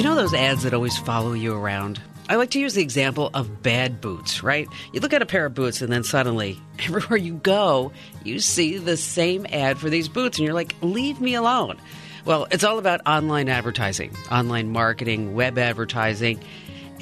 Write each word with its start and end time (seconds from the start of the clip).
You 0.00 0.04
know 0.04 0.14
those 0.14 0.32
ads 0.32 0.62
that 0.62 0.72
always 0.72 0.96
follow 0.96 1.34
you 1.34 1.54
around? 1.54 2.00
I 2.26 2.36
like 2.36 2.52
to 2.52 2.58
use 2.58 2.72
the 2.72 2.80
example 2.80 3.28
of 3.34 3.62
bad 3.62 4.00
boots, 4.00 4.42
right? 4.42 4.66
You 4.94 5.00
look 5.00 5.12
at 5.12 5.20
a 5.20 5.26
pair 5.26 5.44
of 5.44 5.52
boots 5.52 5.82
and 5.82 5.92
then 5.92 6.04
suddenly, 6.04 6.58
everywhere 6.78 7.18
you 7.18 7.34
go, 7.34 7.92
you 8.24 8.40
see 8.40 8.78
the 8.78 8.96
same 8.96 9.44
ad 9.50 9.76
for 9.76 9.90
these 9.90 10.08
boots 10.08 10.38
and 10.38 10.46
you're 10.46 10.54
like, 10.54 10.74
leave 10.80 11.20
me 11.20 11.34
alone. 11.34 11.76
Well, 12.24 12.46
it's 12.50 12.64
all 12.64 12.78
about 12.78 13.02
online 13.06 13.50
advertising, 13.50 14.16
online 14.32 14.72
marketing, 14.72 15.34
web 15.34 15.58
advertising, 15.58 16.40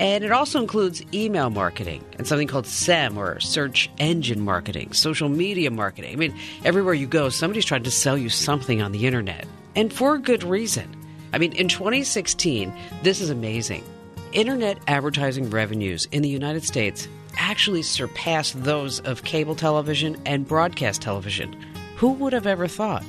and 0.00 0.24
it 0.24 0.32
also 0.32 0.60
includes 0.60 1.00
email 1.14 1.50
marketing 1.50 2.04
and 2.18 2.26
something 2.26 2.48
called 2.48 2.66
SEM 2.66 3.16
or 3.16 3.38
search 3.38 3.88
engine 3.98 4.40
marketing, 4.40 4.92
social 4.92 5.28
media 5.28 5.70
marketing. 5.70 6.14
I 6.14 6.16
mean, 6.16 6.36
everywhere 6.64 6.94
you 6.94 7.06
go, 7.06 7.28
somebody's 7.28 7.64
trying 7.64 7.84
to 7.84 7.92
sell 7.92 8.18
you 8.18 8.28
something 8.28 8.82
on 8.82 8.90
the 8.90 9.06
internet, 9.06 9.46
and 9.76 9.92
for 9.92 10.16
a 10.16 10.18
good 10.18 10.42
reason. 10.42 10.97
I 11.32 11.38
mean, 11.38 11.52
in 11.52 11.68
2016, 11.68 12.72
this 13.02 13.20
is 13.20 13.30
amazing. 13.30 13.84
Internet 14.32 14.78
advertising 14.86 15.50
revenues 15.50 16.06
in 16.12 16.22
the 16.22 16.28
United 16.28 16.64
States 16.64 17.08
actually 17.36 17.82
surpassed 17.82 18.62
those 18.62 19.00
of 19.00 19.24
cable 19.24 19.54
television 19.54 20.20
and 20.26 20.46
broadcast 20.46 21.00
television. 21.00 21.56
Who 21.96 22.12
would 22.12 22.32
have 22.32 22.46
ever 22.46 22.66
thought? 22.68 23.06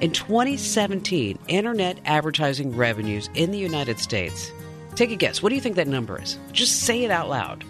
In 0.00 0.12
2017, 0.12 1.38
internet 1.48 1.98
advertising 2.04 2.74
revenues 2.74 3.28
in 3.34 3.50
the 3.50 3.58
United 3.58 3.98
States. 3.98 4.50
Take 4.94 5.10
a 5.10 5.16
guess. 5.16 5.42
What 5.42 5.50
do 5.50 5.54
you 5.54 5.60
think 5.60 5.76
that 5.76 5.88
number 5.88 6.20
is? 6.20 6.38
Just 6.52 6.80
say 6.80 7.04
it 7.04 7.10
out 7.10 7.28
loud. 7.28 7.64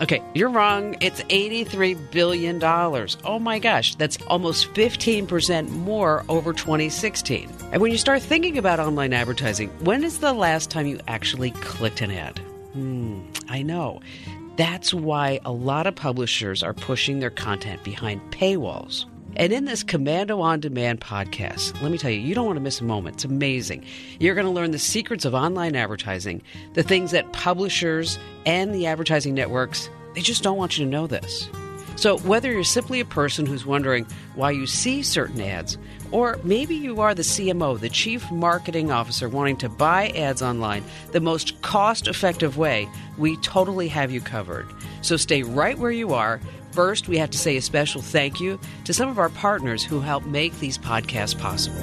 Okay, 0.00 0.22
you're 0.32 0.48
wrong. 0.48 0.96
It's 1.00 1.22
$83 1.22 2.12
billion. 2.12 2.62
Oh 2.62 3.38
my 3.40 3.58
gosh, 3.58 3.96
that's 3.96 4.16
almost 4.28 4.72
15% 4.74 5.70
more 5.70 6.24
over 6.28 6.52
2016. 6.52 7.50
And 7.72 7.82
when 7.82 7.90
you 7.90 7.98
start 7.98 8.22
thinking 8.22 8.58
about 8.58 8.78
online 8.78 9.12
advertising, 9.12 9.70
when 9.80 10.04
is 10.04 10.20
the 10.20 10.32
last 10.32 10.70
time 10.70 10.86
you 10.86 11.00
actually 11.08 11.50
clicked 11.50 12.00
an 12.00 12.12
ad? 12.12 12.38
Hmm, 12.74 13.22
I 13.48 13.62
know. 13.62 14.00
That's 14.56 14.94
why 14.94 15.40
a 15.44 15.52
lot 15.52 15.88
of 15.88 15.96
publishers 15.96 16.62
are 16.62 16.74
pushing 16.74 17.18
their 17.18 17.30
content 17.30 17.82
behind 17.82 18.20
paywalls. 18.30 19.04
And 19.36 19.52
in 19.52 19.66
this 19.66 19.84
Komando 19.84 20.40
on 20.40 20.60
Demand 20.60 21.00
podcast, 21.00 21.80
let 21.82 21.92
me 21.92 21.98
tell 21.98 22.10
you, 22.10 22.18
you 22.18 22.34
don't 22.34 22.46
want 22.46 22.56
to 22.56 22.62
miss 22.62 22.80
a 22.80 22.84
moment. 22.84 23.16
It's 23.16 23.24
amazing. 23.24 23.84
You're 24.18 24.34
going 24.34 24.46
to 24.46 24.52
learn 24.52 24.70
the 24.72 24.78
secrets 24.78 25.24
of 25.24 25.34
online 25.34 25.76
advertising, 25.76 26.42
the 26.74 26.82
things 26.82 27.10
that 27.12 27.32
publishers 27.32 28.18
and 28.46 28.74
the 28.74 28.86
advertising 28.86 29.34
networks, 29.34 29.90
they 30.14 30.22
just 30.22 30.42
don't 30.42 30.56
want 30.56 30.78
you 30.78 30.84
to 30.84 30.90
know 30.90 31.06
this. 31.06 31.48
So, 31.98 32.18
whether 32.18 32.52
you're 32.52 32.62
simply 32.62 33.00
a 33.00 33.04
person 33.04 33.44
who's 33.44 33.66
wondering 33.66 34.06
why 34.36 34.52
you 34.52 34.68
see 34.68 35.02
certain 35.02 35.40
ads, 35.40 35.76
or 36.12 36.38
maybe 36.44 36.76
you 36.76 37.00
are 37.00 37.12
the 37.12 37.22
CMO, 37.22 37.78
the 37.78 37.88
Chief 37.88 38.30
Marketing 38.30 38.92
Officer, 38.92 39.28
wanting 39.28 39.56
to 39.56 39.68
buy 39.68 40.10
ads 40.10 40.40
online 40.40 40.84
the 41.10 41.20
most 41.20 41.60
cost 41.62 42.06
effective 42.06 42.56
way, 42.56 42.88
we 43.18 43.36
totally 43.38 43.88
have 43.88 44.12
you 44.12 44.20
covered. 44.20 44.68
So, 45.02 45.16
stay 45.16 45.42
right 45.42 45.76
where 45.76 45.90
you 45.90 46.14
are. 46.14 46.40
First, 46.72 47.08
we 47.08 47.18
have 47.18 47.30
to 47.30 47.38
say 47.38 47.56
a 47.56 47.62
special 47.62 48.02
thank 48.02 48.40
you 48.40 48.58
to 48.84 48.94
some 48.94 49.08
of 49.08 49.18
our 49.18 49.30
partners 49.30 49.82
who 49.82 50.00
help 50.00 50.24
make 50.26 50.58
these 50.58 50.78
podcasts 50.78 51.38
possible. 51.38 51.80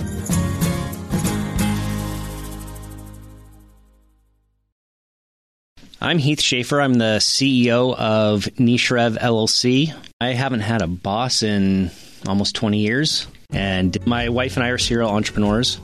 I'm 6.02 6.20
Heath 6.20 6.40
Shaffer. 6.40 6.82
I'm 6.82 6.94
the 6.94 7.18
CEO 7.20 7.96
of 7.98 8.44
NicheREV 8.58 9.18
LLC. 9.18 9.92
I 10.22 10.34
haven't 10.34 10.60
had 10.60 10.84
a 10.84 10.88
boss 10.88 11.42
in 11.42 11.90
almost 12.28 12.56
20 12.56 12.78
years, 12.78 13.26
and 13.52 13.98
my 14.06 14.30
wife 14.30 14.56
and 14.56 14.64
I 14.64 14.70
are 14.70 14.78
serial 14.78 15.10
entrepreneurs. 15.10 15.80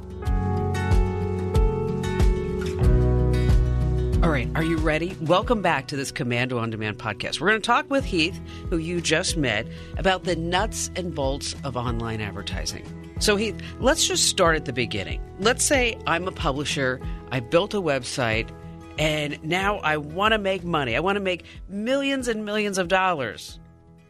Right, 4.46 4.58
are 4.58 4.64
you 4.64 4.78
ready? 4.78 5.16
Welcome 5.22 5.62
back 5.62 5.88
to 5.88 5.96
this 5.96 6.12
Komando 6.12 6.60
on 6.60 6.70
Demand 6.72 6.98
podcast. 6.98 7.40
We're 7.40 7.50
going 7.50 7.62
to 7.62 7.66
talk 7.66 7.90
with 7.90 8.04
Heath, 8.04 8.40
who 8.70 8.78
you 8.78 9.00
just 9.02 9.38
met, 9.38 9.68
about 9.98 10.24
the 10.24 10.36
nuts 10.36 10.90
and 10.96 11.14
bolts 11.14 11.56
of 11.64 11.78
online 11.78 12.22
advertising. 12.22 12.86
So, 13.20 13.36
Heath, 13.36 13.56
let's 13.80 14.08
just 14.08 14.28
start 14.28 14.56
at 14.56 14.66
the 14.66 14.74
beginning. 14.74 15.22
Let's 15.40 15.64
say 15.64 15.98
I'm 16.08 16.28
a 16.28 16.32
publisher, 16.32 17.00
I 17.32 17.40
built 17.40 17.74
a 17.76 17.82
website, 17.82 18.50
and 18.98 19.42
now 19.44 19.78
I 19.78 19.98
want 19.98 20.32
to 20.32 20.40
make 20.40 20.64
money. 20.64 20.96
I 20.96 21.02
want 21.02 21.18
to 21.18 21.22
make 21.22 21.46
millions 21.70 22.28
and 22.28 22.44
millions 22.44 22.78
of 22.78 22.88
dollars. 22.88 23.60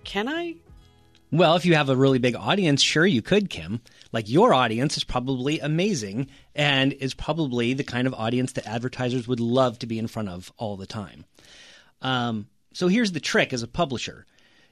Can 0.05 0.29
I? 0.29 0.55
Well, 1.31 1.55
if 1.55 1.65
you 1.65 1.75
have 1.75 1.89
a 1.89 1.95
really 1.95 2.19
big 2.19 2.35
audience, 2.35 2.81
sure 2.81 3.05
you 3.05 3.21
could, 3.21 3.49
Kim. 3.49 3.81
Like 4.13 4.29
your 4.29 4.53
audience 4.53 4.97
is 4.97 5.03
probably 5.03 5.59
amazing 5.59 6.27
and 6.55 6.93
is 6.93 7.13
probably 7.13 7.73
the 7.73 7.83
kind 7.83 8.07
of 8.07 8.13
audience 8.13 8.53
that 8.53 8.67
advertisers 8.67 9.27
would 9.27 9.39
love 9.39 9.79
to 9.79 9.87
be 9.87 9.97
in 9.99 10.07
front 10.07 10.29
of 10.29 10.51
all 10.57 10.77
the 10.77 10.85
time. 10.85 11.25
Um, 12.01 12.47
so 12.73 12.87
here's 12.87 13.11
the 13.11 13.19
trick 13.19 13.53
as 13.53 13.63
a 13.63 13.67
publisher. 13.67 14.25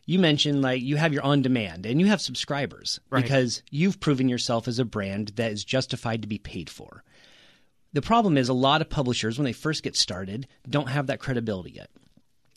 You 0.05 0.19
mentioned 0.19 0.61
like 0.61 0.81
you 0.81 0.95
have 0.95 1.13
your 1.13 1.23
on 1.23 1.41
demand 1.41 1.85
and 1.85 1.99
you 1.99 2.07
have 2.07 2.21
subscribers 2.21 2.99
Right. 3.09 3.21
because 3.21 3.61
you've 3.69 3.99
proven 3.99 4.27
yourself 4.27 4.67
as 4.67 4.79
a 4.79 4.85
brand 4.85 5.33
that 5.35 5.51
is 5.51 5.63
justified 5.63 6.23
to 6.23 6.27
be 6.27 6.39
paid 6.39 6.69
for. 6.69 7.03
The 7.93 8.01
problem 8.01 8.37
is 8.37 8.49
a 8.49 8.53
lot 8.53 8.81
of 8.81 8.89
publishers, 8.89 9.37
when 9.37 9.45
they 9.45 9.53
first 9.53 9.83
get 9.83 9.95
started, 9.95 10.47
don't 10.67 10.89
have 10.89 11.07
that 11.07 11.19
credibility 11.19 11.71
yet. 11.71 11.89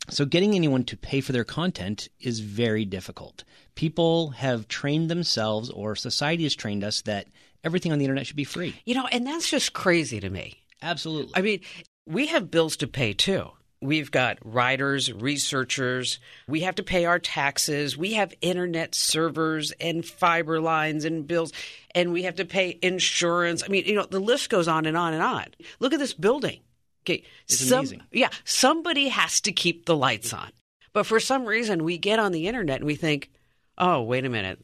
So 0.09 0.25
getting 0.25 0.53
anyone 0.53 0.83
to 0.85 0.97
pay 0.97 1.21
for 1.21 1.31
their 1.31 1.43
content 1.45 2.09
is 2.19 2.39
very 2.41 2.85
difficult. 2.85 3.43
People 3.73 4.31
have 4.31 4.67
trained 4.67 5.09
themselves, 5.09 5.69
or 5.69 5.95
society 5.95 6.43
has 6.43 6.55
trained 6.55 6.83
us, 6.83 7.01
that 7.03 7.27
everything 7.63 7.91
on 7.91 7.99
the 7.99 8.05
internet 8.05 8.27
should 8.27 8.35
be 8.35 8.43
free. 8.43 8.75
You 8.85 8.95
know, 8.95 9.07
and 9.07 9.25
that's 9.25 9.49
just 9.49 9.73
crazy 9.73 10.19
to 10.19 10.29
me. 10.29 10.61
Absolutely. 10.81 11.33
I 11.35 11.41
mean, 11.41 11.61
we 12.05 12.27
have 12.27 12.51
bills 12.51 12.77
to 12.77 12.87
pay 12.87 13.13
too. 13.13 13.49
We've 13.81 14.11
got 14.11 14.37
writers, 14.45 15.11
researchers. 15.11 16.19
We 16.47 16.61
have 16.61 16.75
to 16.75 16.83
pay 16.83 17.03
our 17.03 17.19
taxes. 17.19 17.97
We 17.97 18.13
have 18.13 18.33
internet 18.41 18.95
servers 18.95 19.73
and 19.73 20.05
fiber 20.05 20.61
lines 20.61 21.03
and 21.03 21.27
bills, 21.27 21.51
and 21.93 22.13
we 22.13 22.23
have 22.23 22.35
to 22.35 22.45
pay 22.45 22.79
insurance. 22.81 23.61
I 23.61 23.67
mean, 23.67 23.85
you 23.85 23.95
know, 23.95 24.05
the 24.05 24.21
list 24.21 24.49
goes 24.49 24.69
on 24.69 24.85
and 24.85 24.95
on 24.95 25.13
and 25.13 25.21
on. 25.21 25.45
Look 25.79 25.91
at 25.93 25.99
this 25.99 26.13
building. 26.13 26.61
Okay, 27.03 27.23
It's 27.49 27.59
some- 27.59 27.79
amazing. 27.79 28.03
Yeah, 28.13 28.29
somebody 28.45 29.09
has 29.09 29.41
to 29.41 29.51
keep 29.51 29.85
the 29.85 29.97
lights 29.97 30.31
on. 30.31 30.51
But 30.93 31.05
for 31.05 31.19
some 31.19 31.45
reason, 31.45 31.83
we 31.83 31.97
get 31.97 32.19
on 32.19 32.31
the 32.31 32.47
internet 32.47 32.77
and 32.77 32.85
we 32.85 32.95
think, 32.95 33.31
oh, 33.77 34.01
wait 34.03 34.23
a 34.25 34.29
minute. 34.29 34.59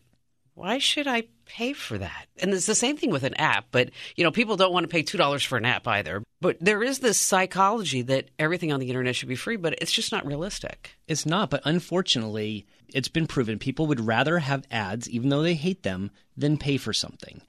Why 0.60 0.78
should 0.78 1.08
I 1.08 1.24
pay 1.46 1.72
for 1.72 1.98
that? 1.98 2.28
And 2.38 2.54
it's 2.54 2.66
the 2.66 2.76
same 2.76 2.98
thing 2.98 3.12
with 3.12 3.24
an 3.24 3.34
app, 3.36 3.68
but 3.72 3.92
you 4.18 4.26
know, 4.26 4.32
people 4.32 4.58
don't 4.58 4.74
want 4.74 4.84
to 4.84 4.90
pay 4.90 5.04
$2 5.04 5.46
for 5.46 5.58
an 5.58 5.64
app 5.64 5.88
either. 5.88 6.22
But 6.42 6.58
there 6.60 6.84
is 6.84 7.00
this 7.00 7.18
psychology 7.18 8.02
that 8.02 8.28
everything 8.38 8.74
on 8.74 8.82
the 8.82 8.90
internet 8.90 9.16
should 9.16 9.30
be 9.30 9.38
free, 9.38 9.56
but 9.56 9.76
it's 9.82 9.94
just 9.94 10.12
not 10.12 10.26
realistic. 10.26 10.98
It's 11.08 11.26
not, 11.26 11.50
but 11.50 11.62
unfortunately, 11.64 12.68
it's 12.90 13.08
been 13.08 13.26
proven 13.26 13.58
people 13.58 13.88
would 13.88 14.06
rather 14.06 14.40
have 14.40 14.68
ads, 14.70 15.10
even 15.10 15.30
though 15.30 15.44
they 15.44 15.54
hate 15.54 15.84
them, 15.84 16.12
than 16.36 16.58
pay 16.58 16.76
for 16.76 16.92
something. 16.92 17.42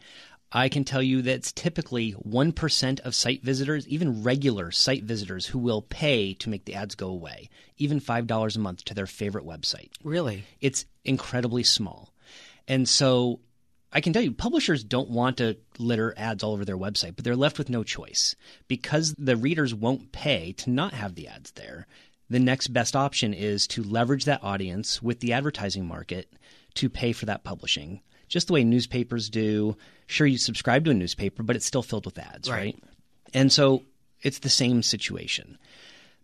I 0.52 0.68
can 0.68 0.84
tell 0.84 1.02
you 1.02 1.20
that 1.22 1.34
it's 1.34 1.50
typically 1.50 2.12
1% 2.12 3.00
of 3.00 3.14
site 3.16 3.42
visitors, 3.42 3.88
even 3.88 4.22
regular 4.22 4.70
site 4.70 5.02
visitors, 5.02 5.46
who 5.46 5.58
will 5.58 5.82
pay 5.82 6.34
to 6.34 6.48
make 6.48 6.64
the 6.64 6.74
ads 6.74 6.94
go 6.94 7.08
away, 7.08 7.50
even 7.76 8.00
$5 8.00 8.56
a 8.56 8.58
month 8.60 8.84
to 8.84 8.94
their 8.94 9.08
favorite 9.08 9.44
website. 9.44 9.90
Really? 10.04 10.44
It's 10.60 10.86
incredibly 11.04 11.64
small. 11.64 12.09
And 12.68 12.88
so 12.88 13.40
I 13.92 14.00
can 14.00 14.12
tell 14.12 14.22
you, 14.22 14.32
publishers 14.32 14.84
don't 14.84 15.10
want 15.10 15.38
to 15.38 15.56
litter 15.78 16.14
ads 16.16 16.42
all 16.42 16.52
over 16.52 16.64
their 16.64 16.78
website, 16.78 17.16
but 17.16 17.24
they're 17.24 17.36
left 17.36 17.58
with 17.58 17.68
no 17.70 17.82
choice. 17.82 18.36
Because 18.68 19.14
the 19.18 19.36
readers 19.36 19.74
won't 19.74 20.12
pay 20.12 20.52
to 20.58 20.70
not 20.70 20.92
have 20.94 21.14
the 21.14 21.28
ads 21.28 21.50
there, 21.52 21.86
the 22.28 22.38
next 22.38 22.68
best 22.68 22.94
option 22.94 23.34
is 23.34 23.66
to 23.68 23.82
leverage 23.82 24.24
that 24.26 24.44
audience 24.44 25.02
with 25.02 25.18
the 25.20 25.32
advertising 25.32 25.86
market 25.86 26.32
to 26.74 26.88
pay 26.88 27.12
for 27.12 27.26
that 27.26 27.42
publishing. 27.42 28.00
Just 28.28 28.46
the 28.46 28.52
way 28.52 28.62
newspapers 28.62 29.28
do. 29.28 29.76
Sure, 30.06 30.26
you 30.26 30.38
subscribe 30.38 30.84
to 30.84 30.92
a 30.92 30.94
newspaper, 30.94 31.42
but 31.42 31.56
it's 31.56 31.66
still 31.66 31.82
filled 31.82 32.06
with 32.06 32.18
ads, 32.18 32.48
Right. 32.48 32.56
right? 32.56 32.84
And 33.34 33.52
so 33.52 33.82
it's 34.22 34.38
the 34.38 34.48
same 34.48 34.84
situation. 34.84 35.58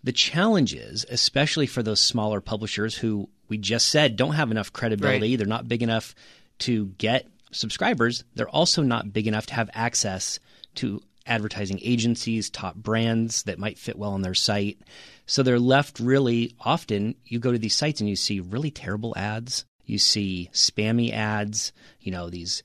The 0.07 0.13
challenge 0.13 0.73
is, 0.73 1.05
especially 1.11 1.67
for 1.67 1.83
those 1.83 1.99
smaller 2.01 2.41
publishers 2.41 2.95
who 2.95 3.29
we 3.49 3.59
just 3.59 3.89
said 3.89 4.15
don't 4.15 4.35
have 4.35 4.53
enough 4.53 4.73
credibility, 4.73 5.31
Right. 5.33 5.37
they're 5.39 5.49
not 5.49 5.67
big 5.67 5.83
enough 5.83 6.15
to 6.61 6.87
get 6.97 7.27
subscribers, 7.51 8.23
they're 8.37 8.49
also 8.49 8.83
not 8.83 9.13
big 9.13 9.27
enough 9.27 9.47
to 9.47 9.55
have 9.55 9.69
access 9.75 10.39
to 10.77 11.03
advertising 11.27 11.81
agencies, 11.83 12.49
top 12.49 12.77
brands 12.77 13.43
that 13.43 13.59
might 13.59 13.79
fit 13.81 13.99
well 13.99 14.13
on 14.13 14.23
their 14.23 14.33
site. 14.33 14.79
So 15.27 15.43
they're 15.43 15.59
left 15.59 15.99
really 15.99 16.55
often, 16.61 17.17
you 17.25 17.41
go 17.41 17.51
to 17.51 17.59
these 17.59 17.75
sites 17.75 18.01
and 18.01 18.09
you 18.09 18.15
see 18.15 18.39
really 18.39 18.71
terrible 18.71 19.13
ads. 19.17 19.65
You 19.87 19.99
see 19.99 20.51
spammy 20.53 21.13
ads, 21.13 21.73
you 21.99 22.13
know, 22.13 22.31
these 22.31 22.63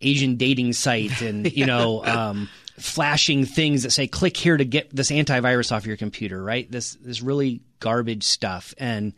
Asian 0.00 0.36
dating 0.36 0.72
site 0.72 1.20
and, 1.20 1.52
you 1.56 1.66
know, 1.66 2.02
um, 2.06 2.48
flashing 2.80 3.44
things 3.44 3.82
that 3.82 3.90
say 3.90 4.06
click 4.06 4.36
here 4.36 4.56
to 4.56 4.64
get 4.64 4.94
this 4.94 5.10
antivirus 5.10 5.72
off 5.72 5.86
your 5.86 5.96
computer, 5.96 6.42
right? 6.42 6.70
This 6.70 6.94
this 7.00 7.22
really 7.22 7.62
garbage 7.78 8.24
stuff. 8.24 8.74
And 8.78 9.14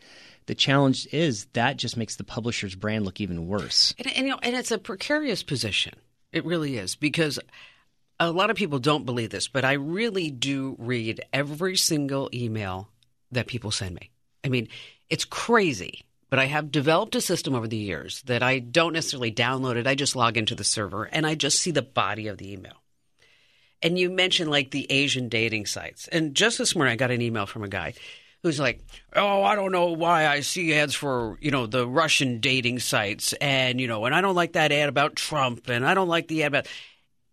the 0.46 0.54
challenge 0.54 1.06
is 1.12 1.46
that 1.52 1.76
just 1.76 1.96
makes 1.96 2.16
the 2.16 2.24
publisher's 2.24 2.74
brand 2.74 3.04
look 3.04 3.20
even 3.20 3.46
worse. 3.46 3.94
And, 3.98 4.08
and, 4.08 4.26
you 4.26 4.32
know, 4.32 4.38
and 4.42 4.56
it's 4.56 4.70
a 4.70 4.78
precarious 4.78 5.42
position. 5.42 5.94
It 6.32 6.44
really 6.44 6.76
is 6.76 6.96
because 6.96 7.38
a 8.18 8.30
lot 8.30 8.50
of 8.50 8.56
people 8.56 8.78
don't 8.78 9.06
believe 9.06 9.30
this, 9.30 9.48
but 9.48 9.64
I 9.64 9.72
really 9.72 10.30
do 10.30 10.76
read 10.78 11.24
every 11.32 11.76
single 11.76 12.30
email 12.32 12.88
that 13.30 13.46
people 13.46 13.70
send 13.70 13.94
me. 13.94 14.10
I 14.44 14.48
mean, 14.48 14.68
it's 15.10 15.24
crazy, 15.24 16.04
but 16.30 16.38
I 16.38 16.46
have 16.46 16.72
developed 16.72 17.14
a 17.14 17.20
system 17.20 17.54
over 17.54 17.68
the 17.68 17.76
years 17.76 18.22
that 18.22 18.42
I 18.42 18.58
don't 18.58 18.94
necessarily 18.94 19.32
download 19.32 19.76
it. 19.76 19.86
I 19.86 19.94
just 19.94 20.16
log 20.16 20.36
into 20.36 20.54
the 20.54 20.64
server 20.64 21.04
and 21.04 21.26
I 21.26 21.34
just 21.34 21.58
see 21.58 21.70
the 21.70 21.82
body 21.82 22.28
of 22.28 22.38
the 22.38 22.52
email. 22.52 22.81
And 23.82 23.98
you 23.98 24.10
mentioned 24.10 24.50
like 24.50 24.70
the 24.70 24.90
Asian 24.90 25.28
dating 25.28 25.66
sites. 25.66 26.08
And 26.08 26.34
just 26.34 26.58
this 26.58 26.74
morning, 26.74 26.92
I 26.92 26.96
got 26.96 27.10
an 27.10 27.20
email 27.20 27.46
from 27.46 27.64
a 27.64 27.68
guy 27.68 27.94
who's 28.42 28.60
like, 28.60 28.80
"Oh, 29.14 29.42
I 29.42 29.54
don't 29.54 29.72
know 29.72 29.92
why 29.92 30.26
I 30.26 30.40
see 30.40 30.74
ads 30.74 30.94
for 30.94 31.38
you 31.40 31.50
know 31.50 31.66
the 31.66 31.86
Russian 31.86 32.40
dating 32.40 32.80
sites, 32.80 33.32
and 33.34 33.80
you 33.80 33.86
know, 33.86 34.04
and 34.04 34.14
I 34.14 34.20
don't 34.20 34.34
like 34.34 34.52
that 34.52 34.72
ad 34.72 34.88
about 34.88 35.16
Trump, 35.16 35.68
and 35.68 35.86
I 35.86 35.94
don't 35.94 36.08
like 36.08 36.28
the 36.28 36.42
ad 36.42 36.48
about, 36.48 36.68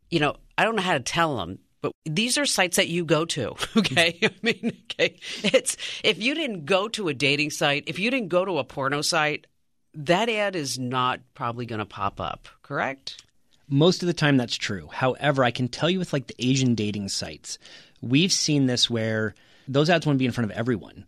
you 0.09 0.19
know, 0.19 0.35
I 0.57 0.63
don't 0.63 0.75
know 0.75 0.81
how 0.81 0.93
to 0.93 0.99
tell 0.99 1.37
them." 1.37 1.59
But 1.81 1.93
these 2.05 2.37
are 2.37 2.45
sites 2.45 2.75
that 2.75 2.89
you 2.89 3.05
go 3.05 3.23
to, 3.23 3.55
okay? 3.77 4.19
I 4.21 4.31
mean, 4.41 4.77
okay, 4.91 5.17
it's 5.43 5.77
if 6.03 6.21
you 6.21 6.35
didn't 6.35 6.65
go 6.65 6.89
to 6.89 7.07
a 7.07 7.13
dating 7.13 7.51
site, 7.51 7.85
if 7.87 7.99
you 7.99 8.11
didn't 8.11 8.27
go 8.27 8.43
to 8.43 8.57
a 8.57 8.65
porno 8.65 9.01
site, 9.01 9.47
that 9.93 10.29
ad 10.29 10.55
is 10.55 10.77
not 10.77 11.21
probably 11.33 11.65
going 11.65 11.79
to 11.79 11.85
pop 11.85 12.19
up, 12.19 12.47
correct? 12.61 13.23
Most 13.69 14.01
of 14.03 14.07
the 14.07 14.13
time, 14.13 14.37
that's 14.37 14.57
true. 14.57 14.89
However, 14.91 15.43
I 15.43 15.51
can 15.51 15.67
tell 15.67 15.89
you 15.89 15.99
with 15.99 16.11
like 16.13 16.27
the 16.27 16.35
Asian 16.39 16.75
dating 16.75 17.09
sites, 17.09 17.59
we've 18.01 18.31
seen 18.31 18.65
this 18.65 18.89
where 18.89 19.35
those 19.67 19.89
ads 19.89 20.05
want 20.05 20.15
to 20.15 20.19
be 20.19 20.25
in 20.25 20.31
front 20.31 20.49
of 20.51 20.57
everyone. 20.57 21.05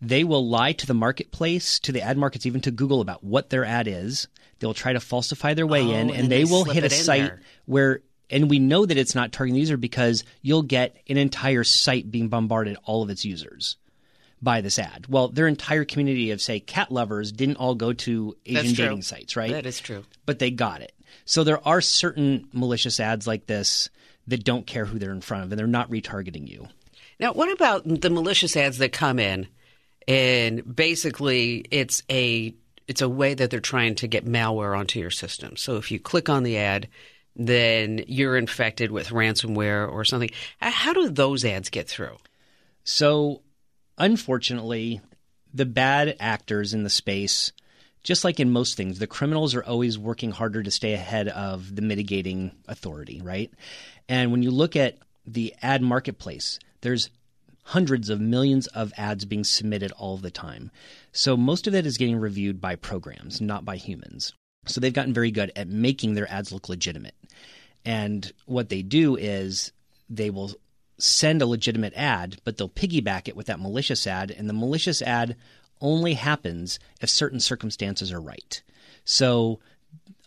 They 0.00 0.22
will 0.24 0.46
lie 0.48 0.72
to 0.72 0.86
the 0.86 0.94
marketplace, 0.94 1.78
to 1.80 1.92
the 1.92 2.02
ad 2.02 2.16
markets, 2.18 2.46
even 2.46 2.60
to 2.62 2.70
Google 2.70 3.00
about 3.00 3.24
what 3.24 3.50
their 3.50 3.64
ad 3.64 3.88
is. 3.88 4.28
They'll 4.58 4.74
try 4.74 4.92
to 4.92 5.00
falsify 5.00 5.54
their 5.54 5.66
way 5.66 5.80
Oh, 5.82 5.90
in, 5.90 5.94
and, 5.94 6.10
and 6.10 6.30
they, 6.30 6.44
they 6.44 6.50
will 6.50 6.64
hit 6.64 6.84
a 6.84 6.90
site 6.90 7.22
there. 7.22 7.40
where, 7.64 8.00
and 8.30 8.48
we 8.50 8.58
know 8.58 8.84
that 8.86 8.96
it's 8.98 9.14
not 9.14 9.32
targeting 9.32 9.54
the 9.54 9.60
user 9.60 9.76
because 9.76 10.22
you'll 10.42 10.62
get 10.62 10.96
an 11.08 11.16
entire 11.16 11.64
site 11.64 12.10
being 12.10 12.28
bombarded, 12.28 12.76
all 12.84 13.02
of 13.02 13.10
its 13.10 13.24
users 13.24 13.76
by 14.42 14.60
this 14.60 14.78
ad. 14.78 15.06
Well, 15.08 15.28
their 15.28 15.48
entire 15.48 15.84
community 15.84 16.30
of, 16.32 16.40
say, 16.42 16.60
cat 16.60 16.92
lovers 16.92 17.32
didn't 17.32 17.56
all 17.56 17.74
go 17.74 17.92
to 17.94 18.36
Asian 18.44 18.74
dating 18.74 19.02
sites, 19.02 19.36
right? 19.36 19.52
That 19.52 19.66
is 19.66 19.80
true. 19.80 20.04
but 20.26 20.38
they 20.38 20.50
got 20.50 20.82
it. 20.82 20.92
So 21.24 21.44
there 21.44 21.66
are 21.66 21.80
certain 21.80 22.48
malicious 22.52 23.00
ads 23.00 23.26
like 23.26 23.46
this 23.46 23.88
that 24.26 24.44
don't 24.44 24.66
care 24.66 24.84
who 24.84 24.98
they're 24.98 25.12
in 25.12 25.20
front 25.20 25.44
of 25.44 25.52
and 25.52 25.58
they're 25.58 25.66
not 25.66 25.90
retargeting 25.90 26.48
you. 26.48 26.68
Now, 27.20 27.32
what 27.32 27.52
about 27.52 27.82
the 27.86 28.10
malicious 28.10 28.56
ads 28.56 28.78
that 28.78 28.92
come 28.92 29.18
in, 29.18 29.46
and 30.08 30.76
basically 30.76 31.64
it's 31.70 32.02
a 32.10 32.54
it's 32.86 33.02
a 33.02 33.08
way 33.08 33.34
that 33.34 33.50
they're 33.50 33.60
trying 33.60 33.94
to 33.96 34.06
get 34.06 34.26
malware 34.26 34.76
onto 34.76 35.00
your 35.00 35.10
system. 35.10 35.56
So 35.56 35.76
if 35.76 35.90
you 35.90 35.98
click 35.98 36.28
on 36.28 36.42
the 36.42 36.58
ad, 36.58 36.88
then 37.34 38.04
you're 38.06 38.36
infected 38.36 38.90
with 38.90 39.08
ransomware 39.08 39.90
or 39.90 40.04
something. 40.04 40.30
How 40.60 40.92
do 40.92 41.08
those 41.08 41.44
ads 41.44 41.70
get 41.70 41.88
through? 41.88 42.18
So 42.84 43.40
unfortunately, 43.96 45.00
the 45.52 45.64
bad 45.64 46.16
actors 46.20 46.74
in 46.74 46.82
the 46.82 46.90
space, 46.90 47.52
just 48.04 48.22
like 48.22 48.38
in 48.38 48.50
most 48.50 48.76
things, 48.76 48.98
the 48.98 49.06
criminals 49.06 49.54
are 49.54 49.64
always 49.64 49.98
working 49.98 50.30
harder 50.30 50.62
to 50.62 50.70
stay 50.70 50.92
ahead 50.92 51.26
of 51.28 51.74
the 51.74 51.82
mitigating 51.82 52.52
authority, 52.68 53.20
right? 53.22 53.50
And 54.08 54.30
when 54.30 54.42
you 54.42 54.50
look 54.50 54.76
at 54.76 54.98
the 55.26 55.54
ad 55.62 55.82
marketplace, 55.82 56.58
there's 56.82 57.10
hundreds 57.64 58.10
of 58.10 58.20
millions 58.20 58.66
of 58.68 58.92
ads 58.98 59.24
being 59.24 59.42
submitted 59.42 59.90
all 59.92 60.18
the 60.18 60.30
time. 60.30 60.70
So 61.12 61.34
most 61.34 61.66
of 61.66 61.74
it 61.74 61.86
is 61.86 61.96
getting 61.96 62.18
reviewed 62.18 62.60
by 62.60 62.76
programs, 62.76 63.40
not 63.40 63.64
by 63.64 63.76
humans. 63.76 64.34
So 64.66 64.80
they've 64.80 64.92
gotten 64.92 65.14
very 65.14 65.30
good 65.30 65.50
at 65.56 65.66
making 65.66 66.14
their 66.14 66.30
ads 66.30 66.52
look 66.52 66.68
legitimate. 66.68 67.14
And 67.86 68.30
what 68.44 68.68
they 68.68 68.82
do 68.82 69.16
is 69.16 69.72
they 70.10 70.28
will 70.28 70.52
send 70.98 71.40
a 71.40 71.46
legitimate 71.46 71.94
ad, 71.96 72.36
but 72.44 72.58
they'll 72.58 72.68
piggyback 72.68 73.28
it 73.28 73.36
with 73.36 73.46
that 73.46 73.60
malicious 73.60 74.06
ad. 74.06 74.30
And 74.30 74.48
the 74.48 74.54
malicious 74.54 75.00
ad 75.00 75.36
only 75.80 76.14
happens 76.14 76.78
if 77.00 77.10
certain 77.10 77.40
circumstances 77.40 78.12
are 78.12 78.20
right. 78.20 78.62
So 79.04 79.60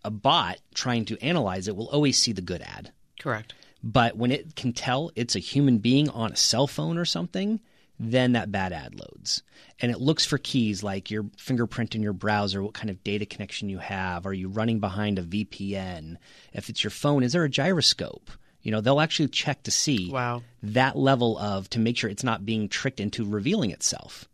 a 0.03 0.11
bot 0.11 0.57
trying 0.73 1.05
to 1.05 1.17
analyze 1.23 1.67
it 1.67 1.75
will 1.75 1.89
always 1.89 2.17
see 2.17 2.31
the 2.31 2.41
good 2.41 2.61
ad. 2.61 2.91
Correct. 3.19 3.53
But 3.83 4.17
when 4.17 4.31
it 4.31 4.55
can 4.55 4.73
tell 4.73 5.11
it's 5.15 5.35
a 5.35 5.39
human 5.39 5.77
being 5.79 6.09
on 6.09 6.31
a 6.31 6.35
cell 6.35 6.67
phone 6.67 6.97
or 6.97 7.05
something, 7.05 7.59
then 7.99 8.33
that 8.33 8.51
bad 8.51 8.73
ad 8.73 8.95
loads. 8.95 9.41
And 9.79 9.91
it 9.91 9.99
looks 9.99 10.25
for 10.25 10.37
keys 10.37 10.83
like 10.83 11.09
your 11.09 11.25
fingerprint 11.37 11.95
in 11.95 12.03
your 12.03 12.13
browser, 12.13 12.61
what 12.61 12.73
kind 12.73 12.89
of 12.89 13.03
data 13.03 13.25
connection 13.25 13.69
you 13.69 13.79
have. 13.79 14.25
Are 14.25 14.33
you 14.33 14.49
running 14.49 14.79
behind 14.79 15.17
a 15.17 15.23
VPN? 15.23 16.17
If 16.53 16.69
it's 16.69 16.83
your 16.83 16.91
phone, 16.91 17.23
is 17.23 17.33
there 17.33 17.43
a 17.43 17.49
gyroscope? 17.49 18.29
You 18.61 18.71
know, 18.71 18.81
they'll 18.81 18.99
actually 19.01 19.29
check 19.29 19.63
to 19.63 19.71
see 19.71 20.11
Wow. 20.11 20.43
that 20.61 20.97
level 20.97 21.37
of 21.37 21.69
to 21.71 21.79
make 21.79 21.97
sure 21.97 22.09
it's 22.09 22.23
not 22.23 22.45
being 22.45 22.67
tricked 22.69 22.99
into 22.99 23.25
revealing 23.25 23.71
itself. 23.71 24.27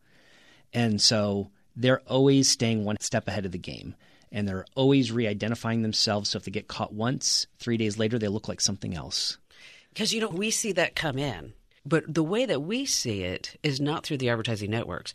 And 0.74 1.02
so 1.02 1.52
they're 1.76 2.02
always 2.08 2.50
staying 2.50 2.84
one 2.84 2.98
step 3.00 3.28
ahead 3.28 3.46
of 3.46 3.52
the 3.52 3.58
game. 3.58 3.96
And 4.32 4.48
they're 4.48 4.66
always 4.76 5.12
re 5.12 5.28
identifying 5.28 5.84
themselves. 5.84 6.32
So 6.32 6.38
if 6.38 6.46
they 6.46 6.52
get 6.52 6.68
caught 6.68 6.94
once, 6.94 7.46
three 7.60 7.78
days 7.78 8.00
later, 8.00 8.18
they 8.18 8.28
look 8.28 8.48
like 8.48 8.62
something 8.62 8.96
else. 8.96 9.38
Because, 9.90 10.12
you 10.12 10.22
know, 10.22 10.30
we 10.30 10.50
see 10.50 10.72
that 10.72 10.96
come 10.96 11.20
in, 11.20 11.54
but 11.86 12.12
the 12.12 12.24
way 12.24 12.46
that 12.46 12.64
we 12.64 12.86
see 12.86 13.22
it 13.22 13.60
is 13.62 13.80
not 13.80 14.04
through 14.04 14.18
the 14.18 14.30
advertising 14.30 14.72
networks, 14.72 15.14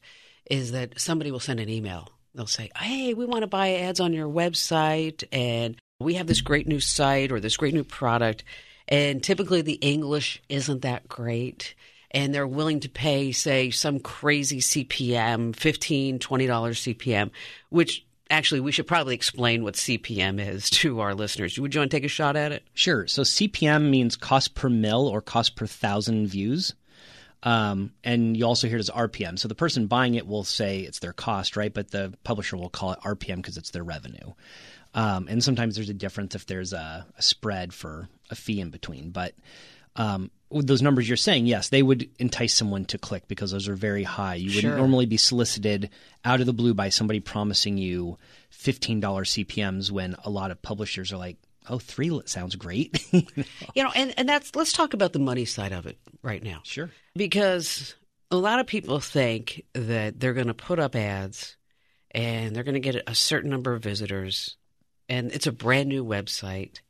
is 0.49 0.71
that 0.71 1.01
somebody 1.01 1.33
will 1.33 1.41
send 1.41 1.59
an 1.59 1.69
email. 1.69 2.09
They'll 2.35 2.47
say, 2.47 2.71
hey, 2.77 3.13
we 3.13 3.27
want 3.27 3.43
to 3.43 3.49
buy 3.49 3.75
ads 3.75 3.99
on 3.99 4.13
your 4.13 4.29
website, 4.29 5.25
and 5.33 5.77
we 5.99 6.15
have 6.15 6.29
this 6.29 6.41
great 6.41 6.69
new 6.69 6.79
site 6.79 7.33
or 7.33 7.41
this 7.41 7.57
great 7.57 7.75
new 7.75 7.83
product. 7.83 8.45
And 8.87 9.21
typically 9.21 9.63
the 9.63 9.75
English 9.75 10.41
isn't 10.49 10.83
that 10.83 11.09
great. 11.09 11.75
And 12.11 12.35
they're 12.35 12.47
willing 12.47 12.81
to 12.81 12.89
pay, 12.89 13.33
say, 13.33 13.71
some 13.71 14.01
crazy 14.01 14.61
CPM, 14.61 15.53
$15, 15.53 16.19
$20 16.19 16.19
CPM, 16.19 17.31
which 17.69 18.07
actually 18.31 18.61
we 18.61 18.73
should 18.73 18.87
probably 18.87 19.15
explain 19.15 19.63
what 19.63 19.75
CPM 19.75 20.41
is 20.41 20.71
to 20.71 21.01
our 21.01 21.15
listeners. 21.15 21.59
Would 21.59 21.75
you 21.75 21.81
want 21.81 21.91
to 21.91 21.97
take 21.97 22.05
a 22.05 22.09
shot 22.09 22.37
at 22.37 22.53
it? 22.53 22.65
Sure. 22.75 23.07
So 23.07 23.23
CPM 23.23 23.91
means 23.91 24.17
cost 24.17 24.55
per 24.55 24.69
mil 24.69 25.07
or 25.07 25.21
cost 25.21 25.57
per 25.57 25.67
thousand 25.67 26.29
views. 26.29 26.75
Um, 27.45 27.93
and 28.03 28.37
you 28.37 28.45
also 28.45 28.67
hear 28.67 28.79
it 28.79 28.81
as 28.81 28.91
RPM. 28.91 29.39
So 29.39 29.47
the 29.47 29.55
person 29.55 29.87
buying 29.87 30.15
it 30.15 30.27
will 30.27 30.45
say 30.45 30.81
it's 30.81 30.99
their 30.99 31.13
cost, 31.13 31.57
right? 31.57 31.73
But 31.73 31.93
the 31.93 32.13
publisher 32.25 32.57
will 32.57 32.69
call 32.69 32.93
it 32.93 33.01
RPM 33.01 33.37
because 33.37 33.57
it's 33.57 33.71
their 33.71 33.85
revenue. 33.85 34.33
Um, 34.95 35.29
and 35.29 35.43
sometimes 35.43 35.77
there's 35.77 35.89
a 35.89 35.95
difference 35.95 36.35
if 36.35 36.47
there's 36.47 36.73
a, 36.73 37.07
a 37.17 37.23
spread 37.23 37.73
for 37.73 38.09
a 38.31 38.35
fee 38.35 38.61
in 38.61 38.71
between. 38.71 39.11
But 39.11 39.35
um, 39.95 40.31
those 40.51 40.81
numbers 40.83 41.09
you're 41.09 41.17
saying, 41.17 41.47
yes, 41.47 41.69
they 41.69 41.83
would 41.83 42.09
entice 42.19 42.55
someone 42.55 42.85
to 42.87 42.99
click 42.99 43.29
because 43.29 43.51
those 43.51 43.69
are 43.69 43.75
very 43.75 44.03
high. 44.05 44.37
You 44.37 44.47
wouldn't 44.49 44.63
Sure. 44.63 44.77
normally 44.77 45.07
be 45.07 45.17
solicited 45.19 45.91
out 46.25 46.41
of 46.41 46.47
the 46.47 46.53
blue 46.53 46.73
by 46.75 46.89
somebody 46.89 47.21
promising 47.21 47.77
you 47.79 48.17
$15 48.53 49.01
CPMs 49.01 49.91
when 49.91 50.17
a 50.25 50.31
lot 50.31 50.51
of 50.51 50.61
publishers 50.63 51.13
are 51.13 51.17
like, 51.19 51.37
oh, 51.69 51.79
three 51.79 52.19
sounds 52.27 52.57
great. 52.57 53.05
You 53.75 53.85
know, 53.85 53.91
and, 53.95 54.15
and 54.17 54.29
that's 54.29 54.57
let's 54.57 54.73
talk 54.73 54.95
about 54.95 55.13
the 55.13 55.19
money 55.19 55.45
side 55.45 55.73
of 55.73 55.87
it 55.87 55.99
right 56.23 56.43
now. 56.43 56.61
sure. 56.65 56.91
Because 57.15 57.95
a 58.31 58.37
lot 58.37 58.59
of 58.61 58.67
people 58.67 59.01
think 59.01 59.65
that 59.75 60.19
they're 60.19 60.35
going 60.35 60.47
to 60.49 60.55
put 60.55 60.79
up 60.79 60.97
ads 60.97 61.57
and 62.11 62.55
they're 62.57 62.65
going 62.65 62.75
to 62.75 62.81
get 62.81 63.03
a 63.07 63.15
certain 63.15 63.51
number 63.51 63.75
of 63.75 63.83
visitors 63.83 64.57
and 65.09 65.31
it's 65.33 65.47
a 65.47 65.53
brand 65.53 65.89
new 65.89 66.05
website 66.05 66.81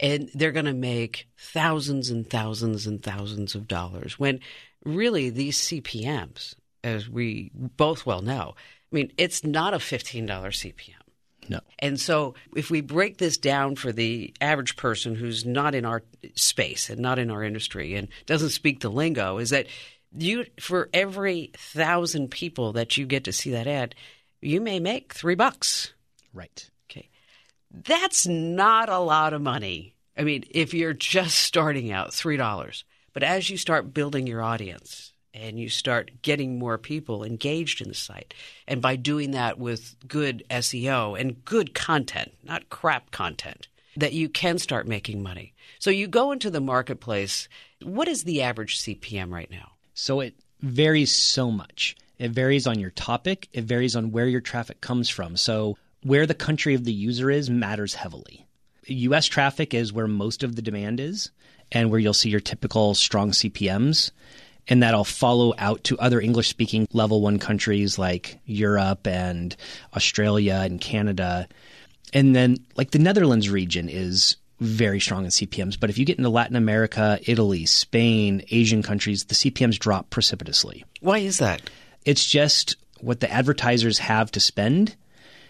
and 0.00 0.30
they're 0.34 0.52
going 0.52 0.64
to 0.66 0.74
make 0.74 1.28
thousands 1.36 2.10
and 2.10 2.28
thousands 2.28 2.86
and 2.86 3.02
thousands 3.02 3.54
of 3.54 3.66
dollars 3.68 4.18
when 4.18 4.40
really 4.84 5.30
these 5.30 5.58
CPMs 5.58 6.54
as 6.84 7.08
we 7.08 7.50
both 7.54 8.06
well 8.06 8.22
know 8.22 8.54
I 8.56 8.94
mean 8.94 9.12
it's 9.18 9.44
not 9.44 9.74
a 9.74 9.78
$15 9.78 10.26
CPM 10.26 10.94
No. 11.48 11.60
and 11.78 11.98
so, 12.00 12.34
if 12.54 12.70
we 12.70 12.80
break 12.80 13.18
this 13.18 13.36
down 13.36 13.74
for 13.76 13.92
the 13.92 14.32
average 14.40 14.76
person 14.76 15.14
who's 15.14 15.44
not 15.44 15.74
in 15.74 15.84
our 15.84 16.02
space 16.34 16.88
and 16.90 17.00
not 17.00 17.18
in 17.18 17.30
our 17.30 17.42
industry 17.42 17.94
and 17.94 18.08
doesn't 18.26 18.50
speak 18.50 18.80
the 18.80 18.90
lingo, 18.90 19.38
is 19.38 19.50
that 19.50 19.66
you, 20.16 20.46
for 20.58 20.88
every 20.94 21.50
thousand 21.56 22.30
people 22.30 22.72
that 22.72 22.96
you 22.96 23.04
get 23.04 23.24
to 23.24 23.32
see 23.32 23.50
that 23.50 23.66
ad, 23.66 23.94
you 24.40 24.60
may 24.60 24.80
make 24.80 25.12
three 25.12 25.34
bucks. 25.34 25.92
Right. 26.32 26.70
That's 27.84 28.26
not 28.26 28.88
a 28.88 28.98
lot 28.98 29.32
of 29.32 29.42
money. 29.42 29.94
I 30.16 30.24
mean, 30.24 30.44
if 30.50 30.74
you're 30.74 30.92
just 30.92 31.38
starting 31.38 31.92
out, 31.92 32.10
$3. 32.10 32.82
But 33.12 33.22
as 33.22 33.50
you 33.50 33.56
start 33.56 33.94
building 33.94 34.26
your 34.26 34.42
audience 34.42 35.12
and 35.34 35.58
you 35.58 35.68
start 35.68 36.10
getting 36.22 36.58
more 36.58 36.78
people 36.78 37.24
engaged 37.24 37.80
in 37.80 37.88
the 37.88 37.94
site, 37.94 38.34
and 38.66 38.82
by 38.82 38.96
doing 38.96 39.32
that 39.32 39.58
with 39.58 39.96
good 40.06 40.44
SEO 40.50 41.18
and 41.18 41.44
good 41.44 41.74
content, 41.74 42.32
not 42.44 42.70
crap 42.70 43.10
content, 43.10 43.68
that 43.96 44.12
you 44.12 44.28
can 44.28 44.58
start 44.58 44.86
making 44.86 45.22
money. 45.22 45.54
So 45.78 45.90
you 45.90 46.06
go 46.06 46.32
into 46.32 46.50
the 46.50 46.60
marketplace. 46.60 47.48
What 47.82 48.08
is 48.08 48.24
the 48.24 48.42
average 48.42 48.78
CPM 48.80 49.32
right 49.32 49.50
now? 49.50 49.72
So 49.94 50.20
it 50.20 50.34
varies 50.60 51.14
so 51.14 51.50
much. 51.50 51.96
It 52.18 52.32
varies 52.32 52.66
on 52.66 52.80
your 52.80 52.90
topic, 52.90 53.48
it 53.52 53.64
varies 53.64 53.94
on 53.94 54.10
where 54.10 54.26
your 54.26 54.40
traffic 54.40 54.80
comes 54.80 55.08
from. 55.08 55.36
So 55.36 55.76
where 56.02 56.26
the 56.26 56.34
country 56.34 56.74
of 56.74 56.84
the 56.84 56.92
user 56.92 57.30
is 57.30 57.50
matters 57.50 57.94
heavily. 57.94 58.46
US 58.86 59.26
traffic 59.26 59.74
is 59.74 59.92
where 59.92 60.06
most 60.06 60.42
of 60.42 60.56
the 60.56 60.62
demand 60.62 61.00
is 61.00 61.30
and 61.72 61.90
where 61.90 62.00
you'll 62.00 62.14
see 62.14 62.30
your 62.30 62.40
typical 62.40 62.94
strong 62.94 63.30
CPMs. 63.32 64.10
And 64.68 64.82
that'll 64.82 65.04
follow 65.04 65.54
out 65.56 65.84
to 65.84 65.98
other 65.98 66.20
English 66.20 66.48
speaking 66.48 66.86
level 66.92 67.22
one 67.22 67.38
countries 67.38 67.98
like 67.98 68.38
Europe 68.44 69.06
and 69.06 69.56
Australia 69.96 70.60
and 70.62 70.80
Canada. 70.80 71.48
And 72.12 72.36
then, 72.36 72.58
like, 72.76 72.90
the 72.90 72.98
Netherlands 72.98 73.48
region 73.48 73.88
is 73.88 74.36
very 74.60 75.00
strong 75.00 75.24
in 75.24 75.30
CPMs. 75.30 75.78
But 75.78 75.88
if 75.88 75.98
you 75.98 76.04
get 76.04 76.18
into 76.18 76.28
Latin 76.28 76.56
America, 76.56 77.18
Italy, 77.26 77.64
Spain, 77.64 78.42
Asian 78.50 78.82
countries, 78.82 79.24
the 79.24 79.34
CPMs 79.34 79.78
drop 79.78 80.10
precipitously. 80.10 80.84
Why 81.00 81.18
is 81.18 81.38
that? 81.38 81.62
It's 82.04 82.26
just 82.26 82.76
what 83.00 83.20
the 83.20 83.30
advertisers 83.30 83.98
have 83.98 84.30
to 84.32 84.40
spend, 84.40 84.96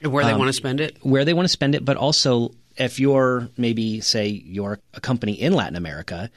Where 0.03 0.25
they 0.25 0.35
want 0.35 0.49
to 0.49 0.53
spend 0.53 0.81
it? 0.81 0.97
where 1.03 1.25
they 1.25 1.35
want 1.35 1.45
to 1.45 1.53
spend 1.53 1.75
it, 1.75 1.85
but 1.85 1.97
also 1.97 2.53
if 2.77 3.01
you're 3.01 3.49
maybe, 3.57 4.01
say, 4.01 4.29
you're 4.29 4.79
a 4.95 5.01
company 5.01 5.33
in 5.33 5.53
Latin 5.53 5.77
America, 5.77 6.31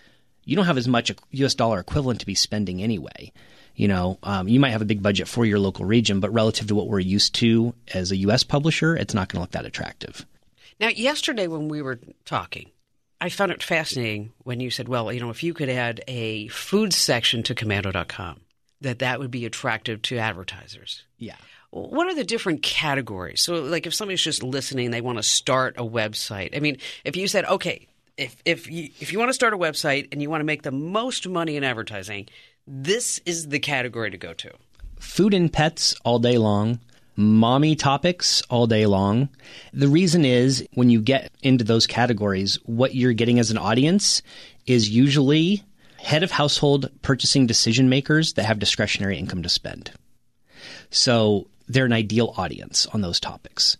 you 0.44 0.56
don't 0.56 0.66
have 0.66 0.78
as 0.78 0.88
much 0.88 1.12
US 1.32 1.56
dollar 1.56 1.80
equivalent 1.80 2.20
to 2.22 2.26
be 2.26 2.36
spending 2.36 2.82
anyway. 2.82 3.32
You 3.76 3.88
know, 3.88 4.20
um, 4.24 4.48
you 4.48 4.60
might 4.60 4.72
have 4.72 4.82
a 4.82 4.86
big 4.86 5.02
budget 5.02 5.28
for 5.28 5.46
your 5.46 5.60
local 5.60 5.86
region, 5.86 6.20
but 6.20 6.34
relative 6.34 6.68
to 6.68 6.76
what 6.76 6.88
we're 6.88 7.00
used 7.00 7.36
to 7.36 7.74
as 7.94 8.12
a 8.12 8.18
US 8.18 8.44
publisher, 8.44 8.96
it's 8.96 9.14
not 9.14 9.30
going 9.30 9.38
to 9.38 9.42
look 9.42 9.52
that 9.52 9.66
attractive. 9.66 10.26
Now, 10.80 10.90
yesterday 10.90 11.48
when 11.48 11.68
we 11.68 11.82
were 11.82 12.00
talking, 12.26 12.72
I 13.20 13.30
found 13.30 13.52
it 13.52 13.62
fascinating 13.62 14.34
when 14.44 14.60
you 14.60 14.72
said, 14.72 14.90
well, 14.90 15.14
you 15.14 15.20
know, 15.20 15.30
if 15.30 15.44
you 15.44 15.54
could 15.54 15.70
add 15.70 16.04
a 16.08 16.48
food 16.48 16.92
section 16.92 17.44
to 17.44 17.56
komando.com, 17.56 18.42
that 18.82 19.00
that 19.00 19.20
would 19.20 19.30
be 19.30 19.46
attractive 19.46 20.02
to 20.02 20.18
advertisers. 20.18 21.04
Yeah. 21.20 21.36
What 21.72 22.08
are 22.08 22.16
the 22.16 22.24
different 22.24 22.62
categories? 22.64 23.42
So, 23.42 23.56
like, 23.64 23.88
if 23.88 23.94
somebody's 23.94 24.22
just 24.22 24.44
listening, 24.44 24.92
they 24.92 25.02
want 25.02 25.18
to 25.18 25.24
start 25.24 25.76
a 25.78 25.84
website. 25.84 26.56
I 26.56 26.60
mean, 26.60 26.78
if 27.06 27.16
you 27.16 27.28
said, 27.28 27.46
okay, 27.46 27.88
if 28.18 28.36
if 28.46 28.70
you 28.70 28.90
if 29.00 29.12
you 29.14 29.20
want 29.20 29.30
to 29.30 29.34
start 29.34 29.54
a 29.54 29.58
website 29.58 30.10
and 30.12 30.22
you 30.22 30.30
want 30.30 30.42
to 30.42 30.46
make 30.46 30.64
the 30.64 30.72
most 30.72 31.28
money 31.28 31.56
in 31.56 31.64
advertising, 31.64 32.28
this 32.68 33.20
is 33.26 33.48
the 33.48 33.60
category 33.60 34.12
to 34.12 34.18
go 34.18 34.34
to. 34.34 34.52
food 35.02 35.34
and 35.34 35.52
pets 35.52 35.96
all 36.06 36.20
day 36.20 36.38
long, 36.38 36.80
mommy 37.16 37.76
topics 37.76 38.42
all 38.50 38.68
day 38.68 38.86
long. 38.86 39.30
The 39.74 39.88
reason 39.88 40.24
is 40.26 40.66
when 40.74 40.90
you 40.90 41.02
get 41.02 41.32
into 41.42 41.64
those 41.64 41.88
categories, 41.88 42.60
what 42.66 42.96
you're 42.96 43.14
getting 43.14 43.40
as 43.40 43.52
an 43.52 43.58
audience 43.58 44.22
is 44.68 44.90
usually 44.90 45.64
head 45.98 46.24
of 46.24 46.32
household 46.32 46.90
purchasing 47.02 47.48
decision 47.48 47.90
makers 47.90 48.34
that 48.34 48.46
have 48.46 48.60
discretionary 48.60 49.18
income 49.18 49.44
to 49.44 49.50
spend. 49.50 49.92
So 50.90 51.48
they're 51.74 51.86
an 51.86 51.94
ideal 51.94 52.34
audience 52.38 52.86
on 52.88 53.02
those 53.02 53.20
topics. 53.20 53.78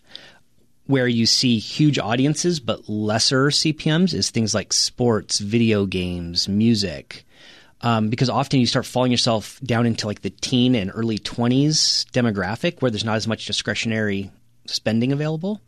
Where 0.88 1.08
you 1.08 1.26
see 1.26 1.60
huge 1.60 2.00
audiences 2.00 2.60
but 2.60 2.90
lesser 2.90 3.48
CPMs 3.48 4.14
is 4.14 4.30
things 4.30 4.54
like 4.54 4.74
sports, 4.74 5.40
video 5.40 5.86
games, 5.86 6.50
music, 6.50 7.26
um, 7.82 8.10
because 8.10 8.30
often 8.30 8.60
you 8.60 8.68
start 8.68 8.86
falling 8.86 9.12
yourself 9.12 9.60
down 9.62 9.86
into 9.86 10.08
like 10.08 10.22
the 10.22 10.30
teen 10.30 10.76
and 10.76 10.92
early 10.94 11.18
20s 11.18 12.06
demographic 12.12 12.82
where 12.82 12.92
there's 12.92 13.06
not 13.06 13.16
as 13.16 13.28
much 13.28 13.46
discretionary 13.46 14.32
spending 14.66 15.12
available. 15.12 15.62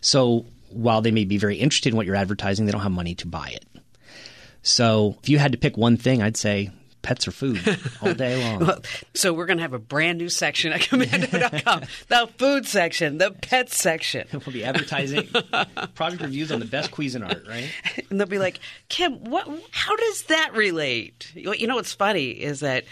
So 0.00 0.46
while 0.70 1.02
they 1.02 1.10
may 1.10 1.24
be 1.24 1.38
very 1.38 1.56
interested 1.56 1.90
in 1.90 1.96
what 1.96 2.06
you're 2.06 2.16
advertising, 2.16 2.66
they 2.66 2.72
don't 2.72 2.82
have 2.82 2.92
money 2.92 3.14
to 3.16 3.26
buy 3.26 3.48
it. 3.48 3.64
So 4.62 5.16
if 5.22 5.28
you 5.28 5.38
had 5.38 5.52
to 5.52 5.58
pick 5.58 5.76
one 5.76 5.96
thing, 5.96 6.22
I'd 6.22 6.36
say 6.36 6.70
pets 7.02 7.28
or 7.28 7.30
food 7.30 7.60
all 8.02 8.14
day 8.14 8.42
long. 8.58 8.70
So 9.14 9.32
we're 9.32 9.46
going 9.46 9.58
to 9.58 9.62
have 9.62 9.72
a 9.72 9.78
brand 9.78 10.18
new 10.18 10.28
section 10.28 10.72
at 10.72 10.80
komando.com. 10.80 11.82
the 12.08 12.28
food 12.38 12.66
section, 12.66 13.18
the 13.18 13.30
pet 13.30 13.70
section. 13.70 14.26
we'll 14.32 14.40
be 14.52 14.64
advertising 14.64 15.28
product 15.94 16.22
reviews 16.22 16.50
on 16.52 16.58
the 16.60 16.66
best 16.66 16.90
Cuisinart, 16.90 17.46
right? 17.48 17.68
And 18.10 18.18
they'll 18.18 18.26
be 18.26 18.38
like, 18.38 18.60
Kim, 18.88 19.24
what? 19.24 19.46
How 19.70 19.94
does 19.96 20.22
that 20.24 20.52
relate? 20.54 21.30
You 21.34 21.66
know 21.66 21.76
what's 21.76 21.92
funny 21.92 22.30
is 22.30 22.60
that 22.60 22.84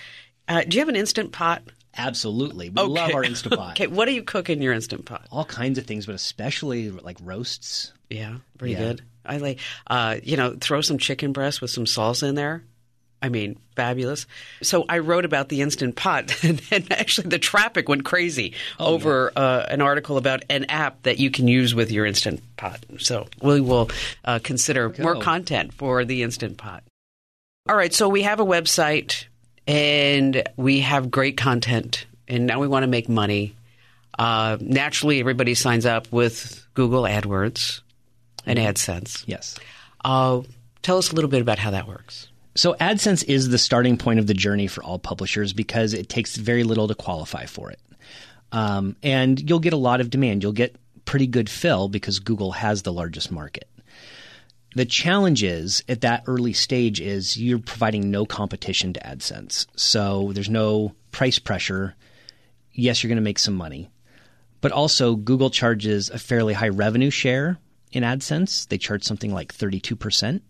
uh, 0.48 0.62
do 0.62 0.76
you 0.76 0.80
have 0.80 0.88
an 0.88 0.96
instant 0.96 1.32
pot? 1.32 1.62
Absolutely. 1.98 2.68
We 2.68 2.82
love 2.82 3.14
our 3.14 3.24
Instant 3.24 3.56
Pot. 3.56 3.70
Okay, 3.70 3.86
what 3.86 4.04
do 4.04 4.12
you 4.12 4.22
cook 4.22 4.50
in 4.50 4.60
your 4.60 4.74
instant 4.74 5.06
pot? 5.06 5.26
All 5.32 5.46
kinds 5.46 5.78
of 5.78 5.86
things, 5.86 6.04
but 6.04 6.14
especially 6.14 6.90
like 6.90 7.16
roasts. 7.22 7.92
Yeah, 8.10 8.36
pretty 8.58 8.74
Yeah. 8.74 8.78
good. 8.80 9.02
I 9.24 9.38
like, 9.38 9.60
uh, 9.86 10.16
you 10.22 10.36
know, 10.36 10.56
throw 10.60 10.82
some 10.82 10.98
chicken 10.98 11.32
breast 11.32 11.62
with 11.62 11.70
some 11.70 11.86
salsa 11.86 12.28
in 12.28 12.34
there. 12.34 12.64
I 13.22 13.28
mean, 13.28 13.58
fabulous. 13.74 14.26
So 14.62 14.84
I 14.88 14.98
wrote 14.98 15.24
about 15.24 15.48
the 15.48 15.62
instant 15.62 15.96
pot, 15.96 16.32
and, 16.44 16.60
and 16.70 16.92
actually 16.92 17.28
the 17.28 17.38
traffic 17.38 17.88
went 17.88 18.04
crazy 18.04 18.54
Oh, 18.78 18.94
over 18.94 19.32
uh, 19.34 19.66
an 19.68 19.80
article 19.80 20.16
about 20.16 20.44
an 20.50 20.66
app 20.66 21.02
that 21.04 21.18
you 21.18 21.30
can 21.30 21.48
use 21.48 21.74
with 21.74 21.90
your 21.90 22.04
instant 22.06 22.42
pot. 22.56 22.84
So 22.98 23.26
we 23.42 23.60
will 23.60 23.90
uh, 24.24 24.38
consider 24.42 24.94
more 24.98 25.16
content 25.16 25.72
for 25.72 26.04
the 26.04 26.22
instant 26.22 26.58
pot. 26.58 26.84
All 27.68 27.76
right, 27.76 27.92
so 27.92 28.08
we 28.08 28.22
have 28.22 28.38
a 28.38 28.44
website 28.44 29.24
and 29.66 30.46
we 30.56 30.80
have 30.80 31.10
great 31.10 31.36
content, 31.36 32.06
and 32.28 32.46
now 32.46 32.60
we 32.60 32.68
want 32.68 32.84
to 32.84 32.86
make 32.88 33.08
money. 33.08 33.54
Uh, 34.18 34.56
naturally, 34.60 35.18
everybody 35.20 35.54
signs 35.54 35.84
up 35.84 36.10
with 36.12 36.64
Google 36.74 37.02
AdWords 37.02 37.80
and 38.46 38.58
AdSense. 38.58 39.24
Yes. 39.26 39.56
Uh, 40.04 40.42
tell 40.82 40.98
us 40.98 41.10
a 41.10 41.14
little 41.14 41.28
bit 41.30 41.42
about 41.42 41.58
how 41.58 41.72
that 41.72 41.88
works. 41.88 42.28
So 42.56 42.74
AdSense 42.74 43.22
is 43.24 43.50
the 43.50 43.58
starting 43.58 43.98
point 43.98 44.18
of 44.18 44.26
the 44.26 44.34
journey 44.34 44.66
for 44.66 44.82
all 44.82 44.98
publishers 44.98 45.52
because 45.52 45.92
it 45.92 46.08
takes 46.08 46.36
very 46.36 46.64
little 46.64 46.88
to 46.88 46.94
qualify 46.94 47.44
for 47.44 47.70
it. 47.70 47.78
Um, 48.50 48.96
and 49.02 49.38
you'll 49.48 49.58
get 49.58 49.74
a 49.74 49.78
lot 49.78 50.00
of 50.00 50.08
demand. 50.08 50.42
You'll 50.42 50.52
get 50.52 50.76
pretty 51.04 51.26
good 51.26 51.50
fill 51.50 51.88
because 51.88 52.18
Google 52.18 52.52
has 52.52 52.82
the 52.82 52.92
largest 52.92 53.30
market. 53.30 53.68
The 54.74 54.86
challenge 54.86 55.42
is 55.42 55.82
at 55.88 56.00
that 56.00 56.24
early 56.26 56.54
stage 56.54 57.00
is 57.00 57.36
you're 57.36 57.58
providing 57.58 58.10
no 58.10 58.24
competition 58.24 58.92
to 58.94 59.00
AdSense. 59.00 59.66
So 59.76 60.32
there's 60.32 60.50
no 60.50 60.94
price 61.12 61.38
pressure. 61.38 61.94
Yes, 62.72 63.02
you're 63.02 63.08
going 63.08 63.16
to 63.16 63.22
make 63.22 63.38
some 63.38 63.54
money. 63.54 63.90
But 64.62 64.72
also 64.72 65.14
Google 65.14 65.50
charges 65.50 66.08
a 66.08 66.18
fairly 66.18 66.54
high 66.54 66.68
revenue 66.68 67.10
share 67.10 67.58
in 67.92 68.02
AdSense. 68.02 68.66
They 68.68 68.78
charge 68.78 69.04
something 69.04 69.32
like 69.32 69.54
32%. 69.54 70.40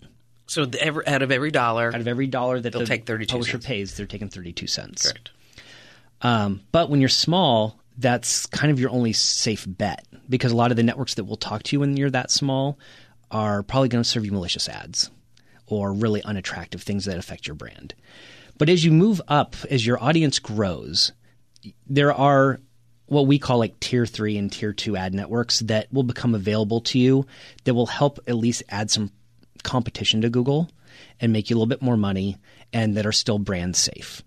So, 0.46 0.64
the, 0.64 0.80
every, 0.82 1.06
out 1.06 1.22
of 1.22 1.32
every 1.32 1.50
dollar, 1.50 1.88
Out 1.88 2.00
of 2.00 2.06
every 2.08 2.26
dollar 2.28 2.60
that 2.60 2.70
They'll 2.72 2.80
the 2.80 2.86
take 2.86 3.06
32 3.06 3.30
publisher 3.32 3.52
cents. 3.52 3.66
pays, 3.66 3.96
they're 3.96 4.06
taking 4.06 4.28
32 4.28 4.66
cents. 4.66 5.10
correct. 5.10 5.30
Um, 6.22 6.60
but 6.72 6.88
when 6.88 7.00
you're 7.00 7.08
small, 7.08 7.78
that's 7.98 8.46
kind 8.46 8.70
of 8.70 8.80
your 8.80 8.90
only 8.90 9.12
safe 9.12 9.64
bet 9.68 10.06
because 10.28 10.52
a 10.52 10.56
lot 10.56 10.70
of 10.70 10.76
the 10.76 10.82
networks 10.82 11.14
that 11.14 11.24
will 11.24 11.36
talk 11.36 11.62
to 11.64 11.76
you 11.76 11.80
when 11.80 11.96
you're 11.96 12.10
that 12.10 12.30
small 12.30 12.78
are 13.30 13.62
probably 13.62 13.88
going 13.88 14.02
to 14.02 14.08
serve 14.08 14.24
you 14.24 14.32
malicious 14.32 14.68
ads 14.68 15.10
or 15.66 15.92
really 15.92 16.22
unattractive 16.22 16.82
things 16.82 17.04
that 17.06 17.18
affect 17.18 17.46
your 17.46 17.54
brand. 17.56 17.94
But 18.58 18.68
as 18.68 18.84
you 18.84 18.92
move 18.92 19.20
up, 19.28 19.56
as 19.68 19.84
your 19.84 20.02
audience 20.02 20.38
grows, 20.38 21.12
there 21.86 22.14
are 22.14 22.60
what 23.06 23.26
we 23.26 23.38
call 23.38 23.58
like 23.58 23.78
tier 23.80 24.06
three 24.06 24.36
and 24.38 24.50
tier 24.50 24.72
two 24.72 24.96
ad 24.96 25.12
networks 25.14 25.60
that 25.60 25.92
will 25.92 26.02
become 26.02 26.34
available 26.34 26.80
to 26.82 26.98
you 26.98 27.26
that 27.64 27.74
will 27.74 27.86
help 27.86 28.18
at 28.26 28.36
least 28.36 28.62
add 28.68 28.90
some 28.90 29.10
competition 29.62 30.20
to 30.22 30.30
Google 30.30 30.70
and 31.20 31.32
make 31.32 31.50
you 31.50 31.56
a 31.56 31.58
little 31.58 31.66
bit 31.66 31.82
more 31.82 31.96
money 31.96 32.38
and 32.72 32.96
that 32.96 33.06
are 33.06 33.12
still 33.12 33.38
brand 33.38 33.76
safe. 33.76 34.22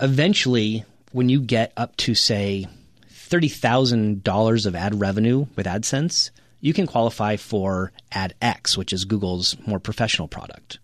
Eventually, 0.00 0.84
when 1.12 1.28
you 1.28 1.40
get 1.40 1.72
up 1.76 1.96
to 1.98 2.14
say 2.14 2.66
$30,000 3.10 4.66
of 4.66 4.74
ad 4.74 5.00
revenue 5.00 5.46
with 5.56 5.66
AdSense, 5.66 6.30
you 6.60 6.72
can 6.72 6.86
qualify 6.86 7.36
for 7.36 7.92
AdX, 8.12 8.76
which 8.76 8.92
is 8.92 9.04
Google's 9.04 9.56
more 9.66 9.80
professional 9.80 10.28
product. 10.28 10.78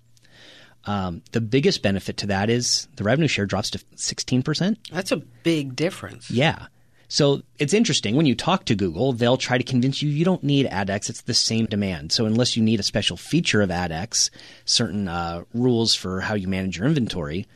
Um, 0.84 1.22
the 1.32 1.40
biggest 1.40 1.82
benefit 1.82 2.18
to 2.18 2.26
that 2.28 2.48
is 2.48 2.86
the 2.96 3.04
revenue 3.04 3.28
share 3.28 3.46
drops 3.46 3.70
to 3.70 3.78
16%. 3.78 4.76
That's 4.92 5.12
a 5.12 5.16
big 5.16 5.74
difference. 5.74 6.30
Yeah. 6.30 6.66
So 7.08 7.42
it's 7.58 7.74
interesting 7.74 8.16
when 8.16 8.26
you 8.26 8.34
talk 8.34 8.64
to 8.66 8.74
Google, 8.74 9.12
they'll 9.12 9.36
try 9.36 9.58
to 9.58 9.64
convince 9.64 10.02
you 10.02 10.08
you 10.08 10.24
don't 10.24 10.42
need 10.42 10.66
AdX. 10.66 11.08
It's 11.08 11.22
the 11.22 11.34
same 11.34 11.66
demand. 11.66 12.12
So 12.12 12.26
unless 12.26 12.56
you 12.56 12.62
need 12.62 12.80
a 12.80 12.84
special 12.84 13.16
feature 13.16 13.62
of 13.62 13.70
AdX, 13.70 14.30
certain 14.64 15.08
uh, 15.08 15.44
rules 15.54 15.94
for 15.94 16.20
how 16.20 16.34
you 16.34 16.48
manage 16.48 16.78
your 16.78 16.86
inventory, 16.86 17.46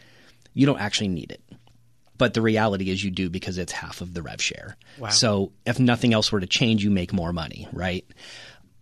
you 0.54 0.66
don't 0.66 0.80
actually 0.80 1.08
need 1.08 1.32
it. 1.32 1.42
But 2.16 2.34
the 2.34 2.42
reality 2.42 2.90
is 2.90 3.02
you 3.02 3.10
do 3.10 3.30
because 3.30 3.56
it's 3.56 3.72
half 3.72 4.02
of 4.02 4.12
the 4.12 4.22
rev 4.22 4.42
share. 4.42 4.76
Wow. 4.98 5.08
So 5.08 5.52
if 5.64 5.80
nothing 5.80 6.12
else 6.12 6.30
were 6.30 6.40
to 6.40 6.46
change, 6.46 6.84
you 6.84 6.90
make 6.90 7.14
more 7.14 7.32
money, 7.32 7.66
right? 7.72 8.04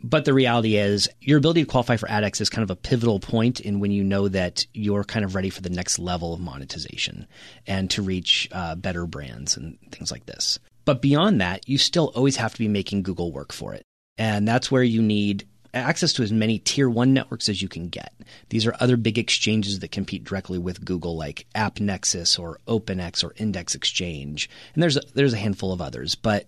But 0.03 0.25
the 0.25 0.35
reality 0.35 0.77
is, 0.77 1.09
your 1.21 1.39
ability 1.39 1.63
to 1.63 1.71
qualify 1.71 1.97
for 1.97 2.07
AdX 2.09 2.41
is 2.41 2.51
kind 2.51 2.63
of 2.63 2.71
a 2.71 2.77
pivotal 2.77 3.19
point 3.19 3.61
in 3.61 3.81
when 3.81 3.91
you 3.91 4.05
know 4.05 4.29
that 4.29 4.65
you're 4.73 5.05
kind 5.05 5.25
of 5.25 5.35
ready 5.35 5.51
for 5.51 5.61
the 5.61 5.71
next 5.71 5.99
level 5.99 6.33
of 6.33 6.41
monetization 6.41 7.27
and 7.67 7.91
to 7.91 8.03
reach 8.03 8.49
uh, 8.53 8.77
better 8.77 9.07
brands 9.07 9.57
and 9.57 9.77
things 9.91 10.13
like 10.13 10.27
this. 10.27 10.59
But 10.85 11.03
beyond 11.03 11.41
that, 11.41 11.69
you 11.69 11.79
still 11.79 12.13
always 12.15 12.37
have 12.37 12.53
to 12.53 12.59
be 12.59 12.69
making 12.69 13.03
Google 13.03 13.33
work 13.33 13.53
for 13.53 13.75
it. 13.75 13.83
And 14.17 14.47
that's 14.47 14.71
where 14.71 14.83
you 14.83 15.03
need 15.03 15.47
access 15.75 16.13
to 16.15 16.23
as 16.23 16.33
many 16.33 16.59
tier 16.59 16.89
one 16.89 17.13
networks 17.13 17.49
as 17.49 17.61
you 17.61 17.69
can 17.69 17.89
get. 17.89 18.13
These 18.49 18.67
are 18.67 18.75
other 18.81 18.97
big 18.97 19.19
exchanges 19.19 19.81
that 19.81 19.91
compete 19.91 20.25
directly 20.25 20.59
with 20.59 20.85
Google, 20.85 21.17
like 21.17 21.47
AppNexus 21.55 22.39
or 22.39 22.59
OpenX 22.67 23.23
or 23.23 23.35
Index 23.37 23.75
Exchange. 23.75 24.49
And 24.75 24.83
there's 24.83 24.97
a, 24.97 25.03
there's 25.15 25.35
a 25.35 25.39
handful 25.39 25.73
of 25.73 25.83
others, 25.83 26.15
but 26.15 26.47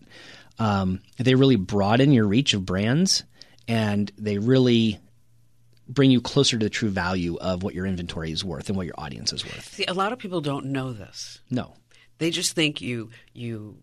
um, 0.58 1.00
they 1.18 1.34
really 1.34 1.56
broaden 1.56 2.12
your 2.12 2.26
reach 2.26 2.54
of 2.54 2.64
brands 2.64 3.24
and 3.68 4.10
they 4.18 4.38
really 4.38 5.00
bring 5.88 6.10
you 6.10 6.20
closer 6.20 6.58
to 6.58 6.64
the 6.64 6.70
true 6.70 6.88
value 6.88 7.36
of 7.38 7.62
what 7.62 7.74
your 7.74 7.84
inventory 7.86 8.30
is 8.30 8.44
worth 8.44 8.68
and 8.68 8.76
what 8.76 8.86
your 8.86 8.94
audience 8.98 9.32
is 9.32 9.44
worth. 9.44 9.72
See, 9.72 9.84
a 9.86 9.94
lot 9.94 10.12
of 10.12 10.18
people 10.18 10.40
don't 10.40 10.66
know 10.66 10.92
this. 10.92 11.40
No. 11.50 11.74
They 12.18 12.30
just 12.30 12.54
think 12.54 12.80
you 12.80 13.10
you 13.32 13.78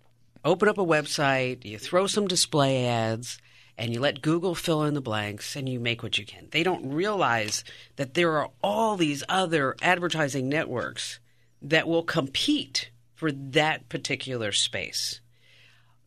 open 0.46 0.69
up 0.69 0.77
a 0.77 0.86
website, 0.86 1.65
you 1.65 1.77
throw 1.77 2.07
some 2.07 2.27
display 2.27 2.86
ads, 2.86 3.39
and 3.77 3.93
you 3.93 4.00
let 4.00 4.22
Google 4.22 4.55
fill 4.55 4.84
in 4.84 4.93
the 4.93 5.01
blanks 5.01 5.55
and 5.55 5.67
you 5.67 5.79
make 5.79 6.01
what 6.01 6.17
you 6.17 6.25
can. 6.25 6.48
They 6.51 6.63
don't 6.63 6.93
realize 6.93 7.63
that 7.98 8.13
there 8.13 8.38
are 8.38 8.50
all 8.63 8.96
these 8.96 9.24
other 9.29 9.75
advertising 9.81 10.50
networks 10.50 11.19
that 11.62 11.88
will 11.88 12.03
compete 12.03 12.89
for 13.13 13.31
that 13.31 13.89
particular 13.89 14.51
space. 14.51 15.22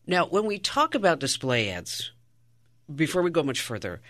Now, 0.07 0.25
when 0.25 0.45
we 0.45 0.57
talk 0.57 0.95
about 0.95 1.19
display 1.19 1.69
ads, 1.69 2.11
before 2.95 3.21
we 3.21 3.31
go 3.31 3.43
much 3.43 3.61
further, 3.61 4.01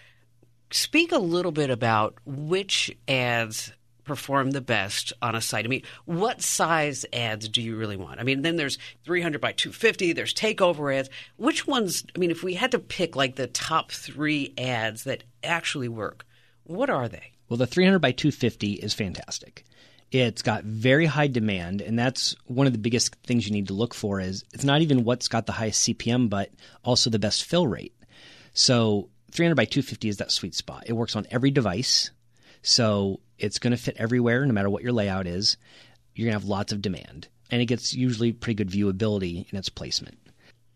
speak 0.71 1.11
a 1.11 1.19
little 1.19 1.51
bit 1.51 1.69
about 1.69 2.15
which 2.25 2.95
ads 3.07 3.73
perform 4.03 4.51
the 4.51 4.61
best 4.61 5.13
on 5.21 5.35
a 5.35 5.41
site. 5.41 5.65
I 5.65 5.67
mean, 5.67 5.83
what 6.05 6.41
size 6.41 7.05
ads 7.13 7.47
do 7.47 7.61
you 7.61 7.75
really 7.75 7.97
want? 7.97 8.19
I 8.19 8.23
mean, 8.23 8.41
then 8.41 8.55
there's 8.55 8.77
300 9.05 9.39
by 9.39 9.51
250, 9.53 10.13
there's 10.13 10.33
takeover 10.33 10.93
ads. 10.93 11.09
Which 11.37 11.67
ones, 11.67 12.03
I 12.15 12.19
mean, 12.19 12.31
if 12.31 12.43
we 12.43 12.55
had 12.55 12.71
to 12.71 12.79
pick 12.79 13.15
like 13.15 13.35
the 13.35 13.47
top 13.47 13.91
three 13.91 14.53
ads 14.57 15.03
that 15.05 15.23
actually 15.43 15.87
work, 15.87 16.25
what 16.63 16.89
are 16.89 17.07
they? 17.07 17.31
Well, 17.47 17.57
the 17.57 17.67
300 17.67 17.99
by 17.99 18.11
250 18.11 18.73
is 18.73 18.93
fantastic. 18.93 19.65
It's 20.11 20.41
got 20.41 20.65
very 20.65 21.05
high 21.05 21.27
demand, 21.27 21.81
and 21.81 21.97
that's 21.97 22.35
one 22.45 22.67
of 22.67 22.73
the 22.73 22.79
biggest 22.79 23.15
things 23.23 23.45
you 23.45 23.53
need 23.53 23.67
to 23.67 23.73
look 23.73 23.93
for. 23.93 24.19
Is 24.19 24.43
it's 24.53 24.65
not 24.65 24.81
even 24.81 25.05
what's 25.05 25.29
got 25.29 25.45
the 25.45 25.53
highest 25.53 25.87
CPM, 25.87 26.29
but 26.29 26.49
also 26.83 27.09
the 27.09 27.19
best 27.19 27.45
fill 27.45 27.67
rate. 27.67 27.93
So 28.53 29.09
300 29.31 29.55
by 29.55 29.65
250 29.65 30.09
is 30.09 30.17
that 30.17 30.31
sweet 30.31 30.55
spot. 30.55 30.83
It 30.87 30.93
works 30.93 31.15
on 31.15 31.27
every 31.31 31.51
device, 31.51 32.11
so 32.61 33.19
it's 33.37 33.59
going 33.59 33.71
to 33.71 33.81
fit 33.81 33.97
everywhere, 33.97 34.45
no 34.45 34.53
matter 34.53 34.69
what 34.69 34.83
your 34.83 34.91
layout 34.91 35.27
is. 35.27 35.57
You're 36.13 36.25
going 36.25 36.37
to 36.37 36.41
have 36.41 36.49
lots 36.49 36.73
of 36.73 36.81
demand, 36.81 37.27
and 37.49 37.61
it 37.61 37.65
gets 37.65 37.93
usually 37.93 38.33
pretty 38.33 38.55
good 38.55 38.69
viewability 38.69 39.51
in 39.51 39.57
its 39.57 39.69
placement. 39.69 40.17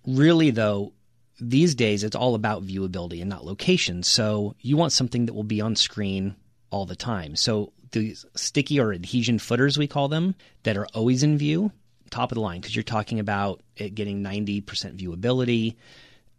Really, 0.08 0.52
though, 0.52 0.94
these 1.40 1.76
days 1.76 2.04
it's 2.04 2.16
all 2.16 2.36
about 2.36 2.66
viewability 2.66 3.20
and 3.20 3.30
not 3.30 3.46
location. 3.46 4.04
So 4.04 4.56
you 4.62 4.78
want 4.78 4.94
something 4.94 5.26
that 5.26 5.34
will 5.34 5.44
be 5.44 5.62
on 5.62 5.76
screen 5.76 6.36
all 6.70 6.86
the 6.86 6.96
time. 6.96 7.36
So 7.36 7.74
these 7.92 8.26
sticky 8.36 8.80
or 8.80 8.94
adhesion 8.94 9.40
footers, 9.40 9.78
we 9.78 9.88
call 9.88 10.08
them, 10.08 10.36
that 10.64 10.78
are 10.78 10.88
always 10.94 11.24
in 11.24 11.38
view, 11.38 11.72
top 12.10 12.32
of 12.32 12.36
the 12.36 12.42
line, 12.42 12.62
because 12.62 12.76
you're 12.76 12.84
talking 12.84 13.20
about 13.20 13.62
it 13.76 13.96
getting 13.96 14.24
90% 14.24 14.64
viewability, 14.98 15.76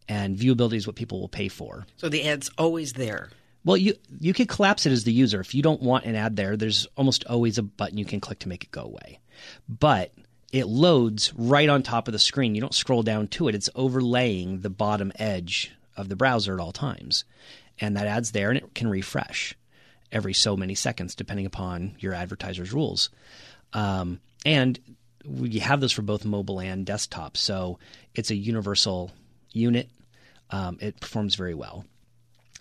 and 0.08 0.36
viewability 0.36 0.75
is 0.75 0.86
what 0.86 0.96
people 0.96 1.20
will 1.20 1.28
pay 1.28 1.48
for. 1.48 1.86
So 1.96 2.08
the 2.08 2.28
ad's 2.28 2.50
always 2.58 2.92
there. 2.92 3.30
Well, 3.64 3.76
you 3.76 3.94
you 4.20 4.32
could 4.32 4.48
collapse 4.48 4.86
it 4.86 4.92
as 4.92 5.04
the 5.04 5.12
user. 5.12 5.40
If 5.40 5.54
you 5.54 5.62
don't 5.62 5.82
want 5.82 6.04
an 6.04 6.14
ad 6.14 6.36
there, 6.36 6.56
there's 6.56 6.86
almost 6.96 7.25
always 7.26 7.58
a 7.58 7.62
button 7.62 7.98
you 7.98 8.04
can 8.04 8.20
click 8.20 8.38
to 8.40 8.48
make 8.48 8.64
it 8.64 8.70
go 8.70 8.82
away. 8.82 9.18
But 9.68 10.12
it 10.52 10.66
loads 10.66 11.32
right 11.34 11.68
on 11.68 11.82
top 11.82 12.06
of 12.08 12.12
the 12.12 12.18
screen. 12.18 12.54
You 12.54 12.60
don't 12.60 12.75
scroll 12.75 13.02
down 13.02 13.28
to 13.28 13.48
it. 13.48 13.54
It's 13.54 13.68
overlaying 13.75 14.60
the 14.60 14.70
bottom 14.70 15.12
edge 15.16 15.72
of 15.96 16.08
the 16.08 16.16
browser 16.16 16.54
at 16.54 16.60
all 16.60 16.72
times. 16.72 17.25
And 17.80 17.96
that 17.96 18.06
ad's 18.06 18.32
there 18.32 18.50
and 18.50 18.58
it 18.58 18.75
can 18.75 18.88
refresh 18.88 19.54
every 20.12 20.32
so 20.32 20.56
many 20.56 20.75
seconds, 20.75 21.14
depending 21.14 21.46
upon 21.46 21.96
your 21.98 22.14
advertiser's 22.14 22.72
rules. 22.72 23.10
Um, 23.72 24.20
and 24.44 24.78
we 25.26 25.58
have 25.58 25.80
this 25.80 25.92
for 25.92 26.02
both 26.02 26.25
mobile 26.25 26.60
and 26.60 26.86
desktop, 26.86 27.36
so 27.36 27.78
it's 28.14 28.30
a 28.30 28.36
universal 28.36 29.10
unit. 29.52 29.90
Um, 30.50 30.78
it 30.80 31.00
performs 31.00 31.34
very 31.34 31.54
well. 31.54 31.84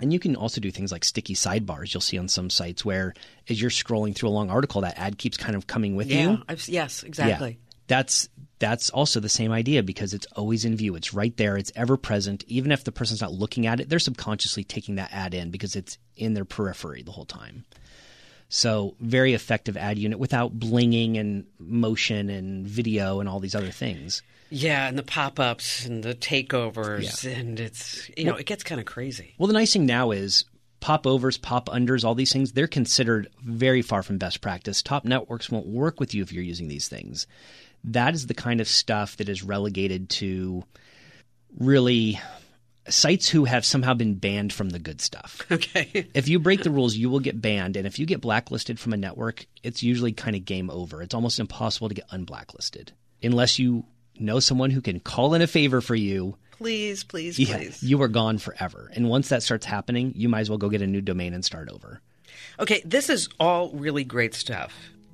And 0.02 0.12
you 0.12 0.20
can 0.20 0.36
also 0.36 0.60
do 0.60 0.72
things 0.72 0.92
like 0.92 1.06
sticky 1.06 1.36
sidebars. 1.36 1.94
You'll 1.94 2.02
see 2.02 2.18
on 2.18 2.28
some 2.28 2.50
sites 2.50 2.84
where, 2.84 3.14
as 3.50 3.62
you're 3.62 3.70
scrolling 3.70 4.14
through 4.14 4.30
a 4.30 4.32
long 4.32 4.50
article, 4.50 4.82
that 4.82 4.98
ad 4.98 5.18
keeps 5.18 5.38
kind 5.38 5.56
of 5.56 5.68
coming 5.68 5.96
with 5.96 6.08
Yeah, 6.08 6.32
you. 6.32 6.44
I've, 6.50 6.68
yes, 6.68 7.04
exactly. 7.04 7.52
Yeah. 7.52 7.76
That's 7.88 8.30
that's 8.58 8.90
also 8.90 9.20
the 9.20 9.30
same 9.30 9.52
idea 9.52 9.84
because 9.84 10.14
it's 10.14 10.26
always 10.36 10.66
in 10.66 10.76
view. 10.76 10.96
It's 10.96 11.14
right 11.14 11.36
there. 11.38 11.56
It's 11.56 11.72
ever 11.76 11.98
present. 11.98 12.44
Even 12.48 12.72
if 12.72 12.84
the 12.84 12.92
person's 12.92 13.22
not 13.22 13.34
looking 13.34 13.68
at 13.68 13.80
it, 13.80 13.90
they're 13.90 14.00
subconsciously 14.00 14.64
taking 14.64 14.96
that 14.96 15.14
ad 15.14 15.34
in 15.34 15.52
because 15.52 15.76
it's 15.76 15.98
in 16.16 16.34
their 16.34 16.46
periphery 16.46 17.04
the 17.04 17.12
whole 17.12 17.26
time. 17.26 17.66
So 18.50 18.96
very 19.00 19.34
effective 19.34 19.78
ad 19.78 19.98
unit 19.98 20.20
without 20.20 20.58
blinging 20.58 21.20
and 21.20 21.46
motion 21.60 22.30
and 22.30 22.66
video 22.66 23.20
and 23.20 23.30
all 23.30 23.40
these 23.40 23.56
other 23.56 23.72
things. 23.72 24.22
Yeah, 24.58 24.88
and 24.88 24.98
the 24.98 25.04
pop-ups 25.04 25.86
and 25.86 26.02
the 26.02 26.16
takeovers, 26.16 27.24
Yeah. 27.26 27.32
and 27.32 27.60
it's 27.60 28.10
you 28.16 28.24
know 28.26 28.36
it 28.36 28.46
gets 28.46 28.64
kind 28.64 28.80
of 28.80 28.86
crazy. 28.88 29.36
Well, 29.38 29.48
the 29.48 29.54
nice 29.54 29.74
thing 29.74 29.86
now 29.86 30.12
is 30.12 30.46
pop 30.80 31.06
overs, 31.06 31.38
pop 31.38 31.68
unders, 31.70 32.06
all 32.06 32.16
these 32.16 32.32
things, 32.32 32.54
they're 32.54 32.68
considered 32.68 33.28
very 33.44 33.82
far 33.82 34.02
from 34.04 34.18
best 34.18 34.40
practice. 34.42 34.82
Top 34.82 35.04
networks 35.04 35.50
won't 35.50 35.66
work 35.68 36.00
with 36.00 36.14
you 36.14 36.22
if 36.24 36.32
you're 36.32 36.44
using 36.44 36.68
these 36.68 36.88
things. 36.88 37.28
That 37.84 38.14
is 38.14 38.28
the 38.28 38.34
kind 38.34 38.62
of 38.62 38.68
stuff 38.68 39.18
that 39.18 39.28
is 39.30 39.44
relegated 39.44 40.10
to 40.12 40.64
really 41.58 42.20
sites 42.88 43.28
who 43.28 43.46
have 43.46 43.66
somehow 43.66 43.94
been 43.96 44.16
banned 44.16 44.54
from 44.54 44.70
the 44.70 44.80
good 44.80 45.02
stuff. 45.02 45.42
Okay. 45.52 46.08
if 46.14 46.28
you 46.30 46.40
break 46.40 46.64
the 46.64 46.70
rules, 46.72 46.96
you 46.96 47.10
will 47.10 47.20
get 47.20 47.42
banned. 47.42 47.76
And 47.78 47.88
if 47.88 47.98
you 48.00 48.06
get 48.06 48.22
blacklisted 48.22 48.80
from 48.80 48.94
a 48.94 48.98
network, 48.98 49.48
it's 49.64 49.82
usually 49.84 50.12
kind 50.14 50.36
of 50.36 50.46
game 50.46 50.70
over. 50.70 51.02
It's 51.02 51.16
almost 51.16 51.40
impossible 51.40 51.90
to 51.90 51.96
get 51.96 52.08
unblacklisted 52.10 52.90
unless 53.24 53.58
you 53.58 53.86
know 54.20 54.40
someone 54.40 54.72
who 54.72 54.82
can 54.82 55.00
call 55.00 55.34
in 55.34 55.42
a 55.42 55.48
favor 55.48 55.82
for 55.82 55.96
you 55.96 56.36
please, 56.58 57.04
please, 57.04 57.38
yeah, 57.38 57.58
please. 57.58 57.84
you 57.84 58.02
are 58.02 58.08
gone 58.08 58.38
forever. 58.38 58.92
And 58.94 59.10
once 59.10 59.30
that 59.30 59.44
starts 59.44 59.66
happening, 59.66 60.14
you 60.16 60.30
might 60.30 60.42
as 60.42 60.50
well 60.50 60.58
go 60.58 60.70
get 60.70 60.82
a 60.82 60.88
new 60.88 61.02
domain 61.02 61.34
and 61.34 61.44
start 61.44 61.70
over. 61.70 62.02
Okay, 62.60 62.82
this 62.86 63.10
is 63.10 63.30
all 63.40 63.70
really 63.72 64.04
great 64.04 64.34
stuff. 64.34 64.74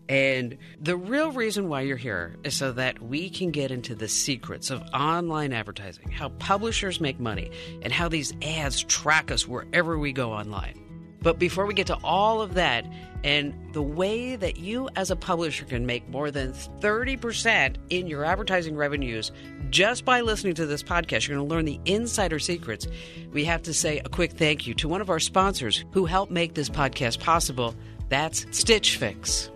And 0.09 0.57
the 0.79 0.97
real 0.97 1.31
reason 1.31 1.69
why 1.69 1.81
you're 1.81 1.95
here 1.95 2.35
is 2.43 2.55
so 2.55 2.73
that 2.73 3.01
we 3.01 3.29
can 3.29 3.51
get 3.51 3.71
into 3.71 3.95
the 3.95 4.09
secrets 4.09 4.69
of 4.69 4.81
online 4.93 5.53
advertising, 5.53 6.11
how 6.11 6.29
publishers 6.29 6.99
make 6.99 7.19
money, 7.19 7.51
and 7.81 7.93
how 7.93 8.09
these 8.09 8.33
ads 8.41 8.83
track 8.83 9.31
us 9.31 9.47
wherever 9.47 9.97
we 9.97 10.11
go 10.11 10.33
online. 10.33 10.81
But 11.21 11.38
before 11.38 11.65
we 11.65 11.73
get 11.73 11.88
to 11.88 11.97
all 12.03 12.41
of 12.41 12.55
that, 12.55 12.86
and 13.23 13.53
the 13.73 13.81
way 13.81 14.36
that 14.36 14.57
you 14.57 14.89
as 14.95 15.12
a 15.12 15.15
publisher 15.15 15.65
can 15.65 15.86
make 15.86 16.10
more 16.10 16.31
than 16.31 16.53
30% 16.53 17.75
in 17.89 18.07
your 18.07 18.25
advertising 18.25 18.75
revenues 18.75 19.31
just 19.69 20.03
by 20.03 20.21
listening 20.21 20.55
to 20.55 20.65
this 20.65 20.81
podcast, 20.81 21.27
you're 21.27 21.38
going 21.38 21.47
to 21.47 21.55
learn 21.55 21.65
the 21.65 21.79
insider 21.86 22.39
secrets. 22.39 22.88
We 23.31 23.45
have 23.45 23.62
to 23.63 23.73
say 23.73 23.99
a 23.99 24.10
quick 24.10 24.34
thank 24.34 24.65
you 24.65 24.73
to 24.75 24.88
one 24.88 25.01
of 25.01 25.10
our 25.10 25.19
sponsors 25.19 25.86
who 25.91 26.05
helped 26.05 26.31
make 26.31 26.55
this 26.55 26.69
podcast 26.69 27.19
possible. 27.19 27.75
That's 28.10 28.45
Stitch 28.51 28.97
Fix. 28.97 29.49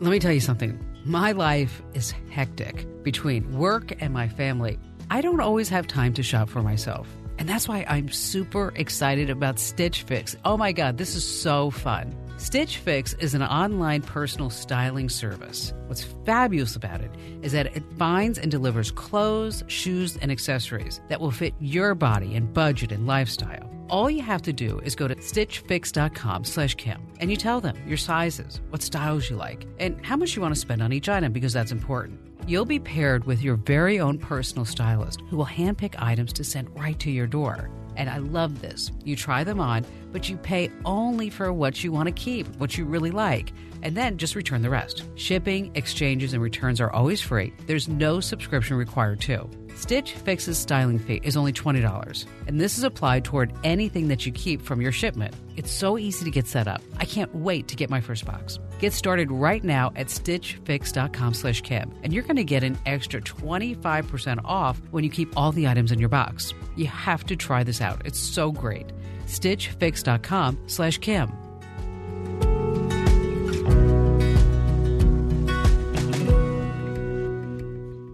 Let 0.00 0.10
me 0.10 0.18
tell 0.18 0.32
you 0.32 0.40
something. 0.40 0.82
My 1.04 1.32
life 1.32 1.82
is 1.92 2.14
hectic 2.30 2.86
between 3.02 3.56
work 3.56 3.92
and 4.00 4.12
my 4.12 4.28
family. 4.28 4.78
I 5.10 5.20
don't 5.20 5.40
always 5.40 5.68
have 5.68 5.86
time 5.86 6.14
to 6.14 6.22
shop 6.22 6.48
for 6.48 6.62
myself. 6.62 7.06
And 7.40 7.48
that's 7.48 7.66
why 7.66 7.86
I'm 7.88 8.10
super 8.10 8.70
excited 8.76 9.30
about 9.30 9.58
Stitch 9.58 10.02
Fix. 10.02 10.36
Oh 10.44 10.58
my 10.58 10.72
God, 10.72 10.98
this 10.98 11.16
is 11.16 11.26
so 11.26 11.70
fun. 11.70 12.14
Stitch 12.36 12.76
Fix 12.76 13.14
is 13.14 13.32
an 13.32 13.42
online 13.42 14.02
personal 14.02 14.50
styling 14.50 15.08
service. 15.08 15.72
What's 15.86 16.04
fabulous 16.26 16.76
about 16.76 17.00
it 17.00 17.10
is 17.40 17.52
that 17.52 17.74
it 17.74 17.82
finds 17.98 18.38
and 18.38 18.50
delivers 18.50 18.90
clothes, 18.90 19.64
shoes, 19.68 20.18
and 20.18 20.30
accessories 20.30 21.00
that 21.08 21.20
will 21.20 21.30
fit 21.30 21.54
your 21.60 21.94
body 21.94 22.36
and 22.36 22.52
budget 22.52 22.92
and 22.92 23.06
lifestyle. 23.06 23.70
All 23.88 24.10
you 24.10 24.22
have 24.22 24.42
to 24.42 24.52
do 24.52 24.78
is 24.80 24.94
go 24.94 25.08
to 25.08 25.16
stitchfix.com 25.16 26.44
slash 26.44 26.74
Kim 26.74 27.00
and 27.20 27.30
you 27.30 27.38
tell 27.38 27.62
them 27.62 27.76
your 27.86 27.96
sizes, 27.96 28.60
what 28.68 28.82
styles 28.82 29.30
you 29.30 29.36
like, 29.36 29.66
and 29.78 30.04
how 30.04 30.16
much 30.16 30.36
you 30.36 30.42
want 30.42 30.54
to 30.54 30.60
spend 30.60 30.82
on 30.82 30.92
each 30.92 31.08
item 31.08 31.32
because 31.32 31.54
that's 31.54 31.72
important. 31.72 32.29
You'll 32.46 32.64
be 32.64 32.78
paired 32.78 33.24
with 33.24 33.42
your 33.42 33.56
very 33.56 34.00
own 34.00 34.18
personal 34.18 34.64
stylist 34.64 35.20
who 35.28 35.36
will 35.36 35.46
handpick 35.46 35.94
items 35.98 36.32
to 36.34 36.44
send 36.44 36.74
right 36.78 36.98
to 37.00 37.10
your 37.10 37.26
door. 37.26 37.70
And 37.96 38.08
I 38.08 38.18
love 38.18 38.60
this. 38.60 38.90
You 39.04 39.14
try 39.14 39.44
them 39.44 39.60
on, 39.60 39.84
but 40.12 40.28
you 40.28 40.36
pay 40.36 40.70
only 40.84 41.28
for 41.28 41.52
what 41.52 41.84
you 41.84 41.92
want 41.92 42.06
to 42.06 42.12
keep, 42.12 42.46
what 42.56 42.78
you 42.78 42.84
really 42.84 43.10
like, 43.10 43.52
and 43.82 43.96
then 43.96 44.16
just 44.16 44.34
return 44.34 44.62
the 44.62 44.70
rest. 44.70 45.04
Shipping, 45.16 45.70
exchanges, 45.74 46.32
and 46.32 46.42
returns 46.42 46.80
are 46.80 46.90
always 46.90 47.20
free. 47.20 47.52
There's 47.66 47.88
no 47.88 48.20
subscription 48.20 48.76
required, 48.76 49.20
too. 49.20 49.48
Stitch 49.80 50.12
Fix's 50.12 50.58
styling 50.58 50.98
fee 50.98 51.22
is 51.24 51.38
only 51.38 51.54
$20, 51.54 52.26
and 52.46 52.60
this 52.60 52.76
is 52.76 52.84
applied 52.84 53.24
toward 53.24 53.50
anything 53.64 54.08
that 54.08 54.26
you 54.26 54.30
keep 54.30 54.60
from 54.60 54.82
your 54.82 54.92
shipment. 54.92 55.34
It's 55.56 55.70
so 55.70 55.96
easy 55.96 56.22
to 56.26 56.30
get 56.30 56.46
set 56.46 56.68
up. 56.68 56.82
I 56.98 57.06
can't 57.06 57.34
wait 57.34 57.66
to 57.68 57.76
get 57.76 57.88
my 57.88 58.02
first 58.02 58.26
box. 58.26 58.58
Get 58.78 58.92
started 58.92 59.30
right 59.30 59.64
now 59.64 59.90
at 59.96 60.08
stitchfix.com 60.08 61.32
slash 61.32 61.62
and 61.70 62.12
you're 62.12 62.22
going 62.22 62.36
to 62.36 62.44
get 62.44 62.62
an 62.62 62.78
extra 62.84 63.22
25% 63.22 64.40
off 64.44 64.78
when 64.90 65.02
you 65.02 65.08
keep 65.08 65.34
all 65.34 65.50
the 65.50 65.66
items 65.66 65.92
in 65.92 65.98
your 65.98 66.10
box. 66.10 66.52
You 66.76 66.86
have 66.86 67.24
to 67.24 67.34
try 67.34 67.64
this 67.64 67.80
out. 67.80 68.02
It's 68.04 68.18
so 68.18 68.52
great. 68.52 68.92
stitchfix.com 69.28 70.58
slash. 70.66 70.98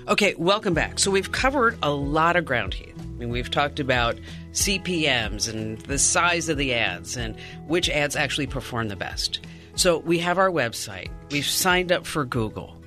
Okay, 0.09 0.37
welcome 0.39 0.73
back. 0.73 1.01
So 1.01 1.11
we've 1.11 1.33
covered 1.33 1.77
a 1.83 1.91
lot 1.91 2.37
of 2.37 2.45
ground 2.45 2.73
here. 2.75 2.95
I 2.97 3.19
mean, 3.19 3.31
we've 3.31 3.51
talked 3.51 3.81
about 3.81 4.17
CPMs 4.53 5.53
and 5.53 5.81
the 5.81 5.99
size 5.99 6.49
of 6.49 6.59
the 6.59 6.75
ads 6.75 7.17
and 7.17 7.37
which 7.67 7.91
ads 7.91 8.15
actually 8.15 8.47
perform 8.47 8.87
the 8.87 8.95
best. 8.95 9.41
So 9.75 9.99
we 9.99 10.21
have 10.21 10.39
our 10.39 10.51
website. 10.51 11.11
We've 11.33 11.45
signed 11.45 11.91
up 11.91 12.07
for 12.07 12.25
Google. 12.25 12.81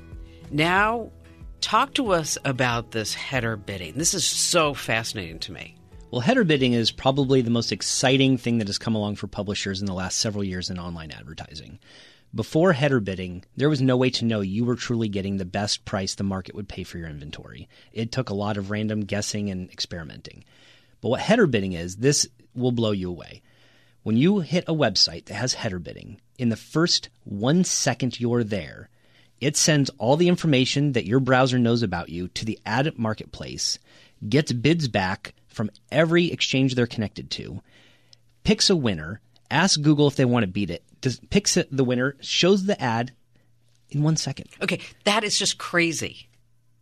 Now, 0.49 1.11
talk 1.59 1.93
to 1.95 2.13
us 2.13 2.37
about 2.45 2.91
this 2.91 3.13
header 3.13 3.57
bidding. 3.57 3.95
This 3.97 4.13
is 4.13 4.23
so 4.23 4.73
fascinating 4.73 5.39
to 5.39 5.51
me. 5.51 5.75
Well, 6.11 6.21
header 6.21 6.45
bidding 6.45 6.71
is 6.71 6.89
probably 6.89 7.41
the 7.41 7.51
most 7.51 7.73
exciting 7.73 8.37
thing 8.37 8.59
that 8.59 8.67
has 8.67 8.77
come 8.77 8.95
along 8.95 9.17
for 9.17 9.27
publishers 9.27 9.81
in 9.81 9.87
the 9.87 9.93
last 9.93 10.19
several 10.19 10.45
years 10.45 10.69
in 10.69 10.79
online 10.79 11.11
advertising. 11.11 11.79
Before 12.33 12.73
header 12.73 12.99
bidding, 12.99 13.43
there 13.57 13.69
was 13.69 13.81
no 13.81 13.97
way 13.97 14.11
to 14.11 14.25
know 14.25 14.41
you 14.41 14.63
were 14.63 14.75
truly 14.75 15.09
getting 15.09 15.37
the 15.37 15.45
best 15.45 15.83
price 15.83 16.13
the 16.13 16.23
market 16.23 16.53
would 16.53 16.69
pay 16.69 16.83
for 16.83 16.99
your 16.99 17.07
inventory. 17.07 17.67
It 17.91 18.11
took 18.11 18.29
a 18.29 18.35
lot 18.35 18.55
of 18.55 18.69
random 18.69 19.01
guessing 19.01 19.49
and 19.49 19.69
experimenting. 19.71 20.43
But 21.01 21.09
what 21.09 21.21
header 21.21 21.47
bidding 21.47 21.73
is, 21.73 21.95
this 21.95 22.27
will 22.53 22.71
blow 22.71 22.91
you 22.91 23.09
away. 23.09 23.41
When 24.03 24.15
you 24.15 24.39
hit 24.41 24.63
a 24.67 24.75
website 24.75 25.25
that 25.25 25.33
has 25.33 25.55
header 25.55 25.79
bidding, 25.79 26.21
in 26.37 26.49
the 26.49 26.55
first 26.55 27.09
one 27.23 27.63
second 27.63 28.19
you're 28.19 28.43
there, 28.43 28.89
it 29.41 29.57
sends 29.57 29.89
all 29.97 30.15
the 30.15 30.27
information 30.27 30.91
that 30.91 31.07
your 31.07 31.19
browser 31.19 31.57
knows 31.57 31.81
about 31.81 32.09
you 32.09 32.27
to 32.29 32.45
the 32.45 32.59
ad 32.63 32.97
marketplace, 32.97 33.79
gets 34.27 34.51
bids 34.51 34.87
back 34.87 35.33
from 35.47 35.71
every 35.91 36.31
exchange 36.31 36.75
they're 36.75 36.85
connected 36.85 37.31
to, 37.31 37.61
picks 38.43 38.69
a 38.69 38.75
winner, 38.75 39.19
asks 39.49 39.77
Google 39.77 40.07
if 40.07 40.15
they 40.15 40.25
want 40.25 40.43
to 40.43 40.47
beat 40.47 40.69
it, 40.69 40.83
does, 41.01 41.19
picks 41.29 41.57
the 41.71 41.83
winner, 41.83 42.15
shows 42.21 42.65
the 42.65 42.81
ad 42.81 43.11
in 43.89 44.03
one 44.03 44.17
second. 44.17 44.49
Okay, 44.61 44.79
that 45.03 45.23
is 45.23 45.37
just 45.37 45.57
crazy. 45.57 46.27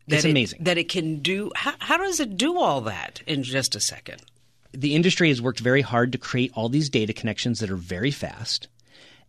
It's 0.07 0.25
it- 0.25 0.31
amazing. 0.31 0.63
that 0.63 0.77
it 0.77 0.89
can 0.89 1.19
do. 1.19 1.51
How, 1.55 1.73
how 1.79 1.97
does 1.97 2.19
it 2.19 2.37
do 2.37 2.57
all 2.57 2.81
that 2.81 3.21
in 3.27 3.43
just 3.43 3.75
a 3.75 3.79
second? 3.79 4.21
the 4.73 4.95
industry 4.95 5.29
has 5.29 5.41
worked 5.41 5.59
very 5.59 5.81
hard 5.81 6.11
to 6.11 6.17
create 6.17 6.51
all 6.53 6.69
these 6.69 6.89
data 6.89 7.13
connections 7.13 7.59
that 7.59 7.71
are 7.71 7.75
very 7.77 8.11
fast. 8.11 8.67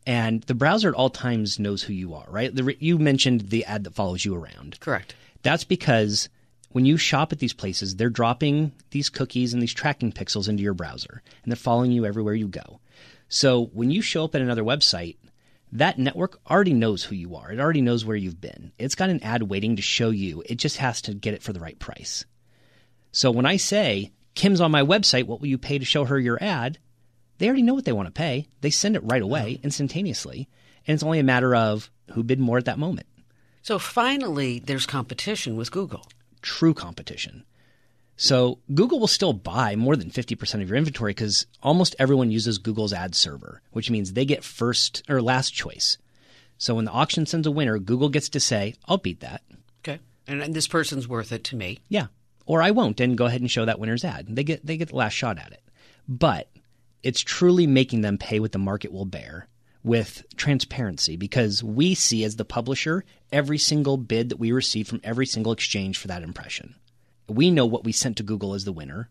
And 0.06 0.42
the 0.42 0.54
browser 0.54 0.88
at 0.88 0.94
all 0.94 1.10
times 1.10 1.58
knows 1.58 1.82
who 1.82 1.92
you 1.92 2.14
are, 2.14 2.26
right? 2.28 2.54
The, 2.54 2.76
you 2.80 2.98
mentioned 2.98 3.48
the 3.48 3.64
ad 3.64 3.84
that 3.84 3.94
follows 3.94 4.24
you 4.24 4.34
around. 4.34 4.78
Correct. 4.80 5.14
That's 5.42 5.64
because 5.64 6.28
when 6.70 6.84
you 6.84 6.96
shop 6.96 7.32
at 7.32 7.38
these 7.38 7.52
places, 7.52 7.96
they're 7.96 8.10
dropping 8.10 8.72
these 8.90 9.08
cookies 9.08 9.52
and 9.52 9.62
these 9.62 9.72
tracking 9.72 10.12
pixels 10.12 10.48
into 10.48 10.62
your 10.62 10.74
browser, 10.74 11.22
and 11.42 11.50
they're 11.50 11.56
following 11.56 11.92
you 11.92 12.04
everywhere 12.04 12.34
you 12.34 12.48
go. 12.48 12.80
So 13.28 13.66
when 13.66 13.90
you 13.90 14.02
show 14.02 14.24
up 14.24 14.34
at 14.34 14.40
another 14.40 14.64
website, 14.64 15.16
that 15.72 15.98
network 15.98 16.40
already 16.50 16.72
knows 16.72 17.04
who 17.04 17.14
you 17.14 17.36
are. 17.36 17.52
It 17.52 17.60
already 17.60 17.82
knows 17.82 18.04
where 18.04 18.16
you've 18.16 18.40
been. 18.40 18.72
It's 18.78 18.94
got 18.94 19.10
an 19.10 19.22
ad 19.22 19.42
waiting 19.42 19.76
to 19.76 19.82
show 19.82 20.10
you. 20.10 20.42
It 20.46 20.56
just 20.56 20.78
has 20.78 21.02
to 21.02 21.14
get 21.14 21.34
it 21.34 21.42
for 21.42 21.52
the 21.52 21.60
right 21.60 21.78
price. 21.78 22.24
So 23.12 23.30
when 23.30 23.46
I 23.46 23.56
say, 23.56 24.12
Kim's 24.34 24.60
on 24.60 24.70
my 24.70 24.82
website, 24.82 25.24
what 25.24 25.40
will 25.40 25.48
you 25.48 25.58
pay 25.58 25.78
to 25.78 25.84
show 25.84 26.04
her 26.04 26.18
your 26.18 26.42
ad? 26.42 26.78
They 27.36 27.46
already 27.46 27.62
know 27.62 27.74
what 27.74 27.84
they 27.84 27.92
want 27.92 28.06
to 28.06 28.12
pay. 28.12 28.48
They 28.62 28.70
send 28.70 28.96
it 28.96 29.04
right 29.04 29.22
away, 29.22 29.60
instantaneously. 29.62 30.48
And 30.86 30.94
it's 30.94 31.02
only 31.02 31.18
a 31.18 31.24
matter 31.24 31.54
of 31.54 31.90
who 32.12 32.22
bid 32.22 32.40
more 32.40 32.58
at 32.58 32.64
that 32.64 32.78
moment. 32.78 33.06
So 33.62 33.78
finally, 33.78 34.58
there's 34.58 34.86
competition 34.86 35.56
with 35.56 35.70
Google. 35.70 36.06
True 36.40 36.72
competition. 36.72 37.44
So 38.20 38.58
Google 38.74 38.98
will 38.98 39.06
still 39.06 39.32
buy 39.32 39.76
more 39.76 39.94
than 39.94 40.10
50% 40.10 40.60
of 40.60 40.68
your 40.68 40.76
inventory 40.76 41.12
because 41.12 41.46
almost 41.62 41.94
everyone 42.00 42.32
uses 42.32 42.58
Google's 42.58 42.92
ad 42.92 43.14
server, 43.14 43.62
which 43.70 43.92
means 43.92 44.12
they 44.12 44.24
get 44.24 44.42
first 44.42 45.04
or 45.08 45.22
last 45.22 45.54
choice. 45.54 45.98
So 46.58 46.74
when 46.74 46.84
the 46.84 46.90
auction 46.90 47.26
sends 47.26 47.46
a 47.46 47.52
winner, 47.52 47.78
Google 47.78 48.08
gets 48.08 48.28
to 48.30 48.40
say, 48.40 48.74
I'll 48.86 48.98
beat 48.98 49.20
that. 49.20 49.42
Okay, 49.84 50.00
and, 50.26 50.42
and 50.42 50.52
this 50.52 50.66
person's 50.66 51.06
worth 51.06 51.30
it 51.30 51.44
to 51.44 51.56
me. 51.56 51.78
Yeah. 51.88 52.08
Or 52.44 52.60
I 52.60 52.72
won't 52.72 52.98
and 52.98 53.16
go 53.16 53.26
ahead 53.26 53.40
and 53.40 53.48
show 53.48 53.64
that 53.64 53.78
winner's 53.78 54.04
ad. 54.04 54.26
They 54.28 54.42
get 54.42 54.66
they 54.66 54.76
get 54.76 54.88
the 54.88 54.96
last 54.96 55.12
shot 55.12 55.38
at 55.38 55.52
it. 55.52 55.62
But 56.08 56.50
it's 57.04 57.20
truly 57.20 57.68
making 57.68 58.00
them 58.00 58.18
pay 58.18 58.40
what 58.40 58.50
the 58.50 58.58
market 58.58 58.90
will 58.90 59.04
bear 59.04 59.46
with 59.84 60.24
transparency 60.34 61.16
because 61.16 61.62
we 61.62 61.94
see 61.94 62.24
as 62.24 62.34
the 62.34 62.44
publisher 62.44 63.04
every 63.30 63.58
single 63.58 63.96
bid 63.96 64.30
that 64.30 64.40
we 64.40 64.50
receive 64.50 64.88
from 64.88 65.00
every 65.04 65.26
single 65.26 65.52
exchange 65.52 65.98
for 65.98 66.08
that 66.08 66.24
impression. 66.24 66.74
We 67.28 67.50
know 67.50 67.66
what 67.66 67.84
we 67.84 67.92
sent 67.92 68.16
to 68.18 68.22
Google 68.22 68.54
as 68.54 68.64
the 68.64 68.72
winner. 68.72 69.10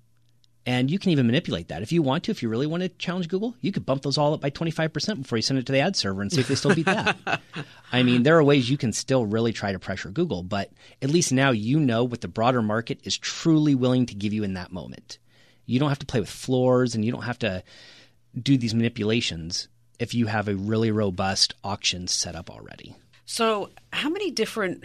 And 0.66 0.92
you 0.92 1.00
can 1.00 1.12
even 1.12 1.28
manipulate 1.28 1.70
that. 1.70 1.82
If 1.82 1.94
you 1.94 2.02
want 2.02 2.26
to, 2.26 2.32
if 2.32 2.44
you 2.44 2.50
really 2.50 2.68
want 2.68 2.84
to 2.84 2.90
challenge 2.90 3.30
Google, 3.30 3.56
you 3.62 3.72
could 3.72 3.86
bump 3.86 4.02
those 4.02 4.18
all 4.18 4.34
up 4.34 4.42
by 4.42 4.50
25% 4.50 5.22
before 5.22 5.38
you 5.38 5.42
send 5.42 5.60
it 5.60 5.66
to 5.68 5.72
the 5.72 5.80
ad 5.80 5.96
server 5.96 6.22
and 6.22 6.30
see 6.30 6.42
if 6.42 6.50
they 6.50 6.56
still 6.56 6.76
beat 6.76 6.88
that. 6.88 7.16
I 7.94 8.04
mean, 8.04 8.24
there 8.24 8.38
are 8.38 8.44
ways 8.44 8.70
you 8.70 8.78
can 8.78 8.92
still 8.92 9.26
really 9.26 9.54
try 9.54 9.72
to 9.72 9.80
pressure 9.80 10.10
Google, 10.10 10.44
but 10.44 10.70
at 11.02 11.10
least 11.10 11.32
now 11.32 11.52
you 11.52 11.80
know 11.80 12.04
what 12.04 12.20
the 12.20 12.28
broader 12.28 12.62
market 12.62 13.00
is 13.06 13.18
truly 13.18 13.76
willing 13.76 14.08
to 14.08 14.14
give 14.14 14.34
you 14.34 14.44
in 14.44 14.56
that 14.56 14.74
moment. 14.74 15.20
You 15.66 15.80
don't 15.80 15.88
have 15.88 16.00
to 16.00 16.06
play 16.06 16.20
with 16.20 16.30
floors 16.30 16.96
and 16.96 17.06
you 17.06 17.14
don't 17.14 17.22
have 17.22 17.40
to 17.40 17.64
do 18.38 18.58
these 18.58 18.74
manipulations 18.74 19.70
if 20.00 20.14
you 20.14 20.28
have 20.28 20.50
a 20.50 20.56
really 20.56 20.92
robust 20.92 21.54
auction 21.64 22.10
set 22.10 22.36
up 22.36 22.50
already. 22.50 22.94
So, 23.26 23.70
how 23.94 24.10
many 24.10 24.32
different 24.32 24.84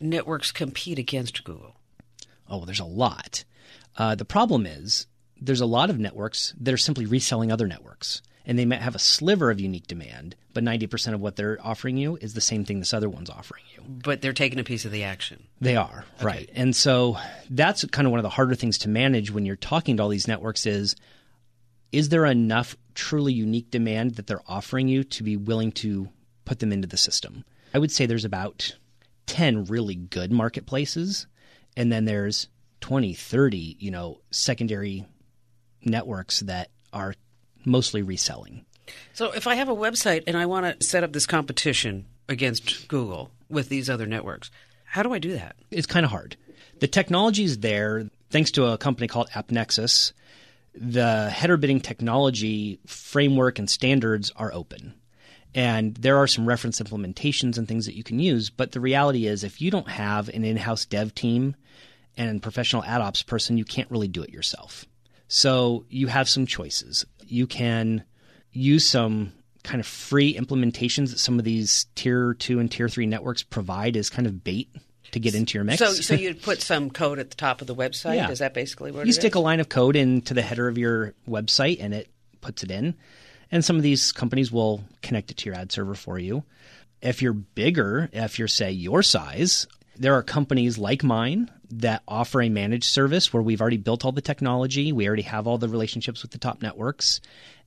networks 0.00 0.52
compete 0.52 0.98
against 0.98 1.44
Google? 1.44 1.77
Oh, 2.48 2.64
there's 2.64 2.80
a 2.80 2.84
lot. 2.84 3.44
Uh, 3.96 4.14
the 4.14 4.24
problem 4.24 4.66
is 4.66 5.06
there's 5.40 5.60
a 5.60 5.66
lot 5.66 5.90
of 5.90 5.98
networks 5.98 6.54
that 6.60 6.72
are 6.72 6.78
simply 6.78 7.06
reselling 7.06 7.52
other 7.52 7.66
networks. 7.66 8.22
And 8.46 8.58
they 8.58 8.64
might 8.64 8.80
have 8.80 8.94
a 8.94 8.98
sliver 8.98 9.50
of 9.50 9.60
unique 9.60 9.86
demand, 9.86 10.34
but 10.54 10.64
90% 10.64 11.12
of 11.12 11.20
what 11.20 11.36
they're 11.36 11.58
offering 11.62 11.98
you 11.98 12.16
is 12.16 12.32
the 12.32 12.40
same 12.40 12.64
thing 12.64 12.78
this 12.78 12.94
other 12.94 13.08
one's 13.08 13.28
offering 13.28 13.62
you. 13.74 13.82
But 13.86 14.22
they're 14.22 14.32
taking 14.32 14.58
a 14.58 14.64
piece 14.64 14.86
of 14.86 14.90
the 14.90 15.04
action. 15.04 15.46
They 15.60 15.76
are, 15.76 16.06
right. 16.22 16.48
And 16.54 16.74
so 16.74 17.18
that's 17.50 17.84
kind 17.86 18.06
of 18.06 18.10
one 18.10 18.20
of 18.20 18.22
the 18.22 18.30
harder 18.30 18.54
things 18.54 18.78
to 18.78 18.88
manage 18.88 19.30
when 19.30 19.44
you're 19.44 19.56
talking 19.56 19.98
to 19.98 20.02
all 20.02 20.08
these 20.08 20.28
networks 20.28 20.64
is 20.64 20.96
is 21.92 22.08
there 22.08 22.26
enough 22.26 22.76
truly 22.94 23.32
unique 23.32 23.70
demand 23.70 24.16
that 24.16 24.26
they're 24.26 24.42
offering 24.46 24.88
you 24.88 25.04
to 25.04 25.22
be 25.22 25.36
willing 25.36 25.72
to 25.72 26.08
put 26.44 26.58
them 26.58 26.72
into 26.72 26.88
the 26.88 26.96
system? 26.96 27.44
I 27.74 27.78
would 27.78 27.92
say 27.92 28.06
there's 28.06 28.24
about 28.24 28.74
10 29.26 29.66
really 29.66 29.94
good 29.94 30.32
marketplaces 30.32 31.26
and 31.78 31.92
then 31.92 32.04
there's 32.04 32.48
20, 32.80 33.14
30, 33.14 33.76
you 33.78 33.92
know, 33.92 34.20
secondary 34.32 35.06
networks 35.84 36.40
that 36.40 36.70
are 36.92 37.14
mostly 37.64 38.02
reselling. 38.02 38.66
So, 39.12 39.30
if 39.30 39.46
I 39.46 39.54
have 39.54 39.68
a 39.68 39.76
website 39.76 40.24
and 40.26 40.36
I 40.36 40.46
want 40.46 40.80
to 40.80 40.84
set 40.84 41.04
up 41.04 41.12
this 41.12 41.26
competition 41.26 42.06
against 42.28 42.88
Google 42.88 43.30
with 43.48 43.68
these 43.68 43.88
other 43.88 44.06
networks, 44.06 44.50
how 44.84 45.04
do 45.04 45.12
I 45.12 45.20
do 45.20 45.34
that? 45.34 45.54
It's 45.70 45.86
kind 45.86 46.04
of 46.04 46.10
hard. 46.10 46.36
The 46.80 46.88
technology 46.88 47.44
is 47.44 47.58
there 47.58 48.10
thanks 48.30 48.50
to 48.52 48.66
a 48.66 48.78
company 48.78 49.06
called 49.06 49.28
AppNexus. 49.30 50.12
The 50.74 51.30
header 51.30 51.56
bidding 51.56 51.80
technology 51.80 52.80
framework 52.86 53.58
and 53.58 53.70
standards 53.70 54.32
are 54.34 54.52
open. 54.52 54.94
And 55.54 55.94
there 55.96 56.18
are 56.18 56.26
some 56.26 56.46
reference 56.46 56.80
implementations 56.80 57.56
and 57.58 57.66
things 57.66 57.86
that 57.86 57.96
you 57.96 58.04
can 58.04 58.18
use. 58.18 58.50
But 58.50 58.72
the 58.72 58.80
reality 58.80 59.26
is, 59.26 59.44
if 59.44 59.60
you 59.60 59.70
don't 59.70 59.88
have 59.88 60.28
an 60.28 60.44
in 60.44 60.56
house 60.56 60.84
dev 60.84 61.14
team 61.14 61.56
and 62.16 62.42
professional 62.42 62.84
ad 62.84 63.00
ops 63.00 63.22
person, 63.22 63.56
you 63.56 63.64
can't 63.64 63.90
really 63.90 64.08
do 64.08 64.22
it 64.22 64.30
yourself. 64.30 64.84
So 65.28 65.84
you 65.88 66.06
have 66.08 66.28
some 66.28 66.46
choices. 66.46 67.04
You 67.26 67.46
can 67.46 68.04
use 68.52 68.86
some 68.86 69.32
kind 69.62 69.80
of 69.80 69.86
free 69.86 70.34
implementations 70.34 71.10
that 71.10 71.18
some 71.18 71.38
of 71.38 71.44
these 71.44 71.86
tier 71.94 72.34
two 72.34 72.58
and 72.58 72.70
tier 72.70 72.88
three 72.88 73.06
networks 73.06 73.42
provide 73.42 73.96
as 73.96 74.08
kind 74.10 74.26
of 74.26 74.42
bait 74.42 74.68
to 75.12 75.20
get 75.20 75.34
into 75.34 75.56
your 75.56 75.64
mix. 75.64 75.78
So, 75.78 75.92
so 75.92 76.14
you'd 76.14 76.42
put 76.42 76.60
some 76.60 76.90
code 76.90 77.18
at 77.18 77.30
the 77.30 77.36
top 77.36 77.60
of 77.60 77.66
the 77.66 77.74
website? 77.74 78.16
Yeah. 78.16 78.30
Is 78.30 78.38
that 78.38 78.54
basically 78.54 78.92
what 78.92 79.06
you 79.06 79.12
stick 79.12 79.32
is? 79.32 79.36
a 79.36 79.40
line 79.40 79.60
of 79.60 79.68
code 79.68 79.96
into 79.96 80.34
the 80.34 80.42
header 80.42 80.68
of 80.68 80.78
your 80.78 81.14
website 81.28 81.78
and 81.80 81.94
it 81.94 82.08
puts 82.40 82.62
it 82.62 82.70
in. 82.70 82.94
And 83.50 83.64
some 83.64 83.76
of 83.76 83.82
these 83.82 84.12
companies 84.12 84.52
will 84.52 84.84
connect 85.02 85.30
it 85.30 85.38
to 85.38 85.46
your 85.46 85.54
ad 85.54 85.72
server 85.72 85.94
for 85.94 86.18
you. 86.18 86.44
If 87.00 87.22
you're 87.22 87.32
bigger, 87.32 88.10
if 88.12 88.38
you're, 88.38 88.48
say, 88.48 88.72
your 88.72 89.02
size, 89.02 89.66
there 89.96 90.14
are 90.14 90.22
companies 90.22 90.78
like 90.78 91.02
mine 91.02 91.50
that 91.70 92.02
offer 92.08 92.42
a 92.42 92.48
managed 92.48 92.84
service 92.84 93.32
where 93.32 93.42
we've 93.42 93.60
already 93.60 93.76
built 93.76 94.04
all 94.04 94.12
the 94.12 94.20
technology. 94.20 94.92
We 94.92 95.06
already 95.06 95.22
have 95.22 95.46
all 95.46 95.58
the 95.58 95.68
relationships 95.68 96.22
with 96.22 96.30
the 96.30 96.38
top 96.38 96.62
networks, 96.62 97.20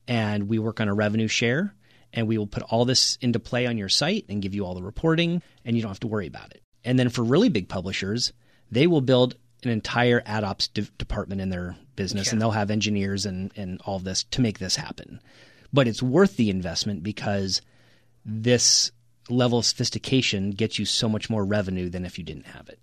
and 0.06 0.48
we 0.48 0.58
work 0.58 0.80
on 0.80 0.88
a 0.88 0.94
revenue 0.94 1.28
share. 1.28 1.74
And 2.14 2.28
we 2.28 2.36
will 2.36 2.46
put 2.46 2.62
all 2.64 2.84
this 2.84 3.16
into 3.22 3.40
play 3.40 3.66
on 3.66 3.78
your 3.78 3.88
site 3.88 4.26
and 4.28 4.42
give 4.42 4.54
you 4.54 4.66
all 4.66 4.74
the 4.74 4.82
reporting, 4.82 5.40
and 5.64 5.74
you 5.74 5.82
don't 5.82 5.90
have 5.90 6.00
to 6.00 6.08
worry 6.08 6.26
about 6.26 6.50
it. 6.50 6.60
And 6.84 6.98
then 6.98 7.08
for 7.08 7.22
really 7.22 7.48
big 7.48 7.68
publishers, 7.70 8.34
they 8.70 8.86
will 8.86 9.00
build 9.00 9.34
an 9.62 9.70
entire 9.70 10.22
ad 10.26 10.44
ops 10.44 10.68
de- 10.68 10.82
department 10.98 11.40
in 11.40 11.48
their 11.48 11.74
business, 11.96 12.26
and 12.32 12.40
they'll 12.42 12.50
have 12.50 12.70
engineers 12.70 13.24
and, 13.24 13.50
and 13.56 13.80
all 13.86 13.96
of 13.96 14.04
this 14.04 14.24
to 14.24 14.42
make 14.42 14.58
this 14.58 14.76
happen. 14.76 15.20
But 15.72 15.88
it's 15.88 16.02
worth 16.02 16.36
the 16.36 16.50
investment 16.50 17.02
because 17.02 17.62
this 18.24 18.92
level 19.28 19.58
of 19.58 19.64
sophistication 19.64 20.50
gets 20.50 20.78
you 20.78 20.84
so 20.84 21.08
much 21.08 21.30
more 21.30 21.44
revenue 21.44 21.88
than 21.88 22.04
if 22.04 22.18
you 22.18 22.24
didn't 22.24 22.46
have 22.46 22.68
it. 22.68 22.78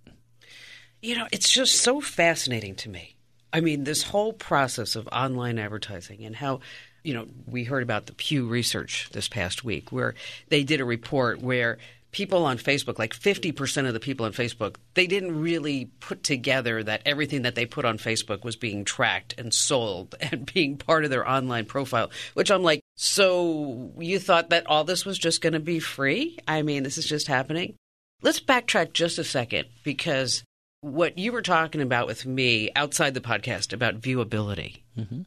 You 1.02 1.18
know, 1.18 1.28
it's 1.32 1.50
just 1.50 1.76
so 1.76 2.02
fascinating 2.02 2.76
to 2.76 2.90
me. 2.90 3.16
I 3.54 3.62
mean, 3.62 3.84
this 3.84 4.04
whole 4.04 4.34
process 4.34 4.96
of 4.96 5.08
online 5.12 5.58
advertising 5.58 6.26
and 6.26 6.36
how, 6.36 6.60
you 7.04 7.14
know, 7.14 7.28
we 7.46 7.64
heard 7.64 7.84
about 7.84 8.06
the 8.06 8.14
Pew 8.14 8.48
research 8.48 9.10
this 9.12 9.28
past 9.28 9.64
week 9.64 9.92
where 9.92 10.16
they 10.50 10.64
did 10.64 10.82
a 10.82 10.86
report 10.86 11.42
where 11.42 11.78
people 12.12 12.46
on 12.46 12.58
Facebook, 12.58 12.98
like 12.98 13.14
50% 13.14 13.88
of 13.88 13.94
the 13.94 14.00
people 14.00 14.26
on 14.26 14.34
Facebook, 14.34 14.78
they 14.96 15.08
didn't 15.08 15.40
really 15.40 15.86
put 16.00 16.24
together 16.24 16.84
that 16.84 17.02
everything 17.06 17.44
that 17.44 17.56
they 17.56 17.66
put 17.66 17.86
on 17.86 17.98
Facebook 17.98 18.44
was 18.44 18.56
being 18.56 18.84
tracked 18.84 19.36
and 19.38 19.54
sold 19.54 20.16
and 20.22 20.52
being 20.52 20.78
part 20.78 21.04
of 21.04 21.12
their 21.12 21.28
online 21.30 21.66
profile, 21.66 22.10
which 22.34 22.52
I'm 22.52 22.64
like, 22.64 22.82
so 22.96 23.92
you 23.98 24.20
thought 24.20 24.50
that 24.50 24.68
all 24.68 24.84
this 24.84 25.06
was 25.06 25.18
just 25.18 25.42
going 25.42 25.54
to 25.54 25.60
be 25.60 25.80
free? 25.80 26.38
I 26.48 26.62
mean, 26.64 26.84
this 26.84 26.98
is 26.98 27.06
just 27.06 27.28
happening. 27.28 27.76
Let's 28.22 28.40
backtrack 28.40 28.94
just 28.94 29.18
a 29.18 29.24
second 29.24 29.68
because 29.84 30.44
what 30.82 31.18
you 31.18 31.32
were 31.32 31.42
talking 31.42 31.82
about 31.82 32.08
with 32.08 32.26
me 32.26 32.72
outside 32.76 33.14
the 33.14 33.22
podcast 33.22 33.72
about 33.72 34.02
viewability, 34.02 34.82
mm-hmm. 34.98 35.22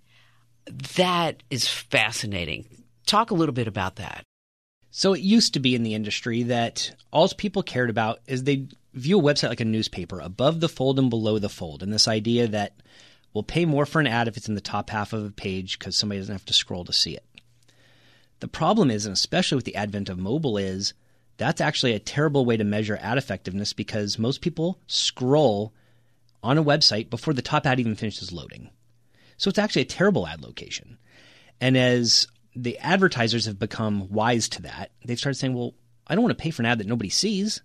that 0.97 1.42
is 1.49 1.68
fascinating. 1.68 2.66
Talk 3.07 3.31
a 3.31 3.35
little 3.35 3.55
bit 3.55 3.68
about 3.68 3.97
that. 3.97 4.25
So 4.94 5.14
it 5.14 5.22
used 5.22 5.55
to 5.55 5.61
be 5.61 5.74
in 5.74 5.85
the 5.85 5.94
industry 5.94 6.42
that 6.44 6.94
all 7.11 7.26
people 7.31 7.62
cared 7.62 7.88
about 7.88 8.20
is 8.26 8.44
they 8.44 8.68
view 8.92 9.18
a 9.18 9.22
website 9.22 9.48
like 9.48 9.61
a 9.61 9.64
newspaper, 9.64 10.20
above 10.20 10.61
the 10.61 10.68
fold 10.68 10.98
and 10.98 11.09
below 11.09 11.38
the 11.38 11.48
fold. 11.48 11.83
And 11.83 11.90
this 11.90 12.07
idea 12.07 12.46
that 12.48 12.74
we'll 13.33 13.42
pay 13.42 13.64
more 13.64 13.87
for 13.87 14.00
an 14.00 14.07
ad 14.07 14.28
if 14.28 14.37
it's 14.37 14.50
in 14.50 14.55
the 14.55 14.61
top 14.61 14.90
half 14.90 15.14
of 15.14 15.24
a 15.24 15.31
page 15.31 15.78
because 15.78 15.96
somebody 15.96 16.20
doesn't 16.20 16.35
have 16.35 16.44
to 16.44 16.52
scroll 16.52 16.85
to 16.85 16.92
see 16.92 17.14
it. 17.14 17.24
The 18.40 18.48
problem 18.48 18.90
is, 18.90 19.07
and 19.07 19.14
especially 19.14 19.57
with 19.57 19.64
the 19.64 19.76
advent 19.76 20.11
of 20.11 20.18
mobile, 20.18 20.59
is 20.59 20.92
that's 21.38 21.62
actually 21.62 21.94
a 21.94 21.98
terrible 21.98 22.44
way 22.44 22.59
to 22.59 22.64
measure 22.64 22.98
ad 23.00 23.16
effectiveness 23.16 23.72
because 23.72 24.18
most 24.18 24.42
people 24.42 24.78
scroll 24.88 25.72
on 26.42 26.59
a 26.59 26.64
website 26.64 27.09
before 27.09 27.33
the 27.33 27.40
top 27.40 27.64
ad 27.66 27.81
even 27.81 27.94
finishes 27.94 28.31
loading. 28.31 28.68
So 29.38 29.48
it's 29.48 29.59
actually 29.59 29.83
a 29.83 29.87
terrible 29.87 30.26
ad 30.26 30.42
location. 30.42 30.98
And 31.62 31.78
as 31.78 32.26
the 32.55 32.79
advertisers 32.79 33.47
have 33.47 33.59
become 33.59 34.11
wise 34.11 34.49
to 34.51 34.62
that. 34.62 34.91
They've 35.05 35.19
started 35.19 35.38
saying, 35.38 35.55
well, 35.55 35.75
I 36.07 36.15
don't 36.15 36.25
want 36.25 36.37
to 36.37 36.43
pay 36.43 36.51
for 36.51 36.62
an 36.62 36.67
ad 36.67 36.79
that 36.79 36.87
nobody 36.87 37.11
sees. 37.11 37.62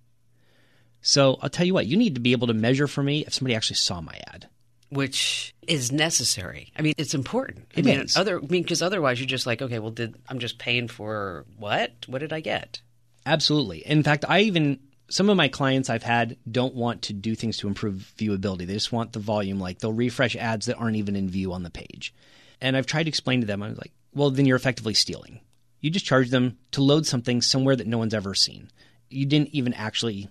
So 1.01 1.37
I'll 1.41 1.49
tell 1.49 1.65
you 1.65 1.73
what, 1.73 1.87
you 1.87 1.97
need 1.97 2.15
to 2.15 2.21
be 2.21 2.31
able 2.31 2.47
to 2.47 2.53
measure 2.53 2.87
for 2.87 3.03
me 3.03 3.25
if 3.25 3.33
somebody 3.33 3.55
actually 3.55 3.75
saw 3.75 4.01
my 4.01 4.19
ad. 4.27 4.49
Which 4.89 5.53
is 5.67 5.91
necessary. 5.91 6.71
I 6.77 6.81
mean, 6.81 6.93
it's 6.97 7.13
important. 7.13 7.65
It 7.75 7.79
I 7.79 7.81
mean, 7.81 8.01
is. 8.01 8.15
other 8.15 8.37
I 8.37 8.41
mean, 8.41 8.63
because 8.63 8.81
otherwise 8.81 9.19
you're 9.19 9.27
just 9.27 9.45
like, 9.45 9.61
okay, 9.61 9.79
well, 9.79 9.91
did 9.91 10.15
I'm 10.29 10.39
just 10.39 10.59
paying 10.59 10.87
for 10.87 11.45
what? 11.57 11.91
What 12.07 12.19
did 12.19 12.31
I 12.31 12.39
get? 12.39 12.81
Absolutely. 13.25 13.79
In 13.79 14.01
fact, 14.03 14.23
I 14.27 14.41
even 14.41 14.79
some 15.09 15.29
of 15.29 15.37
my 15.37 15.49
clients 15.49 15.89
I've 15.89 16.03
had 16.03 16.37
don't 16.49 16.75
want 16.75 17.03
to 17.03 17.13
do 17.13 17.35
things 17.35 17.57
to 17.57 17.67
improve 17.67 18.13
viewability. 18.17 18.65
They 18.65 18.73
just 18.73 18.91
want 18.91 19.13
the 19.13 19.19
volume. 19.19 19.59
Like 19.59 19.79
they'll 19.79 19.93
refresh 19.93 20.35
ads 20.37 20.67
that 20.67 20.77
aren't 20.77 20.97
even 20.97 21.15
in 21.15 21.29
view 21.29 21.51
on 21.51 21.63
the 21.63 21.69
page. 21.69 22.13
And 22.61 22.75
I've 22.75 22.85
tried 22.85 23.03
to 23.03 23.09
explain 23.09 23.41
to 23.41 23.47
them, 23.47 23.61
I 23.61 23.69
was 23.69 23.77
like, 23.77 23.91
well, 24.17 24.31
then 24.31 24.45
you're 24.45 24.57
effectively 24.57 24.93
stealing. 24.93 25.39
You 25.79 25.89
just 25.89 26.05
charge 26.05 26.29
them 26.29 26.57
to 26.71 26.81
load 26.81 27.05
something 27.05 27.41
somewhere 27.41 27.75
that 27.75 27.87
no 27.87 27.97
one's 27.97 28.13
ever 28.13 28.33
seen. 28.33 28.69
You 29.09 29.25
didn't 29.25 29.49
even 29.53 29.73
actually 29.73 30.27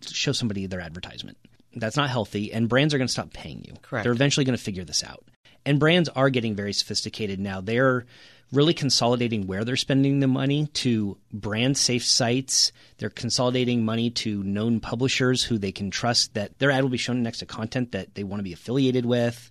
show 0.00 0.32
somebody 0.32 0.66
their 0.66 0.80
advertisement. 0.80 1.36
That's 1.74 1.96
not 1.96 2.10
healthy, 2.10 2.52
and 2.52 2.68
brands 2.68 2.94
are 2.94 2.98
going 2.98 3.08
to 3.08 3.12
stop 3.12 3.32
paying 3.32 3.64
you. 3.64 3.74
Correct. 3.82 4.04
They're 4.04 4.12
eventually 4.12 4.44
going 4.44 4.56
to 4.56 4.62
figure 4.62 4.84
this 4.84 5.02
out. 5.02 5.24
And 5.66 5.80
brands 5.80 6.08
are 6.10 6.30
getting 6.30 6.54
very 6.54 6.72
sophisticated 6.72 7.40
now. 7.40 7.60
They're 7.60 8.06
really 8.52 8.74
consolidating 8.74 9.46
where 9.46 9.64
they're 9.64 9.76
spending 9.76 10.20
the 10.20 10.28
money 10.28 10.66
to 10.68 11.16
brand 11.32 11.76
safe 11.76 12.04
sites. 12.04 12.70
They're 12.98 13.10
consolidating 13.10 13.84
money 13.84 14.10
to 14.10 14.42
known 14.44 14.78
publishers 14.78 15.42
who 15.42 15.58
they 15.58 15.72
can 15.72 15.90
trust 15.90 16.34
that 16.34 16.58
their 16.58 16.70
ad 16.70 16.82
will 16.82 16.90
be 16.90 16.98
shown 16.98 17.22
next 17.22 17.38
to 17.38 17.46
content 17.46 17.92
that 17.92 18.14
they 18.14 18.22
want 18.22 18.40
to 18.40 18.44
be 18.44 18.52
affiliated 18.52 19.04
with. 19.06 19.50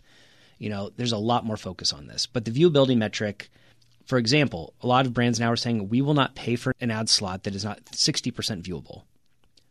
You 0.60 0.69
know, 0.69 0.91
there's 0.96 1.12
a 1.12 1.17
lot 1.17 1.46
more 1.46 1.58
focus 1.58 1.91
on 1.91 2.08
this. 2.08 2.26
But 2.28 2.46
the 2.46 2.52
viewability 2.52 2.96
metric 2.96 3.50
for 4.06 4.18
example, 4.18 4.74
a 4.82 4.88
lot 4.88 5.06
of 5.06 5.13
brands 5.13 5.39
now 5.39 5.52
are 5.52 5.58
saying 5.58 5.89
we 5.89 6.02
will 6.02 6.13
not 6.13 6.36
pay 6.36 6.56
for 6.56 6.74
an 6.82 6.92
ad 6.92 7.10
slot 7.10 7.44
that 7.44 7.56
is 7.56 7.63
not 7.63 7.84
60% 7.86 8.34
viewable. 8.62 9.04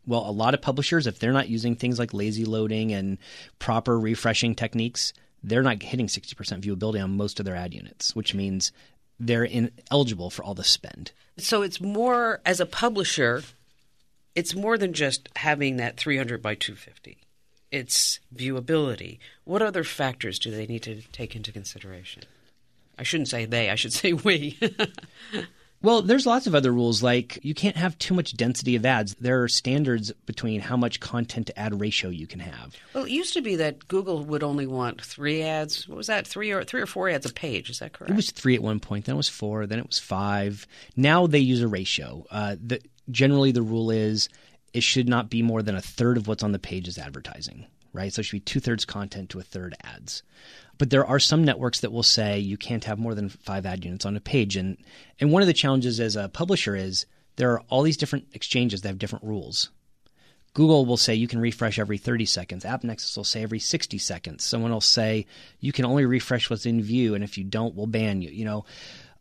Well, 0.05 0.27
a 0.27 0.31
lot 0.31 0.53
of 0.53 0.61
publishers, 0.61 1.07
if 1.07 1.19
they're 1.19 1.31
not 1.31 1.49
using 1.49 1.75
things 1.75 1.97
like 1.97 2.13
lazy 2.13 2.43
loading 2.45 2.91
and 2.91 3.17
proper 3.59 3.97
refreshing 3.99 4.53
techniques, 4.55 5.13
they're 5.43 5.63
not 5.63 5.81
hitting 5.81 6.07
60% 6.07 6.61
viewability 6.61 7.03
on 7.03 7.15
most 7.15 7.39
of 7.39 7.45
their 7.45 7.55
ad 7.55 7.73
units, 7.73 8.15
which 8.15 8.33
means 8.33 8.71
they're 9.19 9.45
ineligible 9.45 10.29
for 10.29 10.43
all 10.43 10.53
the 10.53 10.63
spend. 10.63 11.11
So 11.37 11.61
it's 11.61 11.79
more, 11.79 12.41
as 12.45 12.59
a 12.59 12.65
publisher, 12.65 13.43
it's 14.35 14.55
more 14.55 14.77
than 14.77 14.93
just 14.93 15.29
having 15.37 15.77
that 15.77 15.97
300 15.97 16.41
by 16.41 16.55
250. 16.55 17.17
It's 17.71 18.19
viewability. 18.35 19.19
What 19.45 19.61
other 19.61 19.83
factors 19.83 20.37
do 20.37 20.51
they 20.51 20.65
need 20.65 20.83
to 20.83 21.01
take 21.11 21.35
into 21.35 21.51
consideration? 21.51 22.23
I 22.97 23.03
shouldn't 23.03 23.29
say 23.29 23.45
they, 23.45 23.69
I 23.69 23.75
should 23.75 23.93
say 24.01 24.13
we. 24.13 24.57
well, 25.81 26.01
there's 26.01 26.25
lots 26.25 26.47
of 26.47 26.55
other 26.55 26.71
rules 26.71 27.03
like 27.03 27.39
you 27.43 27.53
can't 27.53 27.75
have 27.75 27.97
too 27.97 28.13
much 28.13 28.35
density 28.35 28.75
of 28.75 28.85
ads. 28.85 29.15
There 29.15 29.43
are 29.43 29.47
standards 29.47 30.11
between 30.25 30.61
how 30.61 30.77
much 30.77 30.99
content 30.99 31.47
to 31.47 31.59
ad 31.59 31.79
ratio 31.79 32.09
you 32.09 32.27
can 32.27 32.39
have. 32.39 32.75
Well, 32.93 33.05
it 33.05 33.11
used 33.11 33.33
to 33.33 33.41
be 33.41 33.55
that 33.57 33.87
Google 33.87 34.23
would 34.25 34.43
only 34.43 34.67
want 34.67 35.01
3 35.01 35.41
ads. 35.43 35.87
What 35.87 35.97
was 35.97 36.07
that? 36.07 36.27
3 36.27 36.51
or 36.51 36.63
3 36.63 36.81
or 36.81 36.85
4 36.85 37.09
ads 37.09 37.25
a 37.25 37.33
page, 37.33 37.69
is 37.69 37.79
that 37.79 37.93
correct? 37.93 38.11
It 38.11 38.15
was 38.15 38.31
3 38.31 38.55
at 38.55 38.63
one 38.63 38.79
point, 38.79 39.05
then 39.05 39.15
it 39.15 39.17
was 39.17 39.29
4, 39.29 39.67
then 39.67 39.79
it 39.79 39.87
was 39.87 39.99
5. 39.99 40.67
Now 40.95 41.27
they 41.27 41.39
use 41.39 41.61
a 41.61 41.67
ratio. 41.67 42.25
Uh, 42.29 42.55
the, 42.63 42.79
generally 43.11 43.51
the 43.51 43.61
rule 43.61 43.91
is 43.91 44.29
it 44.73 44.83
should 44.83 45.07
not 45.07 45.29
be 45.29 45.41
more 45.41 45.61
than 45.61 45.75
a 45.75 45.81
third 45.81 46.17
of 46.17 46.27
what's 46.27 46.43
on 46.43 46.51
the 46.51 46.59
page 46.59 46.87
is 46.87 46.97
advertising 46.97 47.67
right? 47.93 48.11
So 48.11 48.19
it 48.19 48.23
should 48.23 48.37
be 48.37 48.39
two 48.41 48.59
thirds 48.59 48.85
content 48.85 49.29
to 49.29 49.39
a 49.39 49.43
third 49.43 49.75
ads. 49.83 50.23
But 50.77 50.89
there 50.89 51.05
are 51.05 51.19
some 51.19 51.43
networks 51.43 51.81
that 51.81 51.91
will 51.91 52.03
say 52.03 52.39
you 52.39 52.57
can't 52.57 52.83
have 52.85 52.99
more 52.99 53.15
than 53.15 53.29
five 53.29 53.65
ad 53.65 53.85
units 53.85 54.05
on 54.05 54.15
a 54.15 54.21
page. 54.21 54.57
And 54.57 54.77
and 55.19 55.31
one 55.31 55.41
of 55.41 55.47
the 55.47 55.53
challenges 55.53 55.99
as 55.99 56.15
a 56.15 56.29
publisher 56.29 56.75
is 56.75 57.05
there 57.35 57.51
are 57.51 57.61
all 57.69 57.83
these 57.83 57.97
different 57.97 58.27
exchanges 58.33 58.81
that 58.81 58.89
have 58.89 58.99
different 58.99 59.25
rules. 59.25 59.69
Google 60.53 60.85
will 60.85 60.97
say 60.97 61.15
you 61.15 61.27
can 61.27 61.39
refresh 61.39 61.79
every 61.79 61.97
30 61.97 62.25
seconds. 62.25 62.63
AppNexus 62.63 63.17
will 63.17 63.23
say 63.23 63.41
every 63.41 63.57
60 63.57 63.97
seconds. 63.97 64.43
Someone 64.43 64.71
will 64.71 64.81
say 64.81 65.25
you 65.59 65.71
can 65.71 65.85
only 65.85 66.05
refresh 66.05 66.47
what's 66.49 66.67
in 66.67 66.81
view, 66.81 67.15
and 67.15 67.23
if 67.23 67.39
you 67.39 67.43
don't, 67.43 67.73
we'll 67.73 67.87
ban 67.87 68.21
you. 68.21 68.29
You 68.29 68.45
know, 68.45 68.65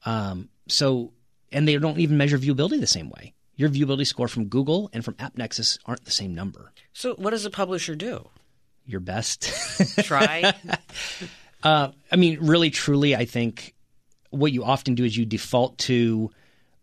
um, 0.04 0.48
so 0.68 1.12
and 1.50 1.66
they 1.66 1.76
don't 1.78 1.98
even 1.98 2.16
measure 2.16 2.38
viewability 2.38 2.80
the 2.80 2.86
same 2.86 3.10
way. 3.10 3.34
Your 3.56 3.68
viewability 3.68 4.06
score 4.06 4.28
from 4.28 4.46
Google 4.46 4.90
and 4.92 5.04
from 5.04 5.14
AppNexus 5.14 5.78
aren't 5.84 6.04
the 6.04 6.10
same 6.10 6.34
number. 6.34 6.72
So 6.92 7.14
what 7.14 7.30
does 7.30 7.44
a 7.44 7.50
publisher 7.50 7.94
do? 7.94 8.28
your 8.86 9.00
best. 9.00 9.42
Try. 10.04 10.54
uh, 11.62 11.92
I 12.10 12.16
mean, 12.16 12.38
really, 12.40 12.70
truly, 12.70 13.14
I 13.14 13.24
think 13.24 13.74
what 14.30 14.52
you 14.52 14.64
often 14.64 14.94
do 14.94 15.04
is 15.04 15.16
you 15.16 15.24
default 15.24 15.78
to 15.78 16.30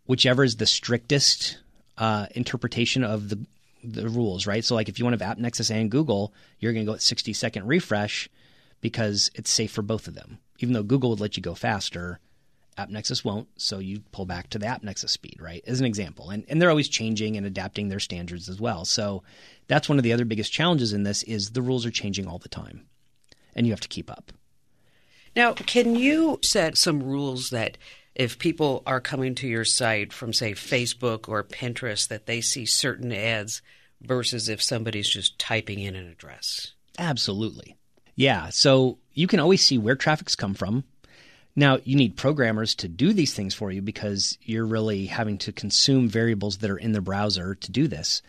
whichever 0.06 0.44
is 0.44 0.56
the 0.56 0.66
strictest 0.66 1.58
uh, 1.98 2.26
interpretation 2.34 3.04
of 3.04 3.28
the 3.28 3.44
the 3.82 4.08
rules, 4.08 4.46
right? 4.46 4.64
So, 4.64 4.74
like, 4.74 4.88
if 4.88 4.98
you 4.98 5.04
want 5.04 5.18
to 5.18 5.24
have 5.24 5.38
AppNexus 5.38 5.70
and 5.70 5.90
Google, 5.90 6.34
you're 6.58 6.72
going 6.74 6.84
to 6.84 6.90
go 6.90 6.94
at 6.94 7.02
60 7.02 7.32
second 7.32 7.66
refresh 7.66 8.28
because 8.80 9.30
it's 9.34 9.50
safe 9.50 9.72
for 9.72 9.82
both 9.82 10.06
of 10.06 10.14
them. 10.14 10.38
Even 10.58 10.74
though 10.74 10.82
Google 10.82 11.10
would 11.10 11.20
let 11.20 11.36
you 11.36 11.42
go 11.42 11.54
faster, 11.54 12.20
AppNexus 12.76 13.24
won't, 13.24 13.48
so 13.56 13.78
you 13.78 14.00
pull 14.12 14.26
back 14.26 14.50
to 14.50 14.58
the 14.58 14.66
AppNexus 14.66 15.10
speed, 15.10 15.38
right? 15.40 15.62
As 15.66 15.80
an 15.80 15.86
example. 15.86 16.30
And 16.30 16.44
and 16.48 16.60
they're 16.60 16.70
always 16.70 16.88
changing 16.88 17.36
and 17.36 17.46
adapting 17.46 17.88
their 17.88 18.00
standards 18.00 18.48
as 18.48 18.60
well. 18.60 18.84
So 18.84 19.22
that's 19.66 19.88
one 19.88 19.98
of 19.98 20.04
the 20.04 20.12
other 20.12 20.24
biggest 20.24 20.52
challenges 20.52 20.92
in 20.92 21.02
this 21.02 21.22
is 21.22 21.50
the 21.50 21.62
rules 21.62 21.86
are 21.86 21.90
changing 21.90 22.26
all 22.26 22.38
the 22.38 22.48
time. 22.48 22.86
And 23.54 23.66
you 23.66 23.72
have 23.72 23.80
to 23.80 23.88
keep 23.88 24.10
up. 24.10 24.32
Now, 25.36 25.52
can 25.52 25.94
you 25.94 26.38
set 26.42 26.76
some 26.76 27.02
rules 27.02 27.50
that 27.50 27.78
if 28.14 28.38
people 28.38 28.82
are 28.86 29.00
coming 29.00 29.34
to 29.36 29.46
your 29.46 29.64
site 29.64 30.12
from 30.12 30.32
say 30.32 30.52
Facebook 30.52 31.28
or 31.28 31.42
Pinterest 31.44 32.08
that 32.08 32.26
they 32.26 32.40
see 32.40 32.66
certain 32.66 33.12
ads 33.12 33.62
versus 34.02 34.48
if 34.48 34.62
somebody's 34.62 35.08
just 35.08 35.38
typing 35.38 35.78
in 35.80 35.94
an 35.94 36.08
address? 36.08 36.74
Absolutely. 36.98 37.76
Yeah, 38.16 38.50
so 38.50 38.98
you 39.14 39.26
can 39.26 39.40
always 39.40 39.64
see 39.64 39.78
where 39.78 39.96
traffic's 39.96 40.36
come 40.36 40.54
from 40.54 40.84
now, 41.56 41.78
you 41.84 41.96
need 41.96 42.16
programmers 42.16 42.74
to 42.76 42.88
do 42.88 43.12
these 43.12 43.34
things 43.34 43.54
for 43.54 43.70
you 43.70 43.82
because 43.82 44.38
you're 44.42 44.66
really 44.66 45.06
having 45.06 45.38
to 45.38 45.52
consume 45.52 46.08
variables 46.08 46.58
that 46.58 46.70
are 46.70 46.78
in 46.78 46.92
the 46.92 47.00
browser 47.00 47.54
to 47.56 47.72
do 47.72 47.88
this. 47.88 48.22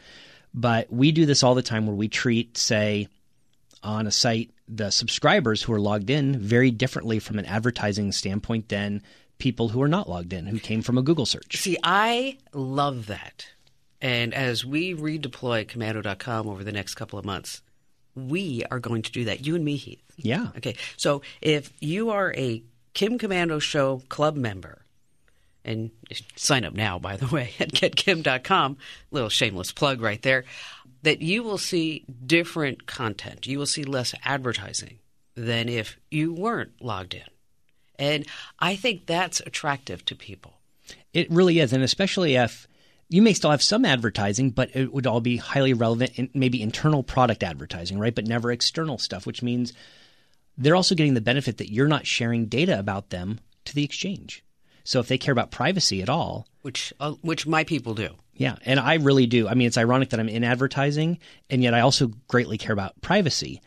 But 0.53 0.91
we 0.91 1.11
do 1.11 1.25
this 1.25 1.43
all 1.43 1.55
the 1.55 1.61
time 1.61 1.85
where 1.85 1.95
we 1.95 2.09
treat, 2.09 2.57
say, 2.57 3.07
on 3.83 4.07
a 4.07 4.11
site, 4.11 4.51
the 4.73 4.89
subscribers 4.89 5.61
who 5.61 5.73
are 5.73 5.79
logged 5.79 6.09
in 6.09 6.39
very 6.39 6.71
differently 6.71 7.19
from 7.19 7.37
an 7.37 7.45
advertising 7.45 8.11
standpoint 8.11 8.69
than 8.69 9.03
people 9.37 9.69
who 9.69 9.81
are 9.81 9.87
not 9.87 10.09
logged 10.09 10.33
in, 10.33 10.45
who 10.45 10.59
came 10.59 10.81
from 10.81 10.97
a 10.97 11.01
Google 11.01 11.25
search. 11.25 11.57
See, 11.57 11.77
I 11.83 12.37
love 12.53 13.07
that. 13.07 13.47
And 14.01 14.33
as 14.33 14.65
we 14.65 14.95
redeploy 14.95 15.67
komando.com 15.67 16.47
over 16.47 16.63
the 16.63 16.71
next 16.71 16.95
couple 16.95 17.19
of 17.19 17.25
months, 17.25 17.61
we 18.15 18.63
are 18.71 18.79
going 18.79 19.01
to 19.03 19.11
do 19.11 19.25
that. 19.25 19.45
You 19.45 19.55
and 19.55 19.65
me, 19.65 19.75
Heath. 19.75 20.01
Yeah. 20.17 20.47
Okay. 20.57 20.75
So 20.97 21.21
if 21.41 21.71
you 21.79 22.09
are 22.11 22.33
a 22.35 22.63
Kim 22.93 23.17
Komando 23.17 23.61
Show 23.61 24.01
club 24.09 24.35
member. 24.35 24.79
And 25.63 25.91
sign 26.35 26.65
up 26.65 26.73
now, 26.73 26.97
by 26.97 27.17
the 27.17 27.27
way, 27.27 27.51
at 27.59 27.71
getkim.com. 27.71 28.77
Little 29.11 29.29
shameless 29.29 29.71
plug 29.71 30.01
right 30.01 30.21
there. 30.21 30.45
That 31.03 31.21
you 31.21 31.43
will 31.43 31.57
see 31.57 32.05
different 32.25 32.85
content. 32.85 33.47
You 33.47 33.59
will 33.59 33.65
see 33.65 33.83
less 33.83 34.13
advertising 34.23 34.99
than 35.35 35.69
if 35.69 35.97
you 36.09 36.33
weren't 36.33 36.81
logged 36.81 37.13
in. 37.13 37.23
And 37.97 38.25
I 38.59 38.75
think 38.75 39.05
that's 39.05 39.39
attractive 39.41 40.05
to 40.05 40.15
people. 40.15 40.53
It 41.13 41.29
really 41.31 41.59
is. 41.59 41.73
And 41.73 41.83
especially 41.83 42.35
if 42.35 42.67
you 43.09 43.21
may 43.21 43.33
still 43.33 43.51
have 43.51 43.61
some 43.61 43.83
advertising, 43.83 44.51
but 44.51 44.75
it 44.75 44.93
would 44.93 45.05
all 45.05 45.21
be 45.21 45.37
highly 45.37 45.73
relevant 45.73 46.17
in 46.17 46.29
maybe 46.33 46.61
internal 46.61 47.03
product 47.03 47.43
advertising, 47.43 47.99
right? 47.99 48.15
But 48.15 48.25
never 48.25 48.51
external 48.51 48.97
stuff, 48.97 49.25
which 49.25 49.43
means 49.43 49.73
they're 50.57 50.75
also 50.75 50.95
getting 50.95 51.13
the 51.13 51.21
benefit 51.21 51.57
that 51.57 51.71
you're 51.71 51.87
not 51.87 52.07
sharing 52.07 52.45
data 52.45 52.79
about 52.79 53.09
them 53.09 53.39
to 53.65 53.75
the 53.75 53.83
exchange. 53.83 54.43
So 54.83 54.99
if 54.99 55.07
they 55.07 55.17
care 55.17 55.31
about 55.31 55.51
privacy 55.51 56.01
at 56.01 56.09
all, 56.09 56.47
which 56.61 56.93
uh, 56.99 57.13
which 57.21 57.47
my 57.47 57.63
people 57.63 57.93
do. 57.93 58.15
Yeah, 58.33 58.55
and 58.65 58.79
I 58.79 58.95
really 58.95 59.27
do. 59.27 59.47
I 59.47 59.53
mean, 59.53 59.67
it's 59.67 59.77
ironic 59.77 60.09
that 60.09 60.19
I'm 60.19 60.29
in 60.29 60.43
advertising 60.43 61.19
and 61.49 61.61
yet 61.61 61.73
I 61.73 61.81
also 61.81 62.11
greatly 62.27 62.57
care 62.57 62.73
about 62.73 62.99
privacy, 63.01 63.61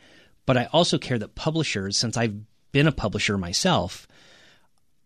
but 0.46 0.56
I 0.56 0.64
also 0.72 0.98
care 0.98 1.18
that 1.18 1.34
publishers 1.34 1.96
since 1.96 2.16
I've 2.16 2.34
been 2.72 2.88
a 2.88 2.92
publisher 2.92 3.38
myself, 3.38 4.08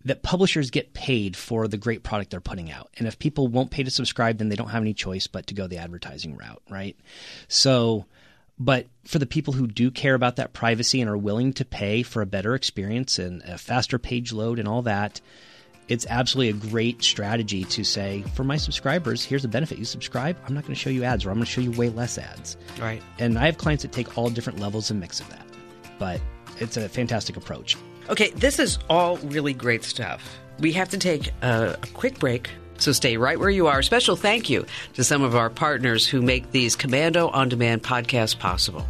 that 0.05 0.23
publishers 0.23 0.71
get 0.71 0.95
paid 0.95 1.37
for 1.37 1.69
the 1.69 1.77
great 1.77 2.03
product 2.03 2.31
they're 2.31 2.41
putting 2.41 2.71
out. 2.71 2.89
And 2.97 3.07
if 3.07 3.19
people 3.19 3.49
won't 3.49 3.71
pay 3.71 3.83
to 3.83 3.91
subscribe, 3.91 4.39
then 4.39 4.49
they 4.49 4.57
don't 4.57 4.71
have 4.71 4.83
any 4.83 4.95
choice 4.95 5.27
but 5.27 5.47
to 5.49 5.55
go 5.55 5.67
the 5.67 5.77
advertising 5.77 6.37
route, 6.37 6.63
right? 6.71 6.97
So, 7.49 8.07
but 8.59 8.87
for 9.05 9.19
the 9.19 9.27
people 9.27 9.53
who 9.53 9.67
do 9.67 9.91
care 9.91 10.15
about 10.15 10.37
that 10.37 10.53
privacy 10.55 11.01
and 11.01 11.11
are 11.11 11.17
willing 11.17 11.53
to 11.55 11.65
pay 11.65 12.03
for 12.03 12.23
a 12.23 12.27
better 12.27 12.55
experience 12.55 13.19
and 13.19 13.43
a 13.43 13.59
faster 13.59 13.99
page 13.99 14.33
load 14.33 14.59
and 14.59 14.67
all 14.67 14.83
that, 14.83 15.21
it's 15.89 16.07
absolutely 16.09 16.51
a 16.51 16.71
great 16.71 17.03
strategy 17.03 17.65
to 17.65 17.83
say, 17.83 18.23
for 18.35 18.45
my 18.45 18.57
subscribers, 18.57 19.25
here's 19.25 19.45
a 19.45 19.49
benefit. 19.49 19.79
You 19.79 19.85
subscribe, 19.85 20.37
I'm 20.47 20.55
not 20.55 20.65
going 20.65 20.75
to 20.75 20.81
show 20.81 20.91
you 20.91 21.05
ads 21.05 21.25
or 21.25 21.31
I'm 21.31 21.37
going 21.37 21.47
to 21.47 21.51
show 21.51 21.61
you 21.61 21.73
way 21.73 21.89
less 21.89 22.19
ads. 22.19 22.57
Right. 22.81 23.03
And 23.19 23.39
I 23.39 23.47
have 23.47 23.59
clients 23.59 23.83
that 23.83 23.93
take 23.93 24.17
all 24.17 24.31
different 24.31 24.61
levels 24.61 24.91
and 24.91 25.01
mix 25.01 25.21
of 25.21 25.29
that. 25.31 25.47
But 25.99 26.21
it's 26.59 26.77
a 26.77 26.89
fantastic 26.89 27.37
approach. 27.37 27.77
Okay, 28.09 28.31
this 28.31 28.59
is 28.59 28.79
all 28.89 29.17
really 29.19 29.53
great 29.53 29.85
stuff. 29.85 30.39
We 30.61 30.73
have 30.73 30.89
to 30.91 30.99
take 30.99 31.33
a, 31.43 31.79
a 31.83 31.87
quick 31.95 32.19
break. 32.19 32.51
So 32.79 32.93
stay 32.93 33.17
right 33.17 33.39
where 33.39 33.51
you 33.51 33.67
are. 33.67 33.83
Special 33.83 34.15
thank 34.15 34.49
you 34.49 34.65
to 34.95 35.03
some 35.03 35.23
of 35.23 35.35
our 35.35 35.51
partners 35.51 36.07
who 36.07 36.23
make 36.23 36.53
these 36.53 36.77
Komando 36.77 37.33
on 37.35 37.49
Demand 37.49 37.83
podcasts 37.83 38.39
possible. 38.39 38.87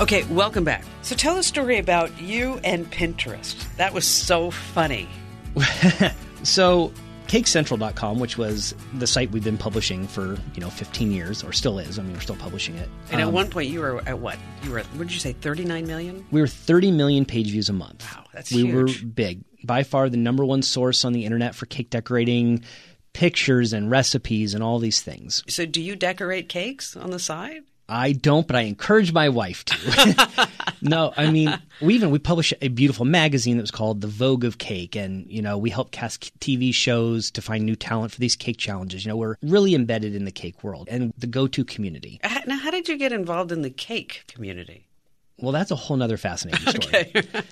Okay, 0.00 0.22
welcome 0.26 0.62
back. 0.62 0.84
So 1.02 1.16
tell 1.16 1.36
a 1.38 1.42
story 1.42 1.76
about 1.76 2.20
you 2.20 2.60
and 2.62 2.88
Pinterest. 2.88 3.56
That 3.78 3.92
was 3.92 4.06
so 4.06 4.52
funny. 4.52 5.08
so 6.44 6.92
cakecentral.com 7.26 8.20
which 8.20 8.38
was 8.38 8.74
the 8.94 9.06
site 9.06 9.30
we've 9.32 9.44
been 9.44 9.58
publishing 9.58 10.06
for 10.06 10.38
you 10.54 10.60
know 10.60 10.70
15 10.70 11.12
years 11.12 11.44
or 11.44 11.52
still 11.52 11.78
is 11.78 11.98
i 11.98 12.02
mean 12.02 12.14
we're 12.14 12.20
still 12.20 12.36
publishing 12.36 12.74
it 12.76 12.88
and 13.10 13.20
um, 13.20 13.28
at 13.28 13.34
one 13.34 13.50
point 13.50 13.68
you 13.68 13.80
were 13.80 14.00
at 14.08 14.18
what 14.18 14.38
you 14.62 14.70
were 14.70 14.78
at, 14.78 14.86
what 14.86 15.08
did 15.08 15.12
you 15.12 15.20
say 15.20 15.34
39 15.34 15.86
million 15.86 16.24
we 16.30 16.40
were 16.40 16.46
30 16.46 16.90
million 16.90 17.26
page 17.26 17.50
views 17.50 17.68
a 17.68 17.72
month 17.74 18.02
wow 18.14 18.24
that's 18.32 18.50
we 18.50 18.62
huge. 18.62 19.02
were 19.02 19.08
big 19.08 19.44
by 19.62 19.82
far 19.82 20.08
the 20.08 20.16
number 20.16 20.42
one 20.42 20.62
source 20.62 21.04
on 21.04 21.12
the 21.12 21.26
internet 21.26 21.54
for 21.54 21.66
cake 21.66 21.90
decorating 21.90 22.64
pictures 23.12 23.74
and 23.74 23.90
recipes 23.90 24.54
and 24.54 24.62
all 24.62 24.78
these 24.78 25.02
things 25.02 25.44
so 25.48 25.66
do 25.66 25.82
you 25.82 25.94
decorate 25.94 26.48
cakes 26.48 26.96
on 26.96 27.10
the 27.10 27.18
side 27.18 27.62
I 27.88 28.12
don't, 28.12 28.46
but 28.46 28.54
I 28.54 28.62
encourage 28.62 29.12
my 29.12 29.30
wife 29.30 29.64
to. 29.64 30.48
no, 30.82 31.14
I 31.16 31.30
mean, 31.30 31.58
we 31.80 31.94
even 31.94 32.10
we 32.10 32.18
published 32.18 32.52
a 32.60 32.68
beautiful 32.68 33.06
magazine 33.06 33.56
that 33.56 33.62
was 33.62 33.70
called 33.70 34.02
The 34.02 34.06
Vogue 34.06 34.44
of 34.44 34.58
Cake, 34.58 34.94
and 34.94 35.26
you 35.30 35.40
know 35.40 35.56
we 35.56 35.70
help 35.70 35.90
cast 35.90 36.38
TV 36.38 36.74
shows 36.74 37.30
to 37.30 37.40
find 37.40 37.64
new 37.64 37.76
talent 37.76 38.12
for 38.12 38.20
these 38.20 38.36
cake 38.36 38.58
challenges. 38.58 39.04
You 39.04 39.10
know, 39.10 39.16
we're 39.16 39.36
really 39.42 39.74
embedded 39.74 40.14
in 40.14 40.26
the 40.26 40.30
cake 40.30 40.62
world 40.62 40.88
and 40.90 41.14
the 41.16 41.26
go-to 41.26 41.64
community. 41.64 42.20
Now, 42.46 42.58
how 42.58 42.70
did 42.70 42.88
you 42.88 42.98
get 42.98 43.12
involved 43.12 43.52
in 43.52 43.62
the 43.62 43.70
cake 43.70 44.24
community? 44.28 44.86
Well, 45.38 45.52
that's 45.52 45.70
a 45.70 45.76
whole 45.76 45.96
nother 45.96 46.16
fascinating 46.16 46.66
story. 46.82 47.10
Okay. 47.14 47.42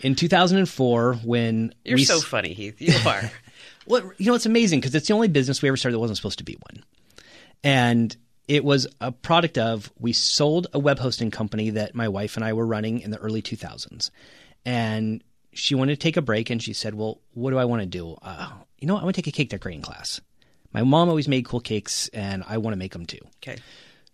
in 0.00 0.14
2004, 0.14 1.14
when 1.24 1.74
you're 1.84 1.98
so 1.98 2.20
funny, 2.20 2.52
Heath, 2.52 2.80
you 2.80 2.94
are. 3.08 3.30
well, 3.86 4.12
you 4.18 4.26
know, 4.26 4.34
it's 4.34 4.46
amazing 4.46 4.78
because 4.80 4.94
it's 4.94 5.08
the 5.08 5.14
only 5.14 5.28
business 5.28 5.60
we 5.60 5.68
ever 5.68 5.76
started 5.76 5.94
that 5.94 6.00
wasn't 6.00 6.18
supposed 6.18 6.38
to 6.38 6.44
be 6.44 6.56
one, 6.70 6.84
and 7.64 8.16
it 8.48 8.64
was 8.64 8.86
a 9.00 9.10
product 9.10 9.58
of 9.58 9.92
we 9.98 10.12
sold 10.12 10.68
a 10.72 10.78
web 10.78 10.98
hosting 10.98 11.30
company 11.30 11.70
that 11.70 11.94
my 11.94 12.08
wife 12.08 12.36
and 12.36 12.44
I 12.44 12.52
were 12.52 12.66
running 12.66 13.00
in 13.00 13.10
the 13.10 13.18
early 13.18 13.42
2000s. 13.42 14.10
And 14.64 15.22
she 15.52 15.74
wanted 15.74 15.94
to 15.94 16.02
take 16.02 16.16
a 16.16 16.22
break 16.22 16.50
and 16.50 16.62
she 16.62 16.72
said, 16.72 16.94
Well, 16.94 17.20
what 17.34 17.50
do 17.50 17.58
I 17.58 17.64
want 17.64 17.82
to 17.82 17.86
do? 17.86 18.16
Uh, 18.22 18.50
you 18.78 18.86
know, 18.86 18.96
I 18.96 19.02
want 19.02 19.16
to 19.16 19.22
take 19.22 19.32
a 19.32 19.36
cake 19.36 19.48
decorating 19.48 19.82
class. 19.82 20.20
My 20.72 20.82
mom 20.82 21.08
always 21.08 21.28
made 21.28 21.44
cool 21.46 21.60
cakes 21.60 22.08
and 22.08 22.44
I 22.46 22.58
want 22.58 22.74
to 22.74 22.78
make 22.78 22.92
them 22.92 23.06
too. 23.06 23.20
Okay. 23.42 23.60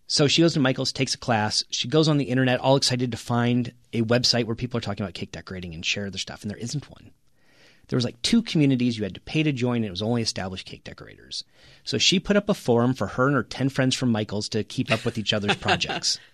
So 0.07 0.29
she 0.29 0.43
goes 0.43 0.55
to 0.55 0.61
Michael's, 0.61 0.93
takes 0.93 1.15
a 1.15 1.19
class. 1.19 1.65
She 1.71 1.89
goes 1.89 2.07
on 2.07 2.19
the 2.19 2.27
internet, 2.27 2.61
all 2.61 2.77
excited 2.77 3.13
to 3.13 3.17
find 3.17 3.73
a 3.93 4.03
website 4.03 4.45
where 4.45 4.55
people 4.55 4.79
are 4.79 4.83
talking 4.83 5.03
about 5.03 5.15
cake 5.15 5.33
decorating 5.33 5.75
and 5.75 5.85
share 5.85 6.11
their 6.11 6.19
stuff. 6.19 6.43
And 6.43 6.51
there 6.51 6.59
isn't 6.59 6.91
one 6.91 7.13
there 7.93 7.99
was 7.99 8.07
like 8.07 8.23
two 8.23 8.41
communities 8.41 8.97
you 8.97 9.05
had 9.05 9.13
to 9.13 9.21
pay 9.21 9.43
to 9.43 9.53
join 9.53 9.77
and 9.77 9.85
it 9.85 9.91
was 9.91 10.01
only 10.01 10.23
established 10.23 10.65
cake 10.65 10.83
decorators. 10.83 11.45
So 11.85 11.99
she 11.99 12.19
put 12.19 12.39
up 12.39 12.49
a 12.49 12.55
forum 12.55 12.95
for 12.95 13.07
her 13.07 13.27
and 13.27 13.37
her 13.37 13.43
10 13.43 13.69
friends 13.69 13.95
from 13.95 14.11
michael's 14.11 14.49
to 14.49 14.65
keep 14.65 14.91
up 14.91 15.05
with 15.05 15.19
each 15.19 15.35
other's 15.35 15.57
projects. 15.57 16.19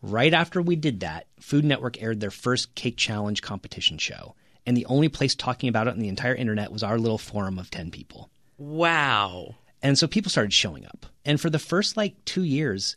Right 0.00 0.32
after 0.32 0.62
we 0.62 0.76
did 0.76 1.00
that 1.00 1.26
food 1.40 1.64
network 1.64 2.00
aired 2.00 2.20
their 2.20 2.30
first 2.30 2.72
cake 2.76 2.96
challenge 2.96 3.42
competition 3.42 3.98
show 3.98 4.36
and 4.64 4.76
the 4.76 4.86
only 4.86 5.08
place 5.08 5.34
talking 5.34 5.68
about 5.68 5.88
it 5.88 5.94
on 5.94 5.98
the 5.98 6.06
entire 6.06 6.34
internet 6.34 6.70
was 6.70 6.84
our 6.84 6.98
little 6.98 7.18
forum 7.18 7.58
of 7.58 7.70
10 7.70 7.90
people. 7.90 8.30
Wow. 8.56 9.56
And 9.82 9.98
so 9.98 10.06
people 10.06 10.30
started 10.30 10.52
showing 10.52 10.86
up. 10.86 11.06
And 11.24 11.40
for 11.40 11.50
the 11.50 11.58
first 11.58 11.96
like 11.96 12.24
two 12.24 12.44
years 12.44 12.96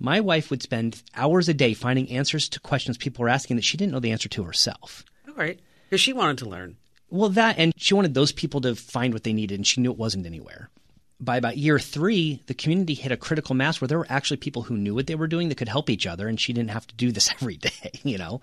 my 0.00 0.18
wife 0.18 0.50
would 0.50 0.62
spend 0.62 1.00
hours 1.14 1.48
a 1.48 1.54
day 1.54 1.74
finding 1.74 2.10
answers 2.10 2.48
to 2.48 2.58
questions 2.58 2.98
people 2.98 3.22
were 3.22 3.28
asking 3.28 3.54
that 3.54 3.64
she 3.64 3.76
didn't 3.76 3.92
know 3.92 4.00
the 4.00 4.10
answer 4.10 4.30
to 4.30 4.42
herself. 4.42 5.04
All 5.28 5.34
right. 5.34 5.60
Because 5.88 6.00
she 6.00 6.12
wanted 6.12 6.38
to 6.38 6.48
learn 6.48 6.76
well, 7.10 7.30
that, 7.30 7.58
and 7.58 7.72
she 7.76 7.94
wanted 7.94 8.14
those 8.14 8.32
people 8.32 8.60
to 8.62 8.74
find 8.74 9.12
what 9.12 9.24
they 9.24 9.32
needed, 9.32 9.56
and 9.56 9.66
she 9.66 9.80
knew 9.80 9.90
it 9.90 9.98
wasn't 9.98 10.26
anywhere. 10.26 10.70
By 11.22 11.36
about 11.36 11.58
year 11.58 11.78
three, 11.78 12.42
the 12.46 12.54
community 12.54 12.94
hit 12.94 13.12
a 13.12 13.16
critical 13.16 13.54
mass 13.54 13.80
where 13.80 13.88
there 13.88 13.98
were 13.98 14.06
actually 14.08 14.38
people 14.38 14.62
who 14.62 14.76
knew 14.76 14.94
what 14.94 15.06
they 15.06 15.14
were 15.14 15.26
doing 15.26 15.48
that 15.48 15.56
could 15.56 15.68
help 15.68 15.90
each 15.90 16.06
other, 16.06 16.28
and 16.28 16.40
she 16.40 16.52
didn't 16.52 16.70
have 16.70 16.86
to 16.86 16.94
do 16.94 17.12
this 17.12 17.30
every 17.40 17.56
day, 17.56 17.90
you 18.02 18.16
know. 18.16 18.40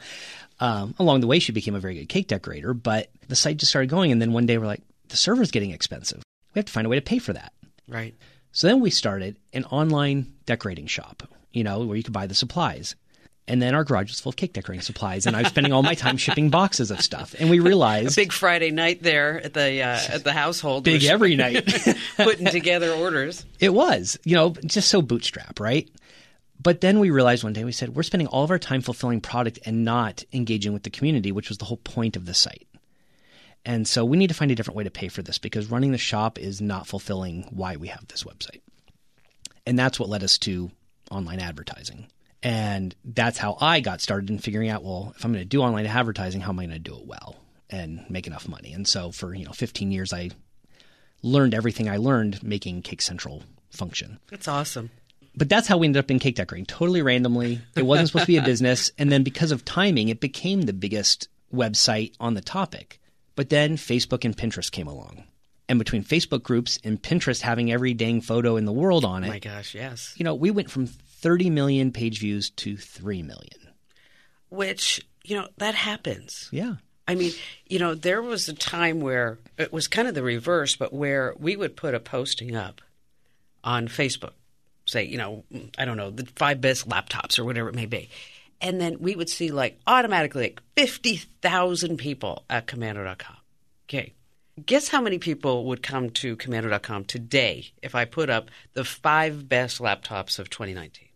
Um, 0.60 0.93
along 0.99 1.21
the 1.21 1.27
way, 1.27 1.39
she 1.39 1.51
became 1.51 1.75
a 1.75 1.80
very 1.80 1.95
good 1.95 2.10
cake 2.10 2.27
decorator, 2.27 2.73
but 2.73 3.10
the 3.27 3.36
site 3.36 3.58
just 3.58 3.71
started 3.71 3.89
going, 3.89 4.12
and 4.12 4.21
then 4.21 4.34
one 4.34 4.45
day 4.45 4.58
we're 4.58 4.67
like, 4.67 4.84
the 5.10 5.17
server's 5.17 5.51
getting 5.51 5.71
expensive. 5.71 6.21
We 6.53 6.60
have 6.60 6.65
to 6.65 6.71
find 6.71 6.86
a 6.86 6.89
way 6.89 6.97
to 6.97 7.01
pay 7.01 7.19
for 7.19 7.34
that. 7.34 7.53
Right. 7.88 8.15
So 8.51 8.67
then 8.67 8.80
we 8.80 8.89
started 8.89 9.38
an 9.53 9.65
online 9.65 10.34
decorating 10.45 10.88
shop, 10.88 11.23
you 11.51 11.63
know, 11.63 11.86
where 11.86 11.95
you 11.95 12.03
could 12.03 12.13
buy 12.13 12.27
the 12.27 12.36
supplies. 12.36 12.95
And 13.49 13.62
then 13.62 13.73
our 13.73 13.86
garage 13.86 14.10
was 14.10 14.19
full 14.19 14.31
of 14.31 14.36
cake 14.36 14.51
decorating 14.51 14.81
supplies, 14.81 15.25
and 15.25 15.36
I 15.36 15.41
was 15.41 15.49
spending 15.49 15.71
all 15.71 15.81
my 15.81 15.93
time 15.93 16.17
shipping 16.17 16.49
boxes 16.49 16.91
of 16.91 17.01
stuff. 17.01 17.33
And 17.39 17.49
we 17.49 17.60
realized 17.60 18.17
a 18.17 18.21
big 18.21 18.33
Friday 18.33 18.71
night 18.71 19.01
there 19.01 19.41
at 19.41 19.53
the 19.53 19.81
uh, 19.83 19.99
at 20.10 20.23
the 20.25 20.33
household, 20.33 20.83
big 20.83 21.05
every 21.05 21.36
night, 21.36 21.65
putting 22.17 22.47
together 22.47 22.91
orders. 22.91 23.45
It 23.60 23.73
was, 23.73 24.19
you 24.25 24.36
know, 24.36 24.49
just 24.65 24.89
so 24.89 25.01
bootstrap, 25.01 25.62
right? 25.62 25.89
But 26.62 26.81
then 26.81 26.99
we 26.99 27.10
realized 27.10 27.43
one 27.43 27.53
day 27.53 27.63
we 27.63 27.71
said 27.71 27.95
we're 27.95 28.03
spending 28.03 28.27
all 28.27 28.43
of 28.43 28.51
our 28.51 28.60
time 28.60 28.81
fulfilling 28.81 29.21
product 29.21 29.60
and 29.65 29.86
not 29.86 30.23
engaging 30.33 30.73
with 30.73 30.83
the 30.83 30.89
community, 30.89 31.31
which 31.31 31.49
was 31.49 31.57
the 31.57 31.65
whole 31.65 31.77
point 31.77 32.17
of 32.17 32.25
the 32.25 32.33
site. 32.33 32.67
And 33.63 33.88
so 33.88 34.05
we 34.05 34.17
need 34.17 34.27
to 34.27 34.33
find 34.33 34.49
a 34.49 34.55
different 34.55 34.77
way 34.77 34.86
to 34.86 34.91
pay 34.91 35.07
for 35.10 35.21
this 35.21 35.38
because 35.38 35.69
running 35.69 35.91
the 35.91 35.97
shop 35.97 36.39
is 36.39 36.62
not 36.62 36.88
fulfilling 36.88 37.43
why 37.51 37.75
we 37.75 37.89
have 37.89 38.07
this 38.07 38.23
website. 38.23 38.62
And 39.65 39.77
that's 39.77 39.99
what 39.99 40.10
led 40.10 40.23
us 40.23 40.38
to 40.39 40.71
online 41.12 41.39
advertising. 41.39 42.07
And 42.43 42.95
that's 43.04 43.38
how 43.38 43.58
I 43.60 43.80
got 43.80 44.02
started 44.02 44.30
in 44.30 44.39
figuring 44.39 44.69
out, 44.69 44.84
well, 44.84 45.13
if 45.17 45.26
I'm 45.26 45.32
going 45.32 45.43
to 45.43 45.47
do 45.47 45.62
online 45.62 45.86
advertising, 45.86 46.41
how 46.41 46.52
am 46.52 46.60
I 46.60 46.65
going 46.65 46.73
to 46.73 46.80
do 46.80 46.95
it 46.97 47.06
well 47.06 47.36
and 47.69 48.06
make 48.10 48.28
enough 48.28 48.47
money? 48.47 48.73
And 48.73 48.88
so 48.88 49.12
for, 49.12 49.34
you 49.34 49.45
know, 49.45 49.52
15 49.52 49.91
years, 49.91 50.13
I 50.13 50.30
learned 51.23 51.54
everything 51.54 51.89
I 51.89 51.97
learned 51.97 52.43
making 52.43 52.84
Cake 52.84 53.02
Central 53.02 53.43
function. 53.71 54.19
That's 54.30 54.47
awesome. 54.47 54.91
But 55.36 55.50
that's 55.50 55.67
how 55.67 55.78
we 55.78 55.86
ended 55.86 56.00
up 56.00 56.10
in 56.10 56.17
cake 56.17 56.36
decorating, 56.36 56.65
totally 56.65 57.04
randomly. 57.04 57.60
It 57.76 57.86
wasn't 57.86 58.10
supposed 58.10 58.26
to 58.26 58.32
be 58.32 58.38
a 58.38 58.41
business. 58.45 58.91
And 58.97 59.12
then 59.12 59.23
because 59.23 59.52
of 59.52 59.63
timing, 59.63 60.10
it 60.10 60.19
became 60.19 60.62
the 60.63 60.73
biggest 60.73 61.28
website 61.54 62.13
on 62.19 62.33
the 62.33 62.42
topic. 62.42 63.00
But 63.35 63.50
then 63.50 63.77
Facebook 63.77 64.25
and 64.25 64.35
Pinterest 64.35 64.71
came 64.71 64.88
along. 64.88 65.23
And 65.69 65.77
between 65.77 66.04
Facebook 66.04 66.42
groups 66.44 66.79
and 66.83 67.02
Pinterest 67.02 67.42
having 67.42 67.71
every 67.71 67.94
dang 67.94 68.21
photo 68.21 68.56
in 68.56 68.65
the 68.65 68.71
world 68.71 69.06
on 69.06 69.23
it. 69.23 69.27
Oh 69.27 69.31
my 69.31 69.40
gosh, 69.40 69.75
yes. 69.75 70.15
You 70.17 70.23
know, 70.23 70.33
we 70.33 70.50
went 70.50 70.71
from 70.71 70.88
30 71.20 71.50
million 71.50 71.92
page 71.92 72.20
views 72.20 72.50
to 72.52 72.78
3 72.78 73.24
million. 73.24 73.70
Which, 74.50 75.06
you 75.24 75.36
know, 75.36 75.48
that 75.58 75.76
happens. 75.76 76.48
Yeah. 76.52 76.76
I 77.08 77.15
mean, 77.15 77.32
you 77.65 77.80
know, 77.80 77.96
there 77.96 78.22
was 78.22 78.50
a 78.50 78.54
time 78.54 79.00
where 79.00 79.40
it 79.58 79.72
was 79.72 79.88
kind 79.88 80.08
of 80.08 80.15
the 80.15 80.24
reverse, 80.24 80.76
but 80.76 80.94
where 80.94 81.34
we 81.40 81.56
would 81.56 81.76
put 81.76 81.96
a 81.96 82.00
posting 82.00 82.56
up 82.56 82.82
on 83.63 83.88
Facebook, 83.88 84.34
say, 84.86 85.06
you 85.06 85.18
know, 85.18 85.44
I 85.78 85.86
don't 85.86 85.98
know, 85.98 86.12
the 86.12 86.26
five 86.36 86.62
best 86.62 86.88
laptops 86.88 87.40
or 87.40 87.46
whatever 87.46 87.70
it 87.70 87.76
may 87.76 87.86
be. 87.86 88.10
And 88.60 88.82
then 88.82 88.98
we 89.00 89.15
would 89.15 89.30
see 89.30 89.52
like 89.52 89.80
automatically 89.88 90.44
like 90.44 90.62
50,000 90.76 91.98
people 91.98 92.44
at 92.50 92.68
komando.com. 92.68 93.38
Okay. 93.88 94.13
Guess 94.65 94.88
how 94.90 95.02
many 95.02 95.20
people 95.20 95.65
would 95.65 95.84
come 95.84 96.10
to 96.10 96.36
komando.com 96.36 97.06
today 97.06 97.72
if 97.82 97.94
I 97.94 98.06
put 98.06 98.30
up 98.30 98.50
the 98.74 98.84
five 98.84 99.48
best 99.48 99.80
laptops 99.80 100.40
of 100.40 100.50
2019? 100.50 101.06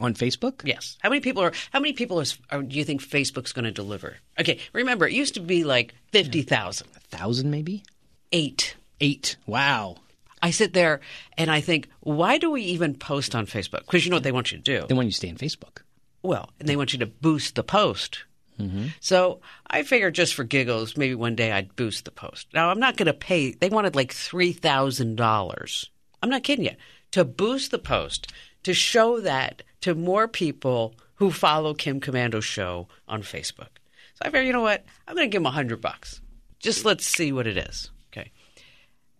On 0.00 0.14
Facebook? 0.14 0.62
Yes. 0.64 0.96
How 1.02 1.10
many 1.10 1.20
people 1.20 1.42
are? 1.42 1.52
How 1.72 1.78
many 1.78 1.92
people 1.92 2.20
are, 2.20 2.24
are 2.50 2.62
do 2.62 2.76
you 2.76 2.84
think 2.84 3.02
Facebook's 3.02 3.52
going 3.52 3.66
to 3.66 3.70
deliver? 3.70 4.16
Okay, 4.38 4.58
remember 4.72 5.06
it 5.06 5.12
used 5.12 5.34
to 5.34 5.40
be 5.40 5.62
like 5.62 5.94
fifty 6.10 6.40
thousand. 6.42 6.88
A 6.96 7.00
thousand, 7.00 7.50
maybe? 7.50 7.84
Eight. 8.32 8.76
Eight. 9.00 9.36
Wow. 9.46 9.96
I 10.42 10.52
sit 10.52 10.72
there 10.72 11.00
and 11.36 11.50
I 11.50 11.60
think, 11.60 11.88
why 12.00 12.38
do 12.38 12.50
we 12.50 12.62
even 12.62 12.94
post 12.94 13.34
on 13.34 13.44
Facebook? 13.44 13.80
Because 13.80 14.04
you 14.04 14.10
know 14.10 14.16
what 14.16 14.22
they 14.22 14.32
want 14.32 14.52
you 14.52 14.58
to 14.58 14.64
do. 14.64 14.86
They 14.86 14.94
want 14.94 15.06
you 15.06 15.12
to 15.12 15.16
stay 15.16 15.28
on 15.28 15.36
Facebook. 15.36 15.82
Well, 16.22 16.50
and 16.58 16.66
they 16.66 16.76
want 16.76 16.94
you 16.94 16.98
to 17.00 17.06
boost 17.06 17.54
the 17.54 17.62
post. 17.62 18.24
Mm-hmm. 18.58 18.86
So 19.00 19.40
I 19.66 19.82
figured 19.82 20.14
just 20.14 20.34
for 20.34 20.44
giggles, 20.44 20.96
maybe 20.96 21.14
one 21.14 21.34
day 21.34 21.52
I'd 21.52 21.76
boost 21.76 22.04
the 22.04 22.10
post. 22.10 22.48
Now 22.54 22.70
I'm 22.70 22.80
not 22.80 22.96
going 22.96 23.06
to 23.06 23.14
pay. 23.14 23.52
They 23.52 23.68
wanted 23.68 23.94
like 23.94 24.12
three 24.12 24.52
thousand 24.52 25.16
dollars. 25.16 25.90
I'm 26.22 26.30
not 26.30 26.42
kidding 26.42 26.64
you 26.64 26.76
to 27.12 27.24
boost 27.24 27.70
the 27.70 27.78
post 27.78 28.32
to 28.62 28.74
show 28.74 29.20
that 29.20 29.62
to 29.82 29.94
more 29.94 30.28
people 30.28 30.94
who 31.16 31.30
follow 31.30 31.74
Kim 31.74 32.00
Komando's 32.00 32.44
show 32.44 32.88
on 33.06 33.22
Facebook. 33.22 33.68
So 34.14 34.22
I 34.22 34.26
figured, 34.26 34.46
you 34.46 34.52
know 34.52 34.62
what? 34.62 34.84
I'm 35.06 35.14
going 35.14 35.28
to 35.28 35.32
give 35.32 35.42
him 35.42 35.46
a 35.46 35.50
hundred 35.50 35.80
bucks. 35.80 36.20
Just 36.58 36.84
let's 36.84 37.04
see 37.04 37.32
what 37.32 37.46
it 37.46 37.56
is. 37.56 37.90
Okay. 38.12 38.30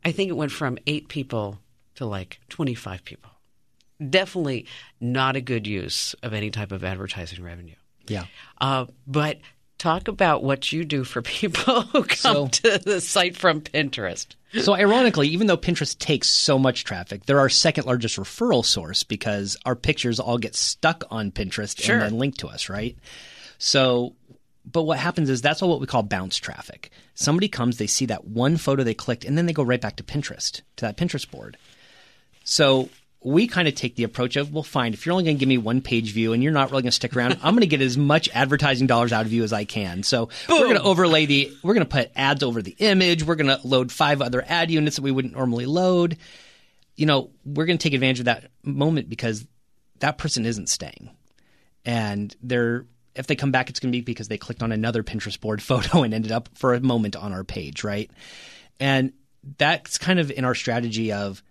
I 0.05 0.13
think 0.13 0.31
it 0.31 0.37
went 0.37 0.53
from 0.53 0.79
eight 0.87 1.09
people 1.09 1.59
to 1.97 2.07
like 2.07 2.41
25 2.49 3.05
people. 3.05 3.31
Definitely 4.09 4.67
not 5.01 5.37
a 5.37 5.41
good 5.41 5.67
use 5.67 6.15
of 6.23 6.33
any 6.33 6.51
type 6.51 6.73
of 6.73 6.85
advertising 6.85 7.43
revenue. 7.43 7.75
Yeah. 8.07 8.25
Uh, 8.59 8.87
but 9.07 9.39
talk 9.81 10.07
about 10.09 10.43
what 10.45 10.71
you 10.73 10.85
do 10.85 11.03
for 11.05 11.23
people 11.41 11.83
who 11.83 12.03
come 12.05 12.17
So- 12.17 12.49
to 12.49 12.79
the 12.79 13.01
site 13.01 13.37
from 13.37 13.61
Pinterest. 13.63 14.27
So 14.63 14.75
ironically, 14.75 15.29
even 15.29 15.47
though 15.47 15.57
Pinterest 15.57 15.97
takes 15.97 16.29
so 16.29 16.59
much 16.59 16.83
traffic, 16.85 17.25
they're 17.25 17.39
our 17.39 17.49
second 17.49 17.87
largest 17.87 18.17
referral 18.17 18.65
source 18.65 19.05
because 19.05 19.57
our 19.65 19.77
pictures 19.77 20.19
all 20.19 20.39
get 20.39 20.57
stuck 20.57 21.05
on 21.09 21.31
Pinterest 21.31 21.81
Sure. 21.81 21.95
and 21.97 22.03
then 22.05 22.19
linked 22.19 22.41
to 22.41 22.49
us, 22.49 22.69
right? 22.69 22.97
So, 23.59 24.17
but 24.71 24.83
what 24.83 24.99
happens 24.99 25.31
is 25.31 25.41
that's 25.41 25.63
all 25.63 25.69
what 25.69 25.81
we 25.81 25.87
call 25.87 26.03
bounce 26.03 26.37
traffic. 26.37 26.91
Somebody 27.15 27.47
comes, 27.49 27.77
they 27.79 27.87
see 27.87 28.07
that 28.07 28.25
one 28.27 28.57
photo 28.57 28.83
they 28.83 28.93
clicked, 28.95 29.25
and 29.25 29.39
then 29.39 29.47
they 29.47 29.53
go 29.53 29.63
right 29.63 29.81
back 29.81 29.95
to 29.97 30.03
Pinterest, 30.03 30.63
to 30.77 30.85
that 30.85 30.97
Pinterest 30.97 31.31
board. 31.31 31.57
So 32.43 32.89
we 33.23 33.47
kind 33.47 33.69
of 33.69 33.75
take 33.75 33.97
the 33.97 34.05
approach 34.05 34.37
of, 34.37 34.53
well, 34.53 34.63
fine, 34.63 34.95
if 34.95 35.05
you're 35.05 35.13
only 35.13 35.25
going 35.25 35.37
to 35.37 35.41
give 35.41 35.49
me 35.49 35.59
one 35.59 35.83
page 35.83 36.13
view 36.13 36.33
and 36.33 36.43
you're 36.43 36.53
not 36.53 36.71
really 36.71 36.83
going 36.83 36.91
to 36.91 36.95
stick 36.97 37.15
around, 37.15 37.35
I'm 37.43 37.53
going 37.53 37.61
to 37.61 37.67
get 37.67 37.83
as 37.83 37.99
much 37.99 38.31
advertising 38.33 38.87
dollars 38.87 39.13
out 39.13 39.27
of 39.27 39.33
you 39.33 39.45
as 39.45 39.53
I 39.53 39.65
can. 39.65 40.03
So 40.03 40.31
we're 40.49 40.61
going 40.61 40.77
to 40.77 40.83
overlay 40.83 41.27
the, 41.27 41.53
we're 41.63 41.75
going 41.75 41.87
to 41.87 41.91
put 41.91 42.11
ads 42.17 42.43
over 42.43 42.63
the 42.63 42.75
image. 42.79 43.23
We're 43.23 43.35
going 43.35 43.55
to 43.55 43.61
load 43.67 43.93
five 43.93 44.23
other 44.23 44.43
ad 44.47 44.71
units 44.71 44.97
that 44.97 45.03
we 45.03 45.11
wouldn't 45.11 45.35
normally 45.35 45.67
load. 45.67 46.17
You 46.97 47.05
know, 47.05 47.31
we're 47.45 47.67
going 47.67 47.77
to 47.77 47.83
take 47.83 47.93
advantage 47.93 48.21
of 48.21 48.25
that 48.25 48.51
moment 48.63 49.11
because 49.11 49.47
that 49.99 50.17
person 50.17 50.47
isn't 50.47 50.71
staying. 50.71 51.11
And 51.85 52.35
they're, 52.43 52.87
if 53.15 53.27
they 53.27 53.37
come 53.37 53.53
back, 53.53 53.69
it's 53.69 53.81
going 53.81 53.93
to 53.93 53.97
be 53.97 54.03
because 54.03 54.29
they 54.29 54.39
clicked 54.39 54.63
on 54.63 54.73
another 54.73 55.03
Pinterest 55.03 55.39
board 55.39 55.63
photo 55.63 56.05
and 56.05 56.15
ended 56.15 56.33
up 56.33 56.49
for 56.55 56.73
a 56.73 56.81
moment 56.81 57.17
on 57.17 57.35
our 57.35 57.45
page, 57.45 57.85
right? 57.85 58.11
And 58.79 59.13
that's 59.59 59.99
kind 59.99 60.19
of 60.19 60.31
in 60.31 60.47
our 60.47 60.55
strategy 60.55 61.13
of, 61.13 61.43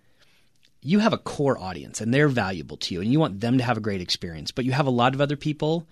you 0.82 1.00
have 1.00 1.14
a 1.14 1.18
core 1.18 1.58
audience 1.60 2.00
and 2.02 2.14
they're 2.14 2.28
valuable 2.30 2.78
to 2.78 2.94
you 2.94 3.02
and 3.02 3.12
you 3.12 3.20
want 3.20 3.40
them 3.42 3.58
to 3.58 3.64
have 3.64 3.78
a 3.78 3.82
great 3.82 4.02
experience. 4.02 4.52
But 4.52 4.66
you 4.66 4.72
have 4.72 4.88
a 4.88 4.92
lot 4.92 5.14
of 5.14 5.22
other 5.22 5.36
people 5.36 5.88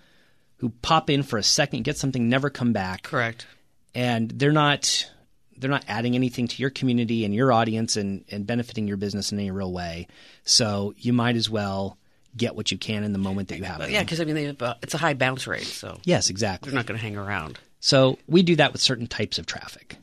who 0.56 0.70
pop 0.82 1.10
in 1.10 1.22
for 1.22 1.38
a 1.38 1.42
second, 1.42 1.84
get 1.84 1.96
something, 1.96 2.28
never 2.28 2.50
come 2.50 2.72
back, 2.72 3.02
Correct. 3.04 3.46
and 3.94 4.30
they're 4.30 4.52
not 4.52 5.10
they're 5.56 5.70
not 5.70 5.84
adding 5.88 6.14
anything 6.14 6.46
to 6.46 6.62
your 6.62 6.70
community 6.70 7.24
and 7.24 7.34
your 7.34 7.52
audience 7.52 7.96
and, 7.96 8.24
and 8.30 8.46
benefiting 8.46 8.86
your 8.86 8.96
business 8.96 9.32
in 9.32 9.38
any 9.40 9.50
real 9.50 9.72
way. 9.72 10.06
So 10.44 10.94
you 10.96 11.12
might 11.12 11.34
as 11.34 11.50
well 11.50 11.98
get 12.36 12.54
what 12.54 12.70
you 12.70 12.78
can 12.78 13.02
in 13.02 13.12
the 13.12 13.18
moment 13.18 13.48
that 13.48 13.58
you 13.58 13.64
have. 13.64 13.80
it. 13.80 13.90
Yeah, 13.90 14.04
because 14.04 14.20
I 14.20 14.24
mean, 14.24 14.36
they 14.36 14.44
have, 14.44 14.76
it's 14.82 14.94
a 14.94 14.98
high 14.98 15.14
bounce 15.14 15.48
rate, 15.48 15.64
so 15.64 15.98
Yes, 16.04 16.30
exactly. 16.30 16.70
they're 16.70 16.76
not 16.78 16.86
going 16.86 16.96
to 16.98 17.02
hang 17.02 17.16
around. 17.16 17.58
So 17.80 18.18
we 18.28 18.44
do 18.44 18.54
that 18.56 18.72
with 18.72 18.80
certain 18.80 19.08
types 19.08 19.38
of 19.40 19.46
traffic. 19.46 19.96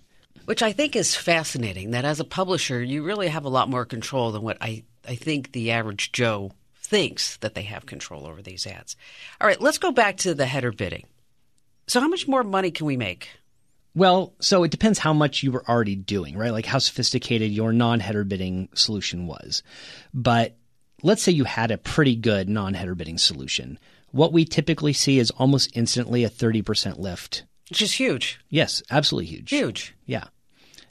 Which 0.46 0.62
I 0.64 0.72
think 0.72 0.96
is 0.96 1.16
fascinating 1.16 1.92
that 1.92 2.06
as 2.06 2.20
a 2.20 2.26
publisher, 2.26 2.82
you 2.82 3.04
really 3.04 3.28
have 3.28 3.46
a 3.46 3.50
lot 3.50 3.70
more 3.70 3.86
control 3.86 4.32
than 4.32 4.42
what 4.42 4.58
I, 4.62 4.84
I 5.08 5.16
think 5.16 5.52
the 5.52 5.72
average 5.72 6.12
Joe 6.12 6.52
thinks 6.76 7.38
that 7.38 7.56
they 7.56 7.64
have 7.64 7.86
control 7.86 8.26
over 8.26 8.42
these 8.42 8.68
ads. 8.68 8.96
All 9.42 9.48
right, 9.48 9.60
let's 9.60 9.80
go 9.80 9.92
back 9.92 10.18
to 10.18 10.34
the 10.34 10.46
header 10.46 10.72
bidding. 10.72 11.06
So, 11.88 12.00
how 12.00 12.08
much 12.08 12.28
more 12.28 12.44
money 12.44 12.72
can 12.72 12.86
we 12.86 12.98
make? 12.98 13.30
Well, 13.96 14.34
so 14.40 14.64
it 14.64 14.72
depends 14.72 15.00
how 15.00 15.14
much 15.14 15.42
you 15.42 15.52
were 15.52 15.68
already 15.68 15.96
doing, 15.96 16.38
right? 16.38 16.52
Like 16.52 16.66
how 16.66 16.80
sophisticated 16.80 17.52
your 17.52 17.72
non-header 17.72 18.26
bidding 18.26 18.68
solution 18.74 19.26
was. 19.26 19.64
But 20.14 20.58
let's 21.02 21.24
say 21.24 21.32
you 21.32 21.46
had 21.46 21.72
a 21.72 21.78
pretty 21.78 22.16
good 22.16 22.50
non-header 22.50 22.96
bidding 22.96 23.18
solution. 23.18 23.80
What 24.12 24.34
we 24.34 24.44
typically 24.44 24.92
see 24.92 25.18
is 25.18 25.32
almost 25.32 25.72
instantly 25.76 26.26
a 26.26 26.30
30% 26.30 27.00
lift. 27.00 27.46
Which 27.70 27.82
is 27.82 27.94
huge. 27.94 28.40
Yes, 28.50 28.84
absolutely 28.92 29.28
huge. 29.28 29.50
Huge. 29.50 29.96
Yeah. 30.06 30.26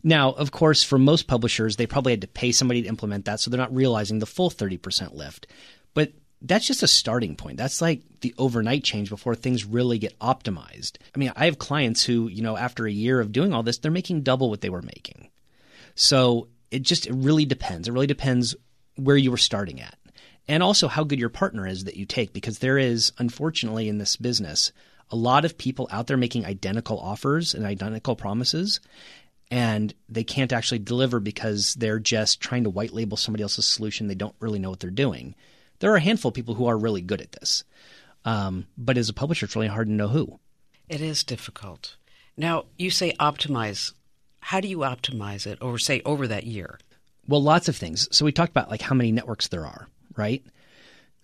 Now, 0.06 0.32
of 0.32 0.52
course, 0.52 0.84
for 0.84 0.98
most 0.98 1.26
publishers, 1.26 1.76
they 1.76 1.86
probably 1.86 2.12
had 2.12 2.20
to 2.20 2.28
pay 2.28 2.52
somebody 2.52 2.82
to 2.82 2.88
implement 2.88 3.24
that, 3.24 3.40
so 3.40 3.50
they're 3.50 3.58
not 3.58 3.74
realizing 3.74 4.18
the 4.18 4.26
full 4.26 4.50
30% 4.50 5.14
lift. 5.14 5.46
But 5.94 6.12
that's 6.42 6.66
just 6.66 6.82
a 6.82 6.86
starting 6.86 7.36
point. 7.36 7.56
That's 7.56 7.80
like 7.80 8.02
the 8.20 8.34
overnight 8.36 8.84
change 8.84 9.08
before 9.08 9.34
things 9.34 9.64
really 9.64 9.98
get 9.98 10.18
optimized. 10.18 10.98
I 11.14 11.18
mean, 11.18 11.32
I 11.34 11.46
have 11.46 11.58
clients 11.58 12.04
who, 12.04 12.28
you 12.28 12.42
know, 12.42 12.56
after 12.56 12.86
a 12.86 12.92
year 12.92 13.18
of 13.18 13.32
doing 13.32 13.54
all 13.54 13.62
this, 13.62 13.78
they're 13.78 13.90
making 13.90 14.22
double 14.22 14.50
what 14.50 14.60
they 14.60 14.68
were 14.68 14.82
making. 14.82 15.30
So 15.94 16.48
it 16.70 16.82
just 16.82 17.06
it 17.06 17.14
really 17.14 17.46
depends. 17.46 17.88
It 17.88 17.92
really 17.92 18.06
depends 18.06 18.54
where 18.96 19.16
you 19.16 19.30
were 19.30 19.38
starting 19.38 19.80
at. 19.80 19.96
And 20.46 20.62
also 20.62 20.88
how 20.88 21.04
good 21.04 21.18
your 21.18 21.30
partner 21.30 21.66
is 21.66 21.84
that 21.84 21.96
you 21.96 22.04
take, 22.04 22.34
because 22.34 22.58
there 22.58 22.76
is, 22.76 23.12
unfortunately, 23.16 23.88
in 23.88 23.96
this 23.96 24.16
business, 24.16 24.70
a 25.10 25.16
lot 25.16 25.46
of 25.46 25.56
people 25.56 25.88
out 25.90 26.06
there 26.06 26.16
making 26.18 26.44
identical 26.44 26.98
offers 26.98 27.54
and 27.54 27.64
identical 27.64 28.16
promises, 28.16 28.80
and 29.50 29.94
they 30.08 30.24
can't 30.24 30.52
actually 30.52 30.78
deliver 30.78 31.20
because 31.20 31.74
they're 31.74 31.98
just 31.98 32.40
trying 32.40 32.64
to 32.64 32.70
white 32.70 32.92
label 32.92 33.16
somebody 33.16 33.42
else's 33.42 33.66
solution. 33.66 34.06
They 34.08 34.14
don't 34.14 34.34
really 34.40 34.58
know 34.58 34.70
what 34.70 34.80
they're 34.80 34.90
doing. 34.90 35.34
There 35.78 35.92
are 35.92 35.96
a 35.96 36.00
handful 36.00 36.30
of 36.30 36.34
people 36.34 36.54
who 36.54 36.66
are 36.66 36.78
really 36.78 37.02
good 37.02 37.20
at 37.20 37.32
this. 37.32 37.64
Um, 38.24 38.66
but 38.78 38.96
as 38.96 39.08
a 39.08 39.14
publisher, 39.14 39.46
it's 39.46 39.54
really 39.54 39.68
hard 39.68 39.86
to 39.86 39.92
know 39.92 40.08
who. 40.08 40.40
It 40.88 41.00
is 41.00 41.24
difficult. 41.24 41.96
Now, 42.36 42.64
you 42.78 42.90
say 42.90 43.12
optimize. 43.20 43.92
How 44.40 44.60
do 44.60 44.68
you 44.68 44.78
optimize 44.78 45.46
it 45.46 45.58
over, 45.60 45.78
say, 45.78 46.02
over 46.04 46.26
that 46.26 46.44
year? 46.44 46.78
Well, 47.26 47.42
lots 47.42 47.68
of 47.68 47.76
things. 47.76 48.08
So 48.16 48.24
we 48.24 48.32
talked 48.32 48.50
about 48.50 48.70
like 48.70 48.82
how 48.82 48.94
many 48.94 49.12
networks 49.12 49.48
there 49.48 49.66
are, 49.66 49.88
right? 50.16 50.44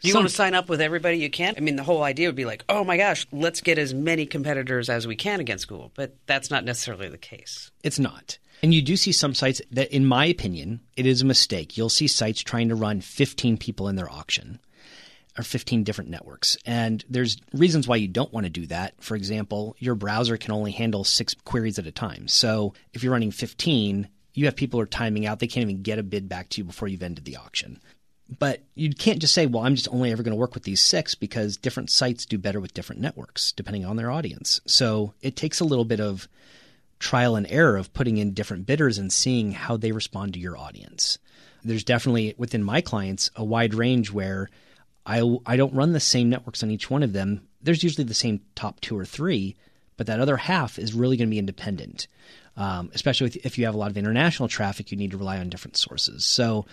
You 0.03 0.13
Some- 0.13 0.21
want 0.21 0.31
to 0.31 0.35
sign 0.35 0.55
up 0.55 0.69
with 0.69 0.81
everybody 0.81 1.19
you 1.19 1.31
can? 1.31 1.55
I 1.57 1.61
mean, 1.61 1.77
the 1.77 1.83
whole 1.83 2.03
idea 2.03 2.29
would 2.29 2.37
be 2.37 2.47
like, 2.47 2.65
oh 2.69 2.85
my 2.85 2.97
gosh, 2.97 3.27
let's 3.33 3.61
get 3.61 3.79
as 3.79 3.93
many 3.93 4.27
competitors 4.27 4.89
as 4.89 5.07
we 5.07 5.17
can 5.17 5.41
against 5.41 5.69
Google. 5.69 5.93
But 5.95 6.17
that's 6.27 6.51
not 6.51 6.65
necessarily 6.65 7.09
the 7.09 7.19
case. 7.19 7.71
It's 7.83 7.99
not. 7.99 8.39
And 8.63 8.75
you 8.75 8.83
do 8.83 8.97
see 8.97 9.13
some 9.13 9.35
sites 9.35 9.61
that, 9.73 9.95
in 9.95 10.07
my 10.07 10.27
opinion, 10.27 10.81
it 10.97 11.07
is 11.07 11.23
a 11.23 11.27
mistake. 11.27 11.77
You'll 11.77 11.89
see 11.89 12.07
sites 12.07 12.43
trying 12.43 12.69
to 12.69 12.75
run 12.75 13.01
15 13.01 13.57
people 13.57 13.89
in 13.89 13.97
their 13.97 14.11
auction 14.11 14.61
or 15.39 15.45
15 15.45 15.85
different 15.85 16.11
networks. 16.11 16.57
And 16.67 17.05
there's 17.09 17.39
reasons 17.53 17.87
why 17.87 17.97
you 17.97 18.09
don't 18.09 18.33
want 18.33 18.45
to 18.45 18.51
do 18.51 18.67
that. 18.67 18.95
For 19.03 19.17
example, 19.17 19.77
your 19.79 19.95
browser 19.95 20.37
can 20.37 20.53
only 20.53 20.73
handle 20.73 21.05
six 21.05 21.35
queries 21.45 21.79
at 21.79 21.87
a 21.87 21.93
time. 21.93 22.27
So 22.29 22.75
if 22.93 23.03
you're 23.03 23.13
running 23.13 23.31
15, 23.31 24.09
you 24.35 24.45
have 24.47 24.57
people 24.57 24.79
who 24.79 24.83
are 24.83 24.87
timing 24.87 25.27
out. 25.27 25.39
They 25.39 25.47
can't 25.47 25.63
even 25.63 25.83
get 25.83 25.99
a 25.99 26.03
bid 26.03 26.29
back 26.29 26.49
to 26.51 26.61
you 26.61 26.65
before 26.65 26.89
you've 26.89 27.03
ended 27.03 27.25
the 27.25 27.37
auction. 27.37 27.81
But 28.39 28.63
you 28.75 28.91
can't 28.91 29.19
just 29.19 29.35
say, 29.35 29.47
well, 29.47 29.65
I'm 29.65 29.75
just 29.75 29.89
only 29.91 30.13
ever 30.13 30.23
going 30.23 30.33
to 30.33 30.39
work 30.41 30.55
with 30.55 30.63
these 30.63 30.81
six 30.81 31.15
because 31.15 31.57
different 31.57 31.91
sites 31.91 32.27
do 32.27 32.39
better 32.39 32.61
with 32.61 32.75
different 32.75 33.03
networks 33.03 33.53
depending 33.53 33.85
on 33.85 33.97
their 33.97 34.11
audience. 34.11 34.61
So 34.67 35.15
it 35.21 35.37
takes 35.37 35.61
a 35.61 35.65
little 35.65 35.85
bit 35.85 36.01
of 36.01 36.29
trial 37.01 37.35
and 37.35 37.47
error 37.51 37.77
of 37.77 37.93
putting 37.93 38.19
in 38.19 38.33
different 38.33 38.67
bidders 38.67 38.99
and 38.99 39.13
seeing 39.13 39.53
how 39.53 39.77
they 39.77 39.91
respond 39.91 40.35
to 40.35 40.39
your 40.39 40.57
audience. 40.57 41.19
There's 41.65 41.85
definitely 41.85 42.35
within 42.39 42.63
my 42.63 42.81
clients 42.81 43.31
a 43.35 43.45
wide 43.45 43.75
range 43.75 44.13
where 44.13 44.49
I, 45.05 45.23
I 45.47 45.57
don't 45.57 45.75
run 45.75 45.93
the 45.93 46.01
same 46.01 46.31
networks 46.31 46.63
on 46.63 46.71
each 46.71 46.89
one 46.89 47.03
of 47.03 47.13
them. 47.13 47.49
There's 47.63 47.83
usually 47.83 48.05
the 48.05 48.15
same 48.15 48.41
top 48.55 48.81
two 48.81 48.97
or 48.97 49.05
three, 49.05 49.57
but 49.97 50.07
that 50.07 50.21
other 50.21 50.37
half 50.37 50.79
is 50.79 50.95
really 50.95 51.17
going 51.17 51.29
to 51.29 51.35
be 51.35 51.39
independent. 51.39 52.07
Um, 52.57 52.91
especially 52.95 53.29
if 53.43 53.59
you 53.59 53.65
have 53.65 53.75
a 53.75 53.79
lot 53.79 53.91
of 53.91 53.97
international 53.97 54.49
traffic, 54.49 54.91
you 54.91 54.99
need 54.99 55.13
to 55.13 55.17
rely 55.17 55.39
on 55.39 55.49
different 55.49 55.77
sources. 55.77 56.25
So 56.25 56.67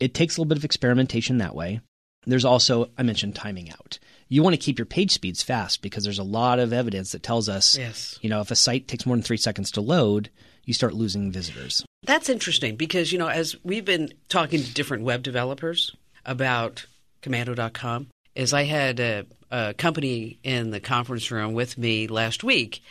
it 0.00 0.14
takes 0.14 0.36
a 0.36 0.40
little 0.40 0.48
bit 0.48 0.58
of 0.58 0.64
experimentation 0.64 1.38
that 1.38 1.54
way. 1.54 1.80
There's 2.26 2.44
also, 2.44 2.90
I 2.98 3.02
mentioned 3.04 3.34
timing 3.34 3.70
out. 3.70 3.98
You 4.28 4.42
want 4.42 4.54
to 4.54 4.60
keep 4.60 4.78
your 4.78 4.86
page 4.86 5.12
speeds 5.12 5.42
fast 5.42 5.80
because 5.80 6.04
there's 6.04 6.18
a 6.18 6.22
lot 6.24 6.58
of 6.58 6.72
evidence 6.72 7.12
that 7.12 7.22
tells 7.22 7.48
us, 7.48 7.78
Yes. 7.78 8.18
you 8.20 8.28
know, 8.28 8.40
if 8.40 8.50
a 8.50 8.56
site 8.56 8.86
takes 8.88 9.06
more 9.06 9.16
than 9.16 9.22
three 9.22 9.36
seconds 9.38 9.70
to 9.72 9.80
load, 9.80 10.28
you 10.64 10.74
start 10.74 10.92
losing 10.94 11.32
visitors. 11.32 11.84
That's 12.02 12.28
interesting 12.28 12.76
because, 12.76 13.12
you 13.12 13.18
know, 13.18 13.28
as 13.28 13.56
we've 13.64 13.84
been 13.84 14.12
talking 14.28 14.62
to 14.62 14.74
different 14.74 15.04
web 15.04 15.22
developers 15.22 15.94
about 16.26 16.84
komando.com, 17.22 18.08
is 18.34 18.52
I 18.52 18.64
had 18.64 19.00
a, 19.00 19.24
a 19.50 19.74
company 19.74 20.38
in 20.44 20.70
the 20.70 20.80
conference 20.80 21.30
room 21.30 21.54
with 21.54 21.78
me 21.78 22.06
last 22.06 22.44
week, 22.44 22.82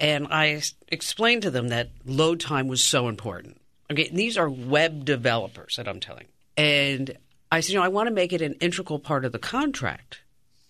and 0.00 0.26
I 0.30 0.62
explained 0.88 1.42
to 1.42 1.50
them 1.50 1.68
that 1.68 1.90
load 2.04 2.40
time 2.40 2.66
was 2.68 2.82
so 2.82 3.08
important. 3.08 3.58
Okay, 3.90 4.08
and 4.08 4.18
these 4.18 4.36
are 4.36 4.48
web 4.48 5.04
developers 5.04 5.76
that 5.76 5.86
I'm 5.86 6.00
telling. 6.00 6.26
And 6.56 7.16
I 7.50 7.60
said, 7.60 7.72
you 7.72 7.78
know, 7.78 7.84
I 7.84 7.88
want 7.88 8.08
to 8.08 8.14
make 8.14 8.32
it 8.32 8.42
an 8.42 8.54
integral 8.54 8.98
part 8.98 9.24
of 9.24 9.32
the 9.32 9.38
contract 9.38 10.20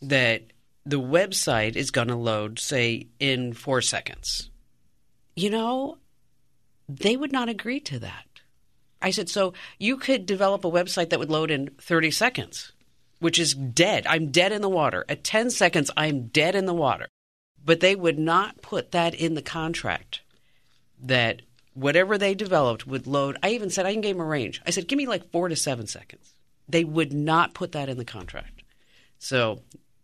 that 0.02 0.42
the 0.84 1.00
website 1.00 1.76
is 1.76 1.90
going 1.90 2.08
to 2.08 2.16
load, 2.16 2.58
say, 2.58 3.08
in 3.18 3.52
four 3.52 3.80
seconds. 3.80 4.50
You 5.34 5.50
know, 5.50 5.98
they 6.88 7.16
would 7.16 7.32
not 7.32 7.48
agree 7.48 7.80
to 7.80 7.98
that. 7.98 8.24
I 9.02 9.10
said, 9.10 9.28
so 9.28 9.52
you 9.78 9.96
could 9.96 10.26
develop 10.26 10.64
a 10.64 10.70
website 10.70 11.10
that 11.10 11.18
would 11.18 11.30
load 11.30 11.50
in 11.50 11.70
30 11.80 12.10
seconds, 12.10 12.72
which 13.18 13.38
is 13.38 13.54
dead. 13.54 14.06
I'm 14.06 14.30
dead 14.30 14.52
in 14.52 14.62
the 14.62 14.68
water. 14.68 15.04
At 15.08 15.24
10 15.24 15.50
seconds, 15.50 15.90
I'm 15.96 16.28
dead 16.28 16.54
in 16.54 16.66
the 16.66 16.74
water. 16.74 17.08
But 17.64 17.80
they 17.80 17.94
would 17.96 18.18
not 18.18 18.62
put 18.62 18.92
that 18.92 19.14
in 19.14 19.34
the 19.34 19.42
contract 19.42 20.20
that 21.02 21.42
whatever 21.76 22.16
they 22.16 22.34
developed 22.34 22.86
would 22.86 23.06
load. 23.06 23.36
I 23.42 23.50
even 23.50 23.70
said, 23.70 23.86
I 23.86 23.90
even 23.90 24.00
gave 24.00 24.16
them 24.16 24.24
a 24.24 24.28
range. 24.28 24.62
I 24.66 24.70
said, 24.70 24.88
give 24.88 24.96
me 24.96 25.06
like 25.06 25.30
four 25.30 25.48
to 25.48 25.56
seven 25.56 25.86
seconds. 25.86 26.32
They 26.68 26.84
would 26.84 27.12
not 27.12 27.54
put 27.54 27.72
that 27.72 27.88
in 27.88 27.98
the 27.98 28.04
contract. 28.04 28.62
So 29.18 29.60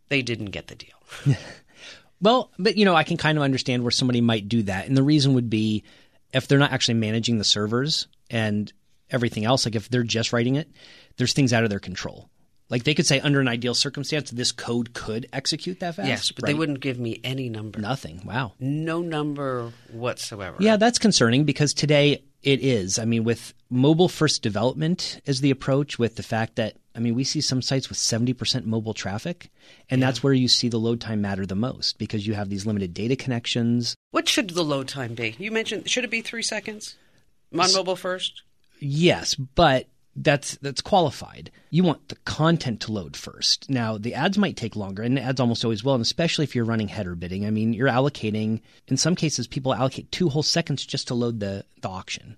they 0.09 0.23
didn't 0.23 0.47
get 0.47 0.69
the 0.69 0.75
deal. 0.75 1.37
well, 2.21 2.51
but 2.59 2.77
you 2.77 2.85
know, 2.85 2.95
I 2.95 3.05
can 3.05 3.17
kind 3.17 3.39
of 3.39 3.43
understand 3.43 3.83
where 3.83 3.91
somebody 3.91 4.21
might 4.21 4.49
do 4.49 4.63
that. 4.65 4.87
And 4.87 4.97
the 4.97 5.03
reason 5.03 5.35
would 5.35 5.51
be 5.51 5.85
if 6.33 6.47
they're 6.47 6.59
not 6.59 6.73
actually 6.73 6.95
managing 6.95 7.39
the 7.39 7.45
servers 7.45 8.07
and 8.31 8.73
everything 9.11 9.45
else, 9.45 9.65
like 9.65 9.75
if 9.75 9.89
they're 9.89 10.03
just 10.03 10.33
writing 10.33 10.57
it, 10.57 10.71
there's 11.17 11.33
things 11.33 11.53
out 11.53 11.65
of 11.65 11.71
their 11.71 11.81
control. 11.81 12.29
Like 12.73 12.85
they 12.85 12.95
could 12.95 13.07
say, 13.07 13.21
under 13.21 13.39
an 13.39 13.49
ideal 13.49 13.75
circumstance, 13.75 14.31
this 14.31 14.51
code 14.51 14.95
could 14.95 15.29
execute 15.31 15.81
that 15.81 15.97
fast. 15.97 16.09
Yes, 16.09 16.33
but 16.33 16.45
right? 16.45 16.49
they 16.49 16.55
wouldn't 16.55 16.81
give 16.81 16.99
me 16.99 17.21
any 17.23 17.51
number. 17.51 17.79
Nothing. 17.79 18.23
Wow. 18.25 18.55
No 18.59 19.03
number 19.03 19.71
whatsoever. 19.91 20.57
Yeah, 20.59 20.79
that's 20.79 20.99
concerning 20.99 21.45
because 21.45 21.75
today 21.75 22.23
it 22.43 22.61
is. 22.63 22.99
I 22.99 23.05
mean, 23.05 23.25
with 23.25 23.53
mobile 23.69 24.09
first 24.09 24.43
development 24.43 25.21
as 25.27 25.43
the 25.43 25.51
approach, 25.51 25.99
with 25.99 26.17
the 26.17 26.23
fact 26.23 26.57
that, 26.57 26.79
I 26.97 27.01
mean, 27.01 27.15
we 27.15 27.25
see 27.25 27.43
some 27.43 27.61
sites 27.61 27.91
with 27.91 27.99
70% 27.99 28.65
mobile 28.65 28.95
traffic, 28.95 29.51
and 29.91 30.01
yeah. 30.01 30.07
that's 30.07 30.23
where 30.23 30.33
you 30.33 30.49
see 30.49 30.71
the 30.71 30.79
load 30.79 30.99
time 30.99 31.21
matter 31.21 31.45
the 31.45 31.55
most 31.55 31.99
because 31.99 32.27
you 32.27 32.33
have 32.33 32.49
these 32.49 32.65
limited 32.65 32.95
data 32.95 33.17
connections. 33.17 33.95
What 34.13 34.31
should 34.31 34.49
the 34.49 34.65
load 34.65 34.89
time 34.89 35.13
be? 35.13 35.37
You 35.39 35.51
mentioned, 35.51 35.91
should 35.91 36.05
it 36.05 36.11
be 36.11 36.23
three 36.23 36.43
seconds 36.43 36.97
on 37.53 37.71
mobile 37.75 37.97
first? 37.97 38.45
Yes, 38.81 39.35
but 39.35 39.89
that's 40.15 40.57
that's 40.57 40.81
qualified. 40.81 41.51
You 41.71 41.85
want 41.85 42.09
the 42.09 42.17
content 42.17 42.81
to 42.83 42.93
load 42.93 43.17
first. 43.17 43.71
Now, 43.71 43.97
the 43.97 44.15
ads 44.15 44.37
might 44.37 44.57
take 44.57 44.77
longer, 44.77 45.03
and 45.03 45.19
ads 45.19 45.41
almost 45.41 45.65
always 45.65 45.83
will, 45.83 45.95
and 45.95 46.03
especially 46.03 46.45
if 46.45 46.55
you're 46.55 46.65
running 46.65 46.89
header 46.89 47.15
bidding. 47.15 47.47
I 47.47 47.51
mean, 47.51 47.73
you're 47.73 47.89
allocating. 47.89 48.61
In 48.89 48.97
some 48.97 49.17
cases, 49.17 49.47
people 49.47 49.75
allocate 49.75 50.13
two 50.13 50.29
whole 50.29 50.43
seconds 50.43 50.85
just 50.85 51.09
to 51.09 51.15
load 51.15 51.41
the 51.41 51.65
the 51.81 51.89
auction. 51.89 52.37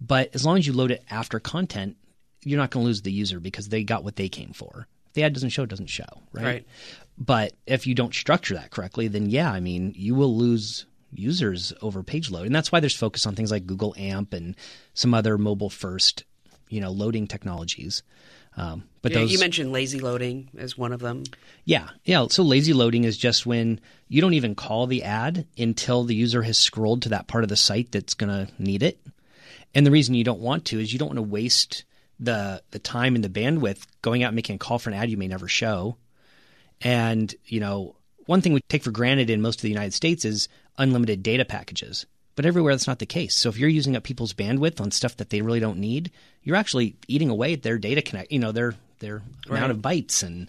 But 0.00 0.34
as 0.34 0.44
long 0.44 0.58
as 0.58 0.66
you 0.66 0.74
load 0.74 0.90
it 0.90 1.04
after 1.10 1.40
content, 1.40 1.96
you're 2.42 2.58
not 2.58 2.70
going 2.70 2.84
to 2.84 2.86
lose 2.86 3.02
the 3.02 3.12
user 3.12 3.40
because 3.40 3.70
they 3.70 3.82
got 3.82 4.04
what 4.04 4.16
they 4.16 4.28
came 4.28 4.52
for. 4.52 4.86
If 5.08 5.14
the 5.14 5.22
ad 5.22 5.32
doesn't 5.32 5.50
show, 5.50 5.62
it 5.62 5.70
doesn't 5.70 5.86
show, 5.86 6.04
right? 6.32 6.44
Right. 6.44 6.66
But 7.16 7.54
if 7.66 7.86
you 7.86 7.94
don't 7.94 8.14
structure 8.14 8.54
that 8.54 8.70
correctly, 8.70 9.08
then 9.08 9.30
yeah, 9.30 9.50
I 9.50 9.60
mean, 9.60 9.94
you 9.96 10.14
will 10.14 10.36
lose 10.36 10.84
users 11.14 11.72
over 11.80 12.02
page 12.02 12.30
load. 12.30 12.44
And 12.44 12.54
that's 12.54 12.70
why 12.70 12.80
there's 12.80 12.94
focus 12.94 13.24
on 13.24 13.34
things 13.34 13.50
like 13.50 13.66
Google 13.66 13.94
AMP 13.96 14.34
and 14.34 14.54
some 14.92 15.14
other 15.14 15.38
mobile 15.38 15.70
first 15.70 16.24
you 16.68 16.80
know 16.80 16.90
loading 16.90 17.26
technologies. 17.26 18.02
Um, 18.56 18.84
but 19.02 19.12
yeah, 19.12 19.18
those 19.18 19.32
you 19.32 19.38
mentioned 19.38 19.70
lazy 19.70 20.00
loading 20.00 20.48
as 20.56 20.78
one 20.78 20.92
of 20.92 21.00
them. 21.00 21.24
Yeah, 21.64 21.88
yeah. 22.04 22.26
So 22.30 22.42
lazy 22.42 22.72
loading 22.72 23.04
is 23.04 23.18
just 23.18 23.44
when 23.44 23.80
you 24.08 24.22
don't 24.22 24.34
even 24.34 24.54
call 24.54 24.86
the 24.86 25.02
ad 25.02 25.46
until 25.58 26.04
the 26.04 26.14
user 26.14 26.42
has 26.42 26.58
scrolled 26.58 27.02
to 27.02 27.10
that 27.10 27.28
part 27.28 27.44
of 27.44 27.50
the 27.50 27.56
site 27.56 27.92
that's 27.92 28.14
going 28.14 28.30
to 28.30 28.52
need 28.58 28.82
it. 28.82 28.98
And 29.74 29.84
the 29.84 29.90
reason 29.90 30.14
you 30.14 30.24
don't 30.24 30.40
want 30.40 30.64
to 30.66 30.80
is 30.80 30.92
you 30.92 30.98
don't 30.98 31.08
want 31.08 31.18
to 31.18 31.22
waste 31.22 31.84
the 32.18 32.62
the 32.70 32.78
time 32.78 33.14
and 33.14 33.22
the 33.22 33.28
bandwidth 33.28 33.86
going 34.00 34.22
out 34.22 34.28
and 34.28 34.36
making 34.36 34.56
a 34.56 34.58
call 34.58 34.78
for 34.78 34.88
an 34.88 34.96
ad 34.96 35.10
you 35.10 35.18
may 35.18 35.28
never 35.28 35.48
show. 35.48 35.98
And 36.80 37.34
you 37.44 37.60
know, 37.60 37.96
one 38.24 38.40
thing 38.40 38.54
we 38.54 38.60
take 38.68 38.82
for 38.82 38.90
granted 38.90 39.28
in 39.28 39.42
most 39.42 39.58
of 39.58 39.62
the 39.62 39.68
United 39.68 39.92
States 39.92 40.24
is 40.24 40.48
unlimited 40.78 41.22
data 41.22 41.44
packages. 41.44 42.06
But 42.36 42.46
everywhere 42.46 42.74
that's 42.74 42.86
not 42.86 42.98
the 42.98 43.06
case. 43.06 43.34
So 43.34 43.48
if 43.48 43.58
you're 43.58 43.68
using 43.68 43.96
up 43.96 44.04
people's 44.04 44.34
bandwidth 44.34 44.80
on 44.80 44.90
stuff 44.90 45.16
that 45.16 45.30
they 45.30 45.42
really 45.42 45.60
don't 45.60 45.78
need, 45.78 46.12
you're 46.42 46.56
actually 46.56 46.96
eating 47.08 47.30
away 47.30 47.54
at 47.54 47.62
their 47.62 47.78
data 47.78 48.02
connect, 48.02 48.30
you 48.30 48.38
know, 48.38 48.52
their 48.52 48.74
their 49.00 49.22
right. 49.48 49.58
amount 49.58 49.72
of 49.72 49.78
bytes. 49.78 50.22
And 50.22 50.48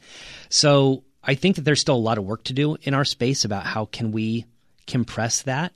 so 0.49 1.03
I 1.23 1.35
think 1.35 1.55
that 1.55 1.63
there's 1.63 1.81
still 1.81 1.95
a 1.95 1.97
lot 1.97 2.17
of 2.17 2.25
work 2.25 2.43
to 2.45 2.53
do 2.53 2.77
in 2.81 2.93
our 2.93 3.05
space 3.05 3.45
about 3.45 3.65
how 3.65 3.85
can 3.85 4.11
we 4.11 4.45
compress 4.85 5.41
that. 5.43 5.73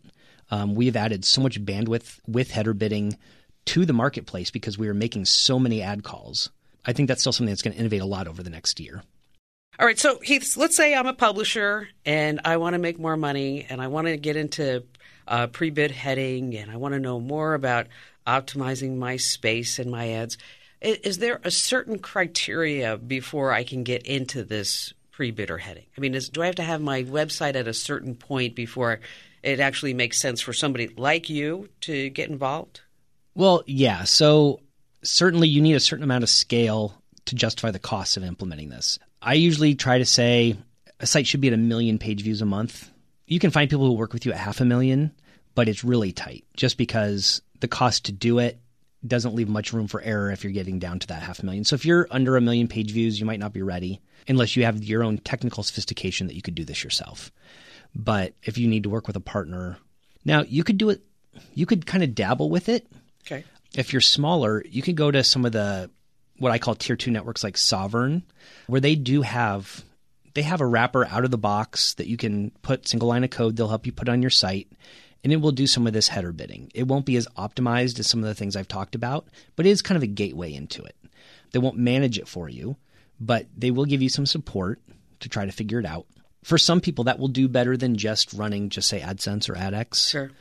Um, 0.49 0.75
we 0.75 0.85
have 0.87 0.95
added 0.95 1.23
so 1.23 1.41
much 1.41 1.63
bandwidth 1.63 2.19
with 2.27 2.51
header 2.51 2.73
bidding 2.73 3.17
to 3.65 3.85
the 3.85 3.93
marketplace 3.93 4.51
because 4.51 4.77
we 4.77 4.87
are 4.89 4.93
making 4.93 5.25
so 5.25 5.59
many 5.59 5.81
ad 5.81 6.03
calls. 6.03 6.49
I 6.85 6.93
think 6.93 7.07
that's 7.07 7.21
still 7.21 7.31
something 7.31 7.51
that's 7.51 7.61
going 7.61 7.73
to 7.73 7.79
innovate 7.79 8.01
a 8.01 8.05
lot 8.05 8.27
over 8.27 8.43
the 8.43 8.49
next 8.49 8.79
year. 8.79 9.03
All 9.79 9.85
right, 9.85 9.97
so 9.97 10.19
Heath, 10.19 10.57
let's 10.57 10.75
say 10.75 10.93
I'm 10.93 11.07
a 11.07 11.13
publisher 11.13 11.87
and 12.05 12.41
I 12.43 12.57
want 12.57 12.73
to 12.73 12.79
make 12.79 12.99
more 12.99 13.17
money 13.17 13.65
and 13.69 13.81
I 13.81 13.87
want 13.87 14.07
to 14.07 14.17
get 14.17 14.35
into 14.35 14.83
uh, 15.31 15.47
pre 15.47 15.69
bid 15.69 15.91
heading, 15.91 16.55
and 16.57 16.69
I 16.69 16.75
want 16.75 16.93
to 16.93 16.99
know 16.99 17.19
more 17.19 17.53
about 17.53 17.87
optimizing 18.27 18.97
my 18.97 19.15
space 19.15 19.79
and 19.79 19.89
my 19.89 20.11
ads. 20.11 20.37
Is, 20.81 20.97
is 20.97 21.17
there 21.19 21.39
a 21.43 21.49
certain 21.49 21.97
criteria 21.99 22.97
before 22.97 23.53
I 23.53 23.63
can 23.63 23.83
get 23.83 24.05
into 24.05 24.43
this 24.43 24.93
pre 25.11 25.31
bidder 25.31 25.57
heading? 25.57 25.85
I 25.97 26.01
mean, 26.01 26.13
is, 26.13 26.29
do 26.29 26.43
I 26.43 26.47
have 26.47 26.55
to 26.55 26.63
have 26.63 26.81
my 26.81 27.03
website 27.03 27.55
at 27.55 27.67
a 27.67 27.73
certain 27.73 28.13
point 28.13 28.55
before 28.55 28.99
it 29.41 29.61
actually 29.61 29.93
makes 29.93 30.19
sense 30.19 30.41
for 30.41 30.53
somebody 30.53 30.89
like 30.89 31.29
you 31.29 31.69
to 31.81 32.09
get 32.09 32.29
involved? 32.29 32.81
Well, 33.33 33.63
yeah. 33.65 34.03
So 34.03 34.59
certainly 35.01 35.47
you 35.47 35.61
need 35.61 35.75
a 35.75 35.79
certain 35.79 36.03
amount 36.03 36.23
of 36.23 36.29
scale 36.29 37.01
to 37.25 37.35
justify 37.35 37.71
the 37.71 37.79
cost 37.79 38.17
of 38.17 38.23
implementing 38.25 38.67
this. 38.67 38.99
I 39.21 39.35
usually 39.35 39.75
try 39.75 39.97
to 39.97 40.05
say 40.05 40.57
a 40.99 41.07
site 41.07 41.25
should 41.25 41.39
be 41.39 41.47
at 41.47 41.53
a 41.53 41.57
million 41.57 41.99
page 41.99 42.21
views 42.21 42.41
a 42.41 42.45
month 42.45 42.91
you 43.31 43.39
can 43.39 43.49
find 43.49 43.69
people 43.69 43.85
who 43.85 43.93
work 43.93 44.11
with 44.11 44.25
you 44.25 44.33
at 44.33 44.37
half 44.37 44.59
a 44.59 44.65
million, 44.65 45.09
but 45.55 45.67
it's 45.67 45.83
really 45.83 46.11
tight 46.11 46.45
just 46.55 46.77
because 46.77 47.41
the 47.59 47.67
cost 47.67 48.05
to 48.05 48.11
do 48.11 48.39
it 48.39 48.59
doesn't 49.05 49.35
leave 49.35 49.49
much 49.49 49.73
room 49.73 49.87
for 49.87 50.01
error 50.01 50.31
if 50.31 50.43
you're 50.43 50.53
getting 50.53 50.79
down 50.79 50.99
to 50.99 51.07
that 51.07 51.23
half 51.23 51.39
a 51.39 51.45
million. 51.45 51.63
So 51.63 51.75
if 51.75 51.85
you're 51.85 52.07
under 52.11 52.37
a 52.37 52.41
million 52.41 52.67
page 52.67 52.91
views, 52.91 53.19
you 53.19 53.25
might 53.25 53.39
not 53.39 53.53
be 53.53 53.61
ready 53.61 53.99
unless 54.27 54.55
you 54.55 54.65
have 54.65 54.83
your 54.83 55.03
own 55.03 55.17
technical 55.17 55.63
sophistication 55.63 56.27
that 56.27 56.35
you 56.35 56.41
could 56.41 56.55
do 56.55 56.63
this 56.63 56.83
yourself. 56.83 57.31
But 57.95 58.33
if 58.43 58.57
you 58.57 58.67
need 58.67 58.83
to 58.83 58.89
work 58.89 59.07
with 59.07 59.15
a 59.15 59.21
partner, 59.21 59.77
now 60.23 60.43
you 60.43 60.63
could 60.63 60.77
do 60.77 60.89
it, 60.89 61.01
you 61.53 61.65
could 61.65 61.85
kind 61.85 62.03
of 62.03 62.15
dabble 62.15 62.49
with 62.49 62.69
it. 62.69 62.87
Okay. 63.25 63.43
If 63.75 63.91
you're 63.91 64.01
smaller, 64.01 64.63
you 64.69 64.81
could 64.81 64.95
go 64.95 65.09
to 65.09 65.23
some 65.23 65.45
of 65.45 65.51
the 65.51 65.89
what 66.37 66.51
I 66.51 66.57
call 66.57 66.75
tier 66.75 66.95
two 66.95 67.11
networks 67.11 67.43
like 67.43 67.55
Sovrn, 67.55 68.23
where 68.67 68.81
they 68.81 68.95
do 68.95 69.21
have 69.21 69.83
they 70.33 70.41
have 70.41 70.61
a 70.61 70.65
wrapper 70.65 71.05
out 71.05 71.25
of 71.25 71.31
the 71.31 71.37
box 71.37 71.93
that 71.95 72.07
you 72.07 72.17
can 72.17 72.51
put 72.61 72.87
single 72.87 73.09
line 73.09 73.23
of 73.23 73.29
code. 73.29 73.55
They'll 73.55 73.67
help 73.67 73.85
you 73.85 73.91
put 73.91 74.09
on 74.09 74.21
your 74.21 74.29
site 74.29 74.71
and 75.23 75.31
it 75.31 75.37
will 75.37 75.51
do 75.51 75.67
some 75.67 75.87
of 75.87 75.93
this 75.93 76.07
header 76.07 76.31
bidding. 76.31 76.71
It 76.73 76.87
won't 76.87 77.05
be 77.05 77.15
as 77.15 77.27
optimized 77.37 77.99
as 77.99 78.07
some 78.07 78.21
of 78.21 78.25
the 78.25 78.35
things 78.35 78.55
I've 78.55 78.67
talked 78.67 78.95
about, 78.95 79.27
but 79.55 79.65
it 79.65 79.69
is 79.69 79.81
kind 79.81 79.97
of 79.97 80.03
a 80.03 80.07
gateway 80.07 80.53
into 80.53 80.83
it. 80.83 80.95
They 81.51 81.59
won't 81.59 81.77
manage 81.77 82.17
it 82.17 82.27
for 82.27 82.49
you, 82.49 82.77
but 83.19 83.45
they 83.55 83.71
will 83.71 83.85
give 83.85 84.01
you 84.01 84.09
some 84.09 84.25
support 84.25 84.79
to 85.19 85.29
try 85.29 85.45
to 85.45 85.51
figure 85.51 85.79
it 85.79 85.85
out. 85.85 86.07
For 86.43 86.57
some 86.57 86.81
people, 86.81 87.03
that 87.03 87.19
will 87.19 87.27
do 87.27 87.47
better 87.47 87.77
than 87.77 87.97
just 87.97 88.33
running, 88.33 88.69
just 88.69 88.87
say 88.87 88.99
AdSense 88.99 89.47
or 89.47 89.53
AdX. 89.53 90.09
Sure. 90.09 90.31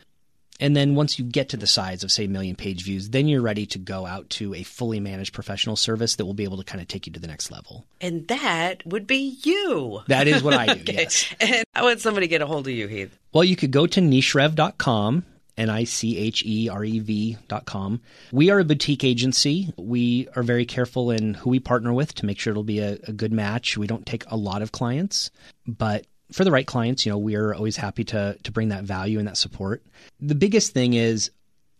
And 0.60 0.76
then 0.76 0.94
once 0.94 1.18
you 1.18 1.24
get 1.24 1.48
to 1.48 1.56
the 1.56 1.66
size 1.66 2.04
of, 2.04 2.12
say, 2.12 2.26
a 2.26 2.28
million 2.28 2.54
page 2.54 2.84
views, 2.84 3.10
then 3.10 3.26
you're 3.26 3.42
ready 3.42 3.66
to 3.66 3.78
go 3.78 4.06
out 4.06 4.28
to 4.30 4.54
a 4.54 4.62
fully 4.62 5.00
managed 5.00 5.32
professional 5.32 5.74
service 5.74 6.16
that 6.16 6.26
will 6.26 6.34
be 6.34 6.44
able 6.44 6.58
to 6.58 6.64
kind 6.64 6.80
of 6.80 6.86
take 6.86 7.06
you 7.06 7.12
to 7.14 7.20
the 7.20 7.26
next 7.26 7.50
level. 7.50 7.86
And 8.00 8.28
that 8.28 8.86
would 8.86 9.06
be 9.06 9.38
you. 9.42 10.00
That 10.08 10.28
is 10.28 10.42
what 10.42 10.54
I 10.54 10.66
do, 10.66 10.72
okay. 10.82 10.92
yes. 10.92 11.34
And 11.40 11.64
how 11.74 11.84
would 11.84 12.00
somebody 12.00 12.28
get 12.28 12.42
a 12.42 12.46
hold 12.46 12.68
of 12.68 12.74
you, 12.74 12.86
Heath? 12.86 13.18
Well, 13.32 13.44
you 13.44 13.56
could 13.56 13.70
go 13.70 13.86
to 13.86 14.00
nicherev.com 14.00 15.24
N 15.60 15.68
I 15.68 15.84
C 15.84 16.16
H 16.16 16.42
E 16.46 16.70
R 16.70 16.82
E 16.82 16.98
V 17.00 17.36
dot 17.46 17.66
com. 17.66 18.00
We 18.32 18.50
are 18.50 18.60
a 18.60 18.64
boutique 18.64 19.04
agency. 19.04 19.72
We 19.76 20.26
are 20.34 20.42
very 20.42 20.64
careful 20.64 21.10
in 21.10 21.34
who 21.34 21.50
we 21.50 21.60
partner 21.60 21.92
with 21.92 22.14
to 22.14 22.26
make 22.26 22.38
sure 22.38 22.52
it'll 22.52 22.62
be 22.62 22.78
a, 22.78 22.98
a, 23.06 23.12
good 23.12 23.32
match. 23.32 23.76
We 23.76 23.86
don't 23.86 24.06
take 24.06 24.24
a 24.28 24.36
lot 24.36 24.62
of 24.62 24.72
clients, 24.72 25.30
but 25.66 26.06
for 26.32 26.44
the 26.44 26.50
right 26.50 26.66
clients, 26.66 27.04
you 27.04 27.12
know, 27.12 27.18
we're 27.18 27.54
always 27.54 27.76
happy 27.76 28.04
to 28.04 28.36
to 28.42 28.52
bring 28.52 28.68
that 28.68 28.84
value 28.84 29.18
and 29.18 29.28
that 29.28 29.36
support. 29.36 29.82
The 30.20 30.34
biggest 30.34 30.72
thing 30.72 30.94
is 30.94 31.30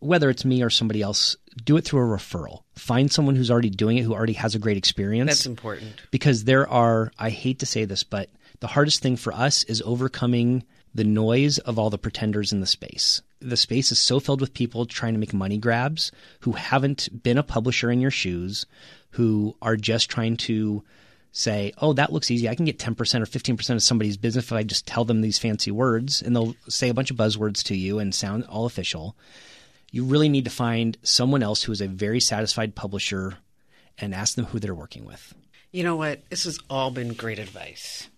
whether 0.00 0.30
it's 0.30 0.44
me 0.44 0.62
or 0.62 0.70
somebody 0.70 1.02
else, 1.02 1.36
do 1.64 1.76
it 1.76 1.84
through 1.84 2.00
a 2.00 2.16
referral. 2.16 2.62
Find 2.74 3.12
someone 3.12 3.36
who's 3.36 3.50
already 3.50 3.70
doing 3.70 3.98
it, 3.98 4.02
who 4.02 4.14
already 4.14 4.32
has 4.32 4.54
a 4.54 4.58
great 4.58 4.78
experience. 4.78 5.28
That's 5.28 5.46
important. 5.46 5.92
Because 6.10 6.44
there 6.44 6.66
are, 6.68 7.12
I 7.18 7.30
hate 7.30 7.58
to 7.60 7.66
say 7.66 7.84
this, 7.84 8.02
but 8.02 8.30
the 8.60 8.66
hardest 8.66 9.02
thing 9.02 9.16
for 9.16 9.32
us 9.32 9.62
is 9.64 9.82
overcoming 9.82 10.64
the 10.94 11.04
noise 11.04 11.58
of 11.58 11.78
all 11.78 11.90
the 11.90 11.98
pretenders 11.98 12.52
in 12.52 12.60
the 12.60 12.66
space. 12.66 13.22
The 13.40 13.56
space 13.56 13.92
is 13.92 14.00
so 14.00 14.20
filled 14.20 14.40
with 14.40 14.54
people 14.54 14.86
trying 14.86 15.12
to 15.12 15.20
make 15.20 15.32
money 15.32 15.58
grabs 15.58 16.10
who 16.40 16.52
haven't 16.52 17.22
been 17.22 17.38
a 17.38 17.42
publisher 17.42 17.90
in 17.90 18.00
your 18.00 18.10
shoes, 18.10 18.66
who 19.10 19.54
are 19.62 19.76
just 19.76 20.10
trying 20.10 20.36
to 20.38 20.82
say, 21.32 21.72
oh, 21.78 21.92
that 21.92 22.12
looks 22.12 22.30
easy. 22.30 22.48
I 22.48 22.54
can 22.54 22.64
get 22.64 22.78
10% 22.78 22.90
or 22.90 23.26
15% 23.26 23.70
of 23.70 23.82
somebody's 23.82 24.16
business 24.16 24.46
if 24.46 24.52
I 24.52 24.62
just 24.62 24.86
tell 24.86 25.04
them 25.04 25.20
these 25.20 25.38
fancy 25.38 25.70
words 25.70 26.22
and 26.22 26.34
they'll 26.34 26.54
say 26.68 26.88
a 26.88 26.94
bunch 26.94 27.10
of 27.10 27.16
buzzwords 27.16 27.62
to 27.64 27.76
you 27.76 27.98
and 27.98 28.14
sound 28.14 28.44
all 28.44 28.66
official. 28.66 29.16
You 29.92 30.04
really 30.04 30.28
need 30.28 30.44
to 30.44 30.50
find 30.50 30.96
someone 31.02 31.42
else 31.42 31.62
who 31.62 31.72
is 31.72 31.80
a 31.80 31.88
very 31.88 32.20
satisfied 32.20 32.74
publisher 32.74 33.38
and 33.98 34.14
ask 34.14 34.34
them 34.34 34.46
who 34.46 34.58
they're 34.58 34.74
working 34.74 35.04
with. 35.04 35.34
You 35.72 35.84
know 35.84 35.96
what? 35.96 36.28
This 36.30 36.44
has 36.44 36.58
all 36.68 36.90
been 36.90 37.14
great 37.14 37.38
advice. 37.38 38.08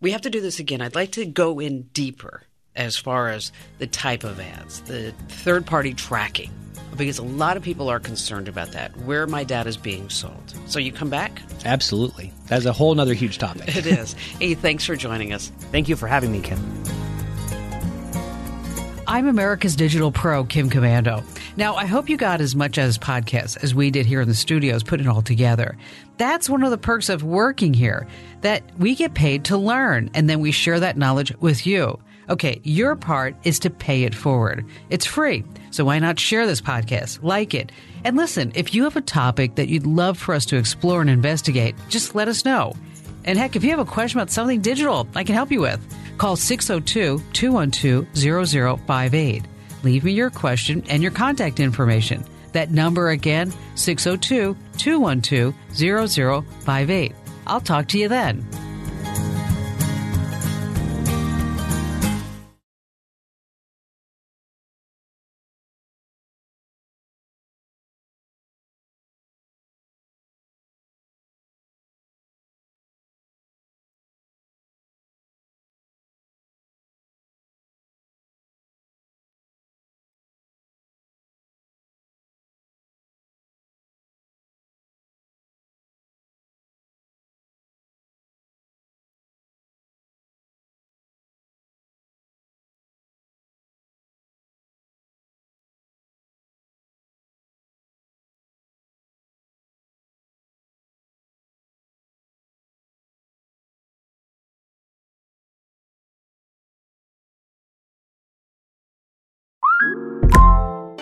we 0.00 0.10
have 0.12 0.22
to 0.22 0.30
do 0.30 0.40
this 0.40 0.58
again. 0.58 0.80
I'd 0.80 0.94
like 0.94 1.12
to 1.12 1.24
go 1.24 1.60
in 1.60 1.82
deeper 1.92 2.42
as 2.76 2.96
far 2.96 3.30
as 3.30 3.52
the 3.78 3.86
type 3.86 4.24
of 4.24 4.38
ads, 4.40 4.80
the 4.82 5.12
third 5.28 5.66
party 5.66 5.94
tracking, 5.94 6.50
because 6.96 7.18
a 7.18 7.24
lot 7.24 7.56
of 7.56 7.62
people 7.62 7.88
are 7.88 8.00
concerned 8.00 8.48
about 8.48 8.72
that, 8.72 8.96
where 8.98 9.26
my 9.26 9.44
data 9.44 9.68
is 9.68 9.76
being 9.76 10.08
sold. 10.08 10.54
So 10.66 10.78
you 10.78 10.92
come 10.92 11.10
back? 11.10 11.40
Absolutely. 11.64 12.32
That's 12.46 12.64
a 12.64 12.72
whole 12.72 12.94
nother 12.94 13.14
huge 13.14 13.38
topic. 13.38 13.76
It 13.76 13.86
is. 13.86 14.12
hey, 14.14 14.54
thanks 14.54 14.84
for 14.84 14.96
joining 14.96 15.32
us. 15.32 15.50
Thank 15.72 15.88
you 15.88 15.96
for 15.96 16.06
having 16.06 16.32
me, 16.32 16.40
Kim. 16.40 16.58
I'm 19.08 19.28
America's 19.28 19.76
Digital 19.76 20.10
Pro, 20.10 20.42
Kim 20.42 20.68
Komando. 20.68 21.22
Now, 21.56 21.76
I 21.76 21.86
hope 21.86 22.08
you 22.08 22.16
got 22.16 22.40
as 22.40 22.56
much 22.56 22.76
as 22.76 22.98
podcasts 22.98 23.56
as 23.62 23.72
we 23.72 23.90
did 23.90 24.04
here 24.04 24.20
in 24.20 24.28
the 24.28 24.34
studios, 24.34 24.82
putting 24.82 25.06
it 25.06 25.08
all 25.08 25.22
together. 25.22 25.78
That's 26.18 26.50
one 26.50 26.64
of 26.64 26.70
the 26.70 26.78
perks 26.78 27.08
of 27.08 27.22
working 27.22 27.72
here, 27.72 28.08
that 28.40 28.64
we 28.78 28.96
get 28.96 29.14
paid 29.14 29.44
to 29.44 29.56
learn, 29.56 30.10
and 30.12 30.28
then 30.28 30.40
we 30.40 30.50
share 30.50 30.80
that 30.80 30.96
knowledge 30.96 31.32
with 31.38 31.66
you. 31.66 32.00
Okay, 32.28 32.60
your 32.64 32.96
part 32.96 33.36
is 33.44 33.58
to 33.60 33.70
pay 33.70 34.02
it 34.02 34.14
forward. 34.14 34.66
It's 34.90 35.06
free, 35.06 35.44
so 35.70 35.84
why 35.84 35.98
not 36.00 36.18
share 36.18 36.46
this 36.46 36.60
podcast, 36.60 37.22
like 37.22 37.54
it, 37.54 37.70
and 38.04 38.16
listen, 38.16 38.52
if 38.54 38.74
you 38.74 38.84
have 38.84 38.96
a 38.96 39.00
topic 39.00 39.56
that 39.56 39.68
you'd 39.68 39.86
love 39.86 40.18
for 40.18 40.34
us 40.34 40.46
to 40.46 40.56
explore 40.56 41.00
and 41.00 41.10
investigate, 41.10 41.74
just 41.88 42.14
let 42.14 42.28
us 42.28 42.44
know. 42.44 42.72
And 43.24 43.38
heck, 43.38 43.56
if 43.56 43.64
you 43.64 43.70
have 43.70 43.80
a 43.80 43.84
question 43.84 44.18
about 44.18 44.30
something 44.30 44.60
digital 44.60 45.08
I 45.14 45.24
can 45.24 45.34
help 45.34 45.50
you 45.50 45.60
with, 45.60 45.80
call 46.18 46.36
602 46.36 47.20
212 47.32 48.06
0058. 48.16 49.44
Leave 49.82 50.04
me 50.04 50.12
your 50.12 50.30
question 50.30 50.84
and 50.88 51.02
your 51.02 51.12
contact 51.12 51.60
information. 51.60 52.24
That 52.52 52.70
number 52.70 53.10
again, 53.10 53.52
602 53.74 54.56
212 54.78 55.54
0058. 55.74 57.12
I'll 57.46 57.60
talk 57.60 57.88
to 57.88 57.98
you 57.98 58.08
then. 58.08 58.65